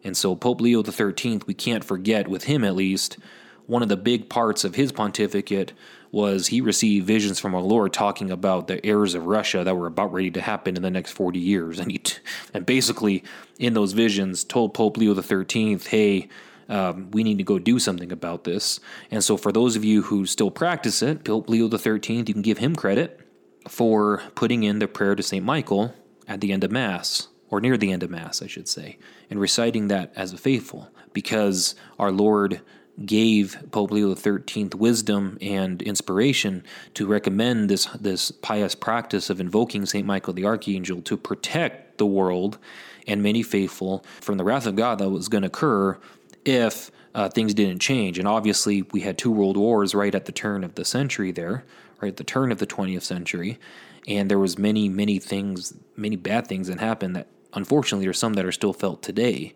And 0.03 0.17
so, 0.17 0.35
Pope 0.35 0.61
Leo 0.61 0.83
XIII, 0.83 1.40
we 1.47 1.55
can't 1.55 1.85
forget, 1.85 2.29
with 2.29 2.45
him 2.45 2.64
at 2.64 2.75
least, 2.75 3.19
one 3.66 3.83
of 3.83 3.88
the 3.88 3.96
big 3.96 4.29
parts 4.29 4.64
of 4.64 4.74
his 4.74 4.92
pontificate 4.92 5.72
was 6.11 6.46
he 6.46 6.61
received 6.61 7.07
visions 7.07 7.40
from 7.40 7.55
our 7.55 7.61
Lord 7.61 7.92
talking 7.92 8.31
about 8.31 8.68
the 8.68 8.85
errors 8.87 9.14
of 9.14 9.27
Russia 9.27 9.64
that 9.64 9.77
were 9.77 9.88
about 9.88 10.12
ready 10.12 10.31
to 10.31 10.40
happen 10.40 10.77
in 10.77 10.83
the 10.83 10.90
next 10.90 11.11
40 11.12 11.40
years. 11.40 11.79
And 11.85 11.90
he, 11.90 11.98
t- 11.98 12.18
and 12.53 12.64
basically, 12.64 13.24
in 13.59 13.74
those 13.74 13.92
visions, 13.92 14.44
told 14.44 14.74
Pope 14.74 14.96
Leo 14.96 15.20
XIII, 15.20 15.79
hey, 15.79 16.29
um, 16.68 17.11
we 17.11 17.24
need 17.24 17.38
to 17.38 17.44
go 17.44 17.59
do 17.59 17.79
something 17.79 18.12
about 18.12 18.44
this. 18.44 18.81
And 19.11 19.24
so, 19.24 19.37
for 19.37 19.50
those 19.50 19.77
of 19.77 19.85
you 19.85 20.03
who 20.03 20.24
still 20.24 20.50
practice 20.50 21.03
it, 21.03 21.25
Pope 21.25 21.48
Leo 21.48 21.69
XIII, 21.69 22.19
you 22.19 22.25
can 22.25 22.42
give 22.42 22.58
him 22.58 22.77
credit 22.77 23.21
for 23.69 24.23
putting 24.35 24.62
in 24.62 24.79
the 24.79 24.88
prayer 24.88 25.15
to 25.15 25.23
St. 25.23 25.44
Michael 25.44 25.94
at 26.29 26.40
the 26.40 26.52
end 26.52 26.65
of 26.65 26.71
Mass, 26.71 27.29
or 27.50 27.60
near 27.60 27.77
the 27.77 27.92
end 27.92 28.02
of 28.02 28.10
Mass, 28.10 28.40
I 28.40 28.46
should 28.46 28.69
say, 28.69 28.98
and 29.29 29.40
reciting 29.40 29.88
that 29.88 30.12
as 30.17 30.33
a 30.33 30.38
faithful, 30.38 30.90
because 31.12 31.75
our 31.98 32.12
Lord 32.12 32.60
gave 33.05 33.59
Pope 33.73 33.90
Leo 33.90 34.15
XIII 34.15 34.71
wisdom 34.77 35.37
and 35.40 35.83
inspiration 35.83 36.63
to 36.95 37.07
recommend 37.07 37.69
this, 37.69 37.87
this 37.99 38.31
pious 38.31 38.75
practice 38.75 39.31
of 39.31 39.40
invoking 39.40 39.85
St. 39.87 40.07
Michael 40.07 40.33
the 40.33 40.45
Archangel 40.45 41.03
to 41.03 41.17
protect 41.17 41.99
the 41.99 42.07
world 42.07 42.59
and 43.07 43.23
many 43.23 43.42
faithful 43.42 44.05
from 44.21 44.38
the 44.38 44.45
wrath 44.45 44.67
of 44.67 44.77
God 44.77 44.99
that 44.99 45.11
was 45.11 45.29
going 45.29 45.42
to 45.42 45.49
occur 45.49 45.99
if 46.45 46.90
uh, 47.15 47.29
things 47.29 47.55
didn't 47.55 47.81
change. 47.81 48.19
And 48.19 48.27
obviously, 48.29 48.83
we 48.83 49.01
had 49.01 49.19
two 49.19 49.31
world 49.31 49.57
wars 49.57 49.95
right 49.95 50.15
at 50.15 50.27
the 50.27 50.33
turn 50.33 50.65
of 50.65 50.75
the 50.75 50.85
century 50.85 51.33
there, 51.33 51.65
right 52.01 52.09
at 52.09 52.17
the 52.17 52.25
turn 52.25 52.53
of 52.53 52.59
the 52.59 52.67
20th 52.67 53.03
century. 53.03 53.59
And 54.07 54.31
there 54.31 54.38
was 54.38 54.59
many, 54.59 54.88
many 54.88 55.19
things, 55.19 55.75
many 55.97 56.17
bad 56.17 56.47
things 56.47 56.69
that 56.69 56.81
happened 56.81 57.17
that 57.17 57.29
unfortunately, 57.55 58.05
there's 58.05 58.19
some 58.19 58.35
that 58.35 58.45
are 58.45 58.53
still 58.53 58.73
felt 58.73 59.03
today. 59.03 59.55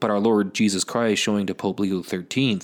But 0.00 0.10
our 0.10 0.20
Lord 0.20 0.54
Jesus 0.54 0.84
Christ, 0.84 1.22
showing 1.22 1.46
to 1.46 1.54
Pope 1.54 1.80
Leo 1.80 2.02
XIII, 2.02 2.60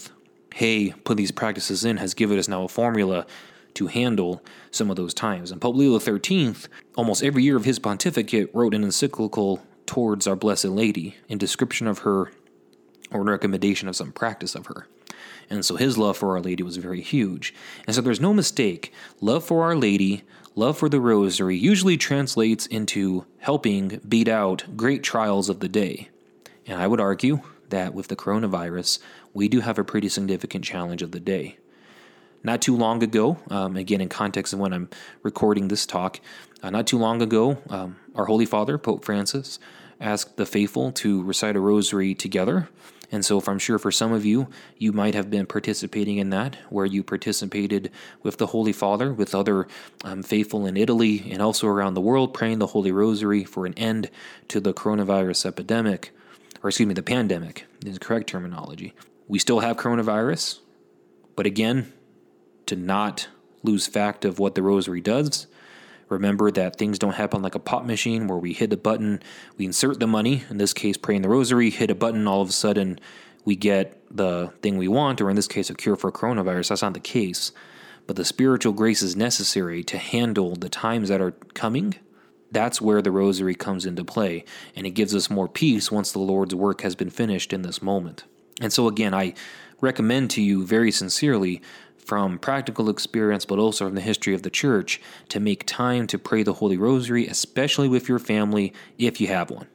hey, 0.54 0.90
put 0.90 1.16
these 1.16 1.32
practices 1.32 1.84
in, 1.84 1.96
has 1.96 2.14
given 2.14 2.38
us 2.38 2.48
now 2.48 2.64
a 2.64 2.68
formula 2.68 3.26
to 3.74 3.88
handle 3.88 4.42
some 4.70 4.90
of 4.90 4.96
those 4.96 5.14
times. 5.14 5.50
And 5.50 5.60
Pope 5.60 5.76
Leo 5.76 5.98
XIII, 5.98 6.54
almost 6.96 7.24
every 7.24 7.42
year 7.42 7.56
of 7.56 7.64
his 7.64 7.78
pontificate, 7.78 8.50
wrote 8.54 8.74
an 8.74 8.84
encyclical 8.84 9.62
towards 9.86 10.26
Our 10.26 10.36
Blessed 10.36 10.66
Lady 10.66 11.16
in 11.28 11.38
description 11.38 11.86
of 11.86 12.00
her 12.00 12.30
or 13.10 13.22
recommendation 13.22 13.88
of 13.88 13.96
some 13.96 14.12
practice 14.12 14.54
of 14.54 14.66
her. 14.66 14.86
And 15.50 15.64
so 15.64 15.76
his 15.76 15.98
love 15.98 16.16
for 16.16 16.36
Our 16.36 16.40
Lady 16.40 16.62
was 16.62 16.76
very 16.76 17.00
huge. 17.00 17.52
And 17.86 17.94
so 17.94 18.00
there's 18.00 18.20
no 18.20 18.32
mistake. 18.32 18.92
Love 19.20 19.44
for 19.44 19.64
Our 19.64 19.76
Lady, 19.76 20.22
love 20.54 20.78
for 20.78 20.88
the 20.88 21.00
Rosary 21.00 21.56
usually 21.56 21.96
translates 21.96 22.66
into 22.66 23.26
helping 23.38 24.00
beat 24.08 24.28
out 24.28 24.64
great 24.76 25.02
trials 25.02 25.48
of 25.48 25.60
the 25.60 25.68
day. 25.68 26.08
And 26.66 26.80
I 26.80 26.86
would 26.86 27.00
argue 27.00 27.40
that 27.70 27.94
with 27.94 28.08
the 28.08 28.16
coronavirus, 28.16 28.98
we 29.32 29.48
do 29.48 29.60
have 29.60 29.78
a 29.78 29.84
pretty 29.84 30.08
significant 30.08 30.64
challenge 30.64 31.02
of 31.02 31.12
the 31.12 31.20
day. 31.20 31.58
Not 32.42 32.60
too 32.60 32.76
long 32.76 33.02
ago, 33.02 33.38
um, 33.50 33.76
again, 33.76 34.02
in 34.02 34.10
context 34.10 34.52
of 34.52 34.58
when 34.58 34.74
I'm 34.74 34.90
recording 35.22 35.68
this 35.68 35.86
talk, 35.86 36.20
uh, 36.62 36.70
not 36.70 36.86
too 36.86 36.98
long 36.98 37.22
ago, 37.22 37.58
um, 37.70 37.96
our 38.14 38.26
Holy 38.26 38.44
Father, 38.44 38.76
Pope 38.76 39.04
Francis, 39.04 39.58
asked 39.98 40.36
the 40.36 40.44
faithful 40.44 40.92
to 40.92 41.22
recite 41.22 41.56
a 41.56 41.60
rosary 41.60 42.14
together. 42.14 42.68
And 43.10 43.24
so, 43.24 43.38
if 43.38 43.48
I'm 43.48 43.58
sure 43.58 43.78
for 43.78 43.92
some 43.92 44.12
of 44.12 44.24
you, 44.24 44.48
you 44.76 44.92
might 44.92 45.14
have 45.14 45.30
been 45.30 45.46
participating 45.46 46.18
in 46.18 46.30
that, 46.30 46.56
where 46.68 46.84
you 46.84 47.02
participated 47.02 47.90
with 48.22 48.38
the 48.38 48.48
Holy 48.48 48.72
Father, 48.72 49.12
with 49.12 49.34
other 49.34 49.68
um, 50.04 50.22
faithful 50.22 50.66
in 50.66 50.76
Italy 50.76 51.30
and 51.30 51.40
also 51.40 51.66
around 51.66 51.94
the 51.94 52.00
world, 52.00 52.34
praying 52.34 52.58
the 52.58 52.68
Holy 52.68 52.92
Rosary 52.92 53.44
for 53.44 53.66
an 53.66 53.74
end 53.74 54.10
to 54.48 54.58
the 54.58 54.74
coronavirus 54.74 55.46
epidemic, 55.46 56.12
or 56.64 56.68
excuse 56.70 56.88
me, 56.88 56.94
the 56.94 57.02
pandemic 57.02 57.66
is 57.84 57.98
correct 57.98 58.26
terminology. 58.26 58.94
We 59.28 59.38
still 59.38 59.60
have 59.60 59.76
coronavirus, 59.76 60.60
but 61.36 61.44
again, 61.44 61.92
to 62.66 62.74
not 62.74 63.28
lose 63.62 63.86
fact 63.86 64.24
of 64.24 64.38
what 64.38 64.54
the 64.54 64.62
rosary 64.62 65.02
does. 65.02 65.46
Remember 66.08 66.50
that 66.50 66.76
things 66.76 66.98
don't 66.98 67.14
happen 67.14 67.42
like 67.42 67.54
a 67.54 67.58
pop 67.58 67.84
machine 67.84 68.28
where 68.28 68.38
we 68.38 68.54
hit 68.54 68.72
a 68.72 68.78
button, 68.78 69.22
we 69.58 69.66
insert 69.66 70.00
the 70.00 70.06
money, 70.06 70.44
in 70.48 70.56
this 70.56 70.72
case, 70.72 70.96
praying 70.96 71.22
the 71.22 71.28
rosary, 71.28 71.68
hit 71.68 71.90
a 71.90 71.94
button, 71.94 72.26
all 72.26 72.40
of 72.40 72.48
a 72.48 72.52
sudden 72.52 72.98
we 73.44 73.56
get 73.56 74.00
the 74.10 74.50
thing 74.62 74.78
we 74.78 74.88
want, 74.88 75.20
or 75.20 75.28
in 75.28 75.36
this 75.36 75.48
case, 75.48 75.68
a 75.68 75.74
cure 75.74 75.96
for 75.96 76.10
coronavirus. 76.10 76.70
That's 76.70 76.82
not 76.82 76.94
the 76.94 77.00
case. 77.00 77.52
But 78.06 78.16
the 78.16 78.24
spiritual 78.24 78.72
grace 78.72 79.02
is 79.02 79.16
necessary 79.16 79.84
to 79.84 79.98
handle 79.98 80.56
the 80.56 80.70
times 80.70 81.10
that 81.10 81.20
are 81.20 81.32
coming. 81.52 81.96
That's 82.54 82.80
where 82.80 83.02
the 83.02 83.10
rosary 83.10 83.56
comes 83.56 83.84
into 83.84 84.04
play, 84.04 84.44
and 84.76 84.86
it 84.86 84.90
gives 84.90 85.14
us 85.14 85.28
more 85.28 85.48
peace 85.48 85.90
once 85.90 86.12
the 86.12 86.20
Lord's 86.20 86.54
work 86.54 86.82
has 86.82 86.94
been 86.94 87.10
finished 87.10 87.52
in 87.52 87.62
this 87.62 87.82
moment. 87.82 88.24
And 88.60 88.72
so, 88.72 88.86
again, 88.86 89.12
I 89.12 89.34
recommend 89.80 90.30
to 90.30 90.40
you 90.40 90.64
very 90.64 90.92
sincerely 90.92 91.60
from 91.98 92.38
practical 92.38 92.88
experience, 92.88 93.44
but 93.44 93.58
also 93.58 93.86
from 93.86 93.96
the 93.96 94.00
history 94.00 94.34
of 94.34 94.42
the 94.42 94.50
church, 94.50 95.00
to 95.30 95.40
make 95.40 95.66
time 95.66 96.06
to 96.06 96.18
pray 96.18 96.44
the 96.44 96.52
Holy 96.54 96.76
Rosary, 96.76 97.26
especially 97.26 97.88
with 97.88 98.08
your 98.08 98.20
family 98.20 98.72
if 98.98 99.20
you 99.20 99.26
have 99.26 99.50
one. 99.50 99.66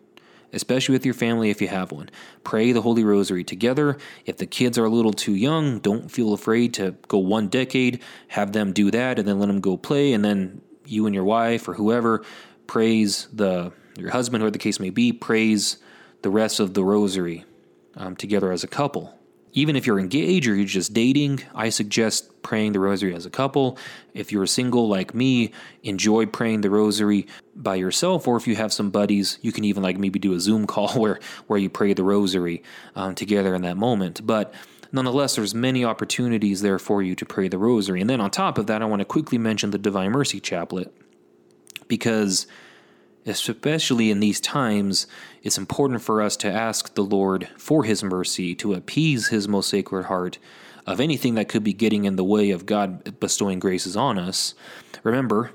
Especially 0.54 0.94
with 0.94 1.06
your 1.06 1.14
family 1.14 1.50
if 1.50 1.62
you 1.62 1.68
have 1.68 1.92
one. 1.92 2.10
Pray 2.46 2.72
the 2.72 2.82
Holy 2.82 3.04
Rosary 3.04 3.44
together. 3.44 3.98
If 4.26 4.38
the 4.38 4.46
kids 4.46 4.78
are 4.78 4.86
a 4.86 4.90
little 4.90 5.14
too 5.14 5.36
young, 5.36 5.80
don't 5.80 6.10
feel 6.10 6.34
afraid 6.34 6.74
to 6.76 6.96
go 7.10 7.18
one 7.18 7.50
decade, 7.50 8.02
have 8.30 8.54
them 8.54 8.72
do 8.72 8.90
that, 8.90 9.20
and 9.20 9.28
then 9.28 9.38
let 9.38 9.48
them 9.48 9.60
go 9.60 9.76
play, 9.76 10.14
and 10.14 10.24
then 10.24 10.62
you 10.86 11.06
and 11.06 11.14
your 11.14 11.24
wife 11.24 11.68
or 11.68 11.74
whoever 11.74 12.24
praise 12.70 13.28
the 13.34 13.74
your 13.98 14.12
husband, 14.12 14.44
or 14.44 14.50
the 14.50 14.60
case 14.60 14.80
may 14.80 14.92
be, 14.92 15.12
praise 15.12 15.78
the 16.22 16.30
rest 16.30 16.62
of 16.62 16.74
the 16.74 16.84
Rosary 16.84 17.44
um, 17.98 18.16
together 18.16 18.52
as 18.52 18.64
a 18.64 18.68
couple 18.68 19.20
even 19.54 19.76
if 19.76 19.88
you're 19.88 20.00
engaged 20.00 20.48
or 20.48 20.56
you're 20.56 20.66
just 20.66 20.94
dating, 20.94 21.42
I 21.56 21.70
suggest 21.70 22.42
praying 22.42 22.74
the 22.74 22.80
rosary 22.80 23.16
as 23.16 23.26
a 23.26 23.30
couple. 23.30 23.78
If 24.14 24.32
you're 24.32 24.46
single 24.46 24.88
like 24.88 25.14
me, 25.14 25.52
enjoy 25.84 26.28
praying 26.28 26.62
the 26.62 26.70
rosary 26.70 27.28
by 27.56 27.76
yourself, 27.76 28.28
or 28.28 28.38
if 28.38 28.48
you 28.48 28.56
have 28.56 28.72
some 28.72 28.92
buddies, 28.92 29.40
you 29.42 29.52
can 29.52 29.64
even 29.64 29.82
like 29.84 29.98
maybe 29.98 30.20
do 30.20 30.34
a 30.34 30.40
Zoom 30.40 30.68
call 30.68 30.90
where 31.00 31.20
where 31.48 31.60
you 31.60 31.70
pray 31.70 31.94
the 31.94 32.04
rosary 32.04 32.64
um, 32.96 33.16
together 33.16 33.56
in 33.56 33.64
that 33.64 33.78
moment. 33.78 34.26
But 34.26 34.54
nonetheless, 34.92 35.36
there's 35.36 35.56
many 35.56 35.84
opportunities 35.84 36.62
there 36.62 36.80
for 36.80 37.02
you 37.02 37.16
to 37.16 37.26
pray 37.26 37.48
the 37.48 37.58
rosary. 37.58 38.02
And 38.02 38.10
then 38.10 38.22
on 38.22 38.32
top 38.32 38.58
of 38.58 38.68
that, 38.68 38.82
I 38.82 38.86
want 38.86 39.00
to 39.00 39.06
quickly 39.06 39.38
mention 39.38 39.72
the 39.72 39.78
Divine 39.78 40.12
Mercy 40.12 40.40
Chaplet 40.40 40.92
because 41.90 42.48
especially 43.26 44.10
in 44.10 44.22
these 44.22 44.40
times, 44.40 45.06
it's 45.44 45.58
important 45.58 46.02
for 46.02 46.22
us 46.22 46.38
to 46.38 46.50
ask 46.50 46.96
the 46.96 47.04
Lord 47.04 47.50
for 47.58 47.84
His 47.84 48.02
mercy, 48.02 48.56
to 48.56 48.74
appease 48.74 49.28
His 49.28 49.48
most 49.48 49.70
sacred 49.70 50.06
heart 50.06 50.40
of 50.88 51.02
anything 51.02 51.36
that 51.36 51.50
could 51.50 51.64
be 51.64 51.74
getting 51.74 52.06
in 52.06 52.16
the 52.16 52.24
way 52.24 52.50
of 52.50 52.66
God 52.66 53.20
bestowing 53.20 53.60
graces 53.60 53.98
on 53.98 54.18
us. 54.18 54.56
Remember, 55.04 55.52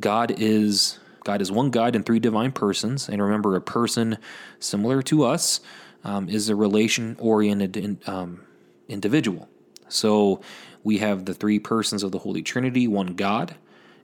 God 0.00 0.34
is 0.36 0.98
God 1.24 1.40
is 1.40 1.50
one 1.50 1.70
God 1.70 1.96
in 1.96 2.02
three 2.02 2.18
divine 2.18 2.52
persons, 2.52 3.08
and 3.08 3.22
remember, 3.22 3.56
a 3.56 3.60
person 3.60 4.18
similar 4.58 5.00
to 5.02 5.24
us 5.24 5.60
um, 6.02 6.28
is 6.28 6.50
a 6.50 6.56
relation-oriented 6.56 7.78
in, 7.78 7.98
um, 8.06 8.42
individual. 8.88 9.48
So 9.88 10.42
we 10.82 10.98
have 10.98 11.24
the 11.24 11.32
three 11.32 11.58
persons 11.58 12.02
of 12.02 12.12
the 12.12 12.18
Holy 12.18 12.42
Trinity, 12.42 12.86
one 12.86 13.14
God. 13.14 13.54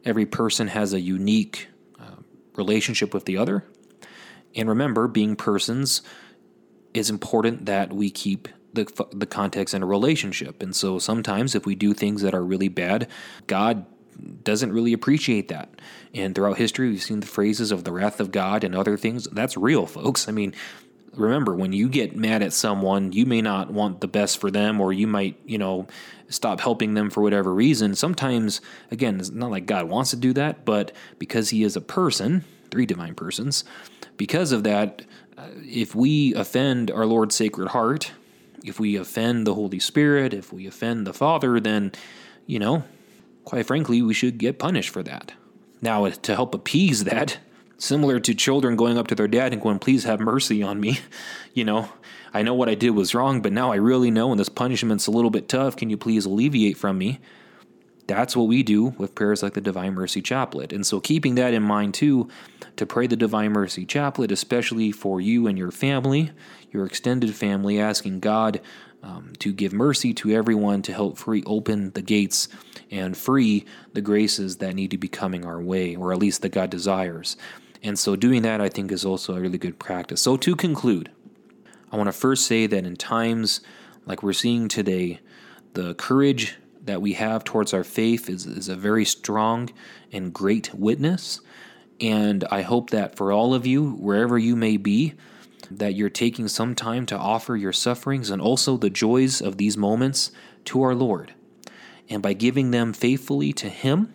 Every 0.03 0.25
person 0.25 0.69
has 0.69 0.95
a 0.95 1.01
unique 1.01 1.69
relationship 2.57 3.15
with 3.15 3.25
the 3.25 3.37
other. 3.37 3.65
And 4.55 4.69
remember, 4.69 5.09
being 5.09 5.37
persons 5.37 6.03
is 6.93 7.11
important 7.11 7.67
that 7.67 7.93
we 7.93 8.11
keep 8.11 8.49
the, 8.73 8.87
the 9.13 9.27
context 9.27 9.75
in 9.75 9.83
a 9.83 9.87
relationship. 9.87 10.63
And 10.63 10.75
so 10.75 10.99
sometimes 10.99 11.55
if 11.55 11.67
we 11.67 11.75
do 11.75 11.95
things 11.95 12.23
that 12.23 12.35
are 12.35 12.45
really 12.45 12.69
bad, 12.69 13.09
God 13.47 13.87
doesn't 14.45 14.73
really 14.73 14.93
appreciate 14.93 15.49
that. 15.49 15.81
And 16.15 16.35
throughout 16.35 16.59
history, 16.59 16.91
we've 16.91 17.03
seen 17.03 17.21
the 17.21 17.27
phrases 17.27 17.73
of 17.73 17.85
the 17.85 17.93
wrath 17.93 18.21
of 18.21 18.33
God 18.33 18.65
and 18.65 18.75
other 18.75 18.97
things. 18.97 19.25
That's 19.33 19.57
real, 19.57 19.87
folks. 19.87 20.29
I 20.29 20.33
mean, 20.33 20.55
remember, 21.15 21.55
when 21.55 21.73
you 21.73 21.89
get 21.89 22.17
mad 22.17 22.43
at 22.43 22.53
someone, 22.53 23.13
you 23.13 23.27
may 23.27 23.43
not 23.43 23.71
want 23.71 24.01
the 24.01 24.09
best 24.09 24.39
for 24.39 24.51
them, 24.51 24.81
or 24.81 24.93
you 24.93 25.07
might, 25.07 25.39
you 25.45 25.59
know, 25.59 25.87
stop 26.29 26.61
helping 26.61 26.95
them 26.95 27.11
for 27.11 27.23
whatever 27.23 27.53
reason. 27.53 27.95
Sometimes, 27.95 28.61
again, 28.91 29.19
it's 29.19 29.31
not 29.31 29.51
like 29.51 29.67
God 29.67 29.89
wants 29.89 30.11
to 30.11 30.17
do 30.17 30.33
that, 30.35 30.65
but 30.65 30.93
because 31.19 31.51
He 31.51 31.65
is 31.65 31.77
a 31.77 31.81
person, 31.81 32.45
three 32.71 32.87
divine 32.87 33.15
persons, 33.15 33.65
because 34.17 34.53
of 34.53 34.65
that, 34.65 35.03
uh, 35.37 35.47
if 35.63 35.95
we 35.95 36.35
offend 36.35 36.91
our 36.91 37.07
Lord's 37.07 37.35
Sacred 37.35 37.69
Heart, 37.69 38.13
if 38.65 38.79
we 38.79 38.97
offend 38.97 39.47
the 39.47 39.55
Holy 39.55 39.81
Spirit, 39.81 40.35
if 40.35 40.53
we 40.53 40.67
offend 40.67 41.07
the 41.07 41.15
Father, 41.15 41.59
then, 41.59 41.93
you 42.47 42.59
know, 42.59 42.85
quite 43.45 43.67
frankly, 43.67 44.03
we 44.03 44.15
should 44.15 44.39
get 44.39 44.59
punished 44.59 44.91
for 44.91 45.03
that. 45.03 45.33
Now, 45.81 46.07
to 46.09 46.35
help 46.35 46.55
appease 46.55 47.05
that, 47.05 47.39
similar 47.81 48.21
to 48.21 48.35
children 48.35 48.77
going 48.77 48.97
up 48.97 49.09
to 49.09 49.15
their 49.15 49.27
dad 49.27 49.53
and 49.53 49.61
going, 49.61 49.79
please 49.81 50.05
have 50.05 50.21
mercy 50.21 50.63
on 50.63 50.79
me, 50.79 51.01
you 51.55 51.65
know, 51.65 51.89
I 52.33 52.43
know 52.43 52.55
what 52.55 52.69
I 52.69 52.77
did 52.77 52.91
was 52.91 53.15
wrong, 53.15 53.43
but 53.43 53.53
now 53.53 53.73
I 53.73 53.77
really 53.77 54.11
know, 54.11 54.31
and 54.31 54.39
this 54.39 54.49
punishment's 54.49 55.09
a 55.09 55.11
little 55.11 55.31
bit 55.31 55.49
tough. 55.49 55.77
Can 55.77 55.91
you 55.91 55.97
please 55.97 56.27
alleviate 56.27 56.77
from 56.77 56.97
me? 56.97 57.19
That's 58.07 58.37
what 58.37 58.49
we 58.49 58.63
do 58.63 58.87
with 58.99 59.15
prayers 59.15 59.43
like 59.43 59.55
the 59.55 59.61
Divine 59.61 59.95
Mercy 59.95 60.21
Chaplet. 60.21 60.73
And 60.73 60.85
so, 60.85 61.01
keeping 61.01 61.37
that 61.37 61.55
in 61.55 61.63
mind, 61.63 61.95
too, 61.95 62.29
to 62.77 62.87
pray 62.87 63.07
the 63.07 63.17
Divine 63.17 63.53
Mercy 63.53 63.85
Chaplet, 63.85 64.33
especially 64.33 64.91
for 64.93 65.21
you 65.21 65.47
and 65.47 65.57
your 65.57 65.71
family, 65.71 66.31
your 66.73 66.87
extended 66.87 67.35
family, 67.35 67.81
asking 67.81 68.21
God 68.21 68.61
um, 69.03 69.33
to 69.39 69.53
give 69.53 69.73
mercy 69.73 70.13
to 70.15 70.31
everyone 70.33 70.83
to 70.83 70.93
help 70.93 71.19
free 71.19 71.43
open 71.47 71.91
the 71.93 72.03
gates 72.03 72.49
and 72.91 73.17
free 73.17 73.65
the 73.93 74.01
graces 74.01 74.59
that 74.59 74.75
need 74.75 74.91
to 74.91 74.99
be 74.99 75.09
coming 75.09 75.45
our 75.45 75.61
way, 75.61 75.97
or 75.97 76.13
at 76.13 76.19
least 76.19 76.43
that 76.43 76.51
God 76.51 76.71
desires. 76.71 77.37
And 77.83 77.99
so, 77.99 78.15
doing 78.15 78.43
that, 78.43 78.61
I 78.61 78.69
think, 78.69 78.93
is 78.93 79.05
also 79.05 79.35
a 79.35 79.41
really 79.41 79.59
good 79.59 79.79
practice. 79.79 80.21
So, 80.21 80.37
to 80.37 80.55
conclude, 80.55 81.11
I 81.91 81.97
want 81.97 82.09
to 82.09 82.13
first 82.13 82.47
say 82.47 82.67
that 82.67 82.85
in 82.85 82.97
times 82.97 83.61
like 84.07 84.23
we're 84.23 84.33
seeing 84.33 84.69
today, 84.69 85.21
the 85.75 85.95
courage 85.95 86.57
that 86.85 87.01
we 87.01 87.15
have 87.15 87.45
towards 87.45 87.73
our 87.73 87.85
faith 87.85 88.29
is, 88.29 88.47
is 88.47 88.69
a 88.69 88.77
very 88.77 89.05
strong 89.05 89.71
and 90.13 90.33
great 90.33 90.75
witness. 90.75 91.41
And 92.01 92.45
I 92.51 92.63
hope 92.63 92.91
that 92.91 93.17
for 93.17 93.33
all 93.33 93.55
of 93.55 93.67
you, 93.67 93.93
wherever 93.93 94.39
you 94.39 94.57
may 94.57 94.77
be, 94.77 95.15
that 95.71 95.95
you're 95.95 96.11
taking 96.11 96.49
some 96.49 96.75
time 96.75 97.07
to 97.07 97.17
offer 97.17 97.57
your 97.57 97.73
sufferings 97.73 98.31
and 98.31 98.41
also 98.41 98.77
the 98.77 98.91
joys 98.91 99.41
of 99.41 99.59
these 99.59 99.77
moments 99.77 100.33
to 100.67 100.83
our 100.83 100.95
Lord. 100.95 101.35
And 102.09 102.23
by 102.23 102.33
giving 102.33 102.71
them 102.71 102.93
faithfully 102.93 103.53
to 103.55 103.69
Him, 103.69 104.15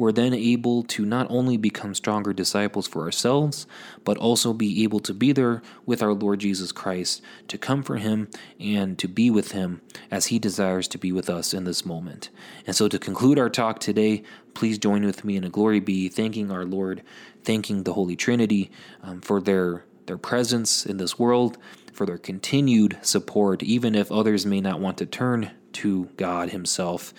we're 0.00 0.12
then 0.12 0.32
able 0.32 0.82
to 0.82 1.04
not 1.04 1.26
only 1.28 1.58
become 1.58 1.94
stronger 1.94 2.32
disciples 2.32 2.86
for 2.86 3.02
ourselves, 3.02 3.66
but 4.02 4.16
also 4.16 4.54
be 4.54 4.82
able 4.82 4.98
to 4.98 5.12
be 5.12 5.30
there 5.30 5.60
with 5.84 6.02
our 6.02 6.14
Lord 6.14 6.40
Jesus 6.40 6.72
Christ, 6.72 7.20
to 7.48 7.58
come 7.58 7.82
for 7.82 7.96
Him 7.96 8.30
and 8.58 8.98
to 8.98 9.06
be 9.06 9.28
with 9.28 9.52
Him 9.52 9.82
as 10.10 10.26
He 10.26 10.38
desires 10.38 10.88
to 10.88 10.98
be 10.98 11.12
with 11.12 11.28
us 11.28 11.52
in 11.52 11.64
this 11.64 11.84
moment. 11.84 12.30
And 12.66 12.74
so, 12.74 12.88
to 12.88 12.98
conclude 12.98 13.38
our 13.38 13.50
talk 13.50 13.78
today, 13.78 14.22
please 14.54 14.78
join 14.78 15.04
with 15.04 15.22
me 15.22 15.36
in 15.36 15.44
a 15.44 15.50
glory 15.50 15.80
be, 15.80 16.08
thanking 16.08 16.50
our 16.50 16.64
Lord, 16.64 17.02
thanking 17.44 17.82
the 17.82 17.92
Holy 17.92 18.16
Trinity 18.16 18.70
um, 19.02 19.20
for 19.20 19.38
their 19.38 19.84
their 20.06 20.16
presence 20.16 20.86
in 20.86 20.96
this 20.96 21.18
world, 21.18 21.58
for 21.92 22.06
their 22.06 22.16
continued 22.16 22.96
support, 23.02 23.62
even 23.62 23.94
if 23.94 24.10
others 24.10 24.46
may 24.46 24.62
not 24.62 24.80
want 24.80 24.96
to 24.96 25.04
turn 25.04 25.50
to 25.74 26.06
God 26.16 26.48
Himself, 26.48 27.12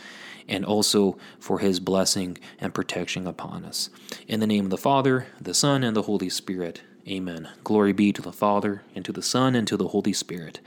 and 0.51 0.65
also 0.65 1.17
for 1.39 1.59
His 1.59 1.79
blessing 1.79 2.37
and 2.59 2.73
protection 2.73 3.25
upon 3.25 3.65
us. 3.65 3.89
In 4.27 4.41
the 4.41 4.47
name 4.47 4.65
of 4.65 4.69
the 4.69 4.77
Father, 4.77 5.25
the 5.39 5.53
Son, 5.53 5.83
and 5.83 5.95
the 5.95 6.03
Holy 6.03 6.29
Spirit. 6.29 6.81
Amen. 7.07 7.49
Glory 7.63 7.93
be 7.93 8.11
to 8.13 8.21
the 8.21 8.33
Father, 8.33 8.83
and 8.93 9.03
to 9.05 9.11
the 9.11 9.23
Son, 9.23 9.55
and 9.55 9.67
to 9.67 9.77
the 9.77 9.87
Holy 9.87 10.13
Spirit, 10.13 10.59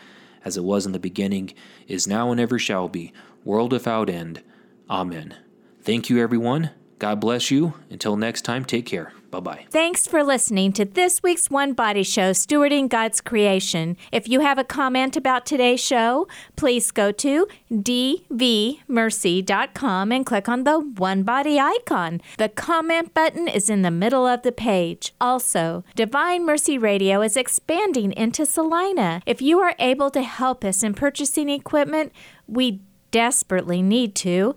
as 0.45 0.57
it 0.57 0.65
was 0.65 0.87
in 0.87 0.93
the 0.93 0.99
beginning, 0.99 1.53
is 1.87 2.09
now, 2.09 2.33
and 2.33 2.41
ever 2.41 2.59
shall 2.59 2.89
be, 2.89 3.13
world 3.45 3.73
without 3.73 4.11
end. 4.11 4.43
Amen. 4.91 5.37
Thank 5.83 6.09
you, 6.09 6.21
everyone. 6.21 6.71
God 6.99 7.21
bless 7.21 7.51
you. 7.51 7.75
Until 7.91 8.17
next 8.17 8.43
time, 8.43 8.65
take 8.65 8.87
care. 8.87 9.13
Bye 9.31 9.41
bye. 9.41 9.67
Thanks 9.71 10.07
for 10.07 10.23
listening 10.23 10.73
to 10.75 10.85
this 10.85 11.21
week's 11.21 11.51
One 11.51 11.73
Body 11.73 12.05
Show, 12.05 12.31
Stewarding 12.31 12.89
God's 12.89 13.21
Creation. 13.21 13.97
If 14.13 14.29
you 14.29 14.39
have 14.41 14.59
a 14.59 14.65
comment 14.65 15.17
about 15.17 15.45
today's 15.45 15.81
show, 15.81 16.29
please 16.55 16.93
go 16.93 17.11
to 17.11 17.49
dvmercy.com 17.73 18.83
and 20.13 20.25
click 20.25 20.49
on 20.49 20.63
the 20.63 20.79
One 20.79 21.25
Body 21.25 21.59
icon. 21.59 22.21
The 22.39 22.49
comment 22.49 23.13
button 23.13 23.49
is 23.49 23.69
in 23.69 23.83
the 23.83 23.91
middle 23.91 24.25
of 24.25 24.43
the 24.43 24.53
page. 24.53 25.13
Also, 25.21 25.83
Divine 25.97 26.47
Mercy 26.47 26.79
Radio 26.79 27.21
is 27.21 27.37
expanding 27.37 28.13
into 28.13 28.47
Salina. 28.47 29.21
If 29.27 29.43
you 29.43 29.59
are 29.59 29.75
able 29.81 30.11
to 30.13 30.23
help 30.23 30.65
us 30.65 30.85
in 30.85 30.95
purchasing 30.95 31.49
equipment, 31.49 32.13
we 32.47 32.83
desperately 33.11 33.81
need 33.81 34.15
to. 34.17 34.55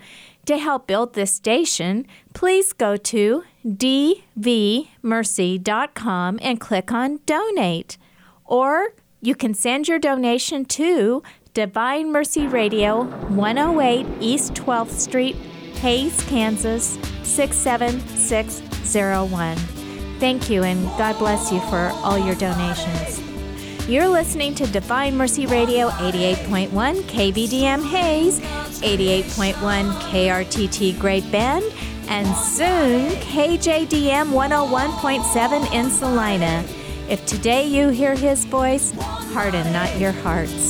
To 0.48 0.58
help 0.58 0.88
build 0.88 1.14
this 1.14 1.32
station, 1.34 2.08
please 2.34 2.72
go 2.72 2.96
to 2.96 3.44
dvmercy.com 3.66 6.40
and 6.42 6.58
click 6.60 6.92
on 6.92 7.20
Donate. 7.26 7.98
Or 8.46 8.94
you 9.22 9.36
can 9.36 9.54
send 9.54 9.90
your 9.90 10.00
donation 10.00 10.64
to 10.66 11.22
Divine 11.54 12.12
Mercy 12.14 12.48
Radio, 12.48 13.04
108 13.04 14.08
East 14.22 14.54
12th 14.54 14.92
Street, 14.92 15.36
Hays, 15.82 16.24
Kansas 16.30 16.98
67601. 17.24 19.58
Thank 20.20 20.50
you 20.50 20.64
and 20.64 20.82
God 20.98 21.20
bless 21.20 21.52
you 21.52 21.60
for 21.62 21.92
all 22.06 22.18
your 22.18 22.36
donations. 22.36 23.37
You're 23.88 24.10
listening 24.10 24.54
to 24.56 24.68
Divine 24.68 25.16
Mercy 25.16 25.46
Radio 25.46 25.88
88.1 25.92 27.04
KVDM 27.04 27.90
Hays, 27.90 28.42
88.1 28.82 29.54
KRTT 29.54 31.00
Great 31.00 31.32
Bend, 31.32 31.64
and 32.10 32.28
soon 32.36 33.12
KJDM 33.22 34.32
101.7 34.32 35.74
in 35.74 35.90
Salina. 35.90 36.66
If 37.08 37.26
today 37.26 37.66
you 37.66 37.88
hear 37.88 38.14
his 38.14 38.44
voice, 38.44 38.92
harden 39.00 39.72
not 39.72 39.98
your 39.98 40.12
hearts. 40.12 40.68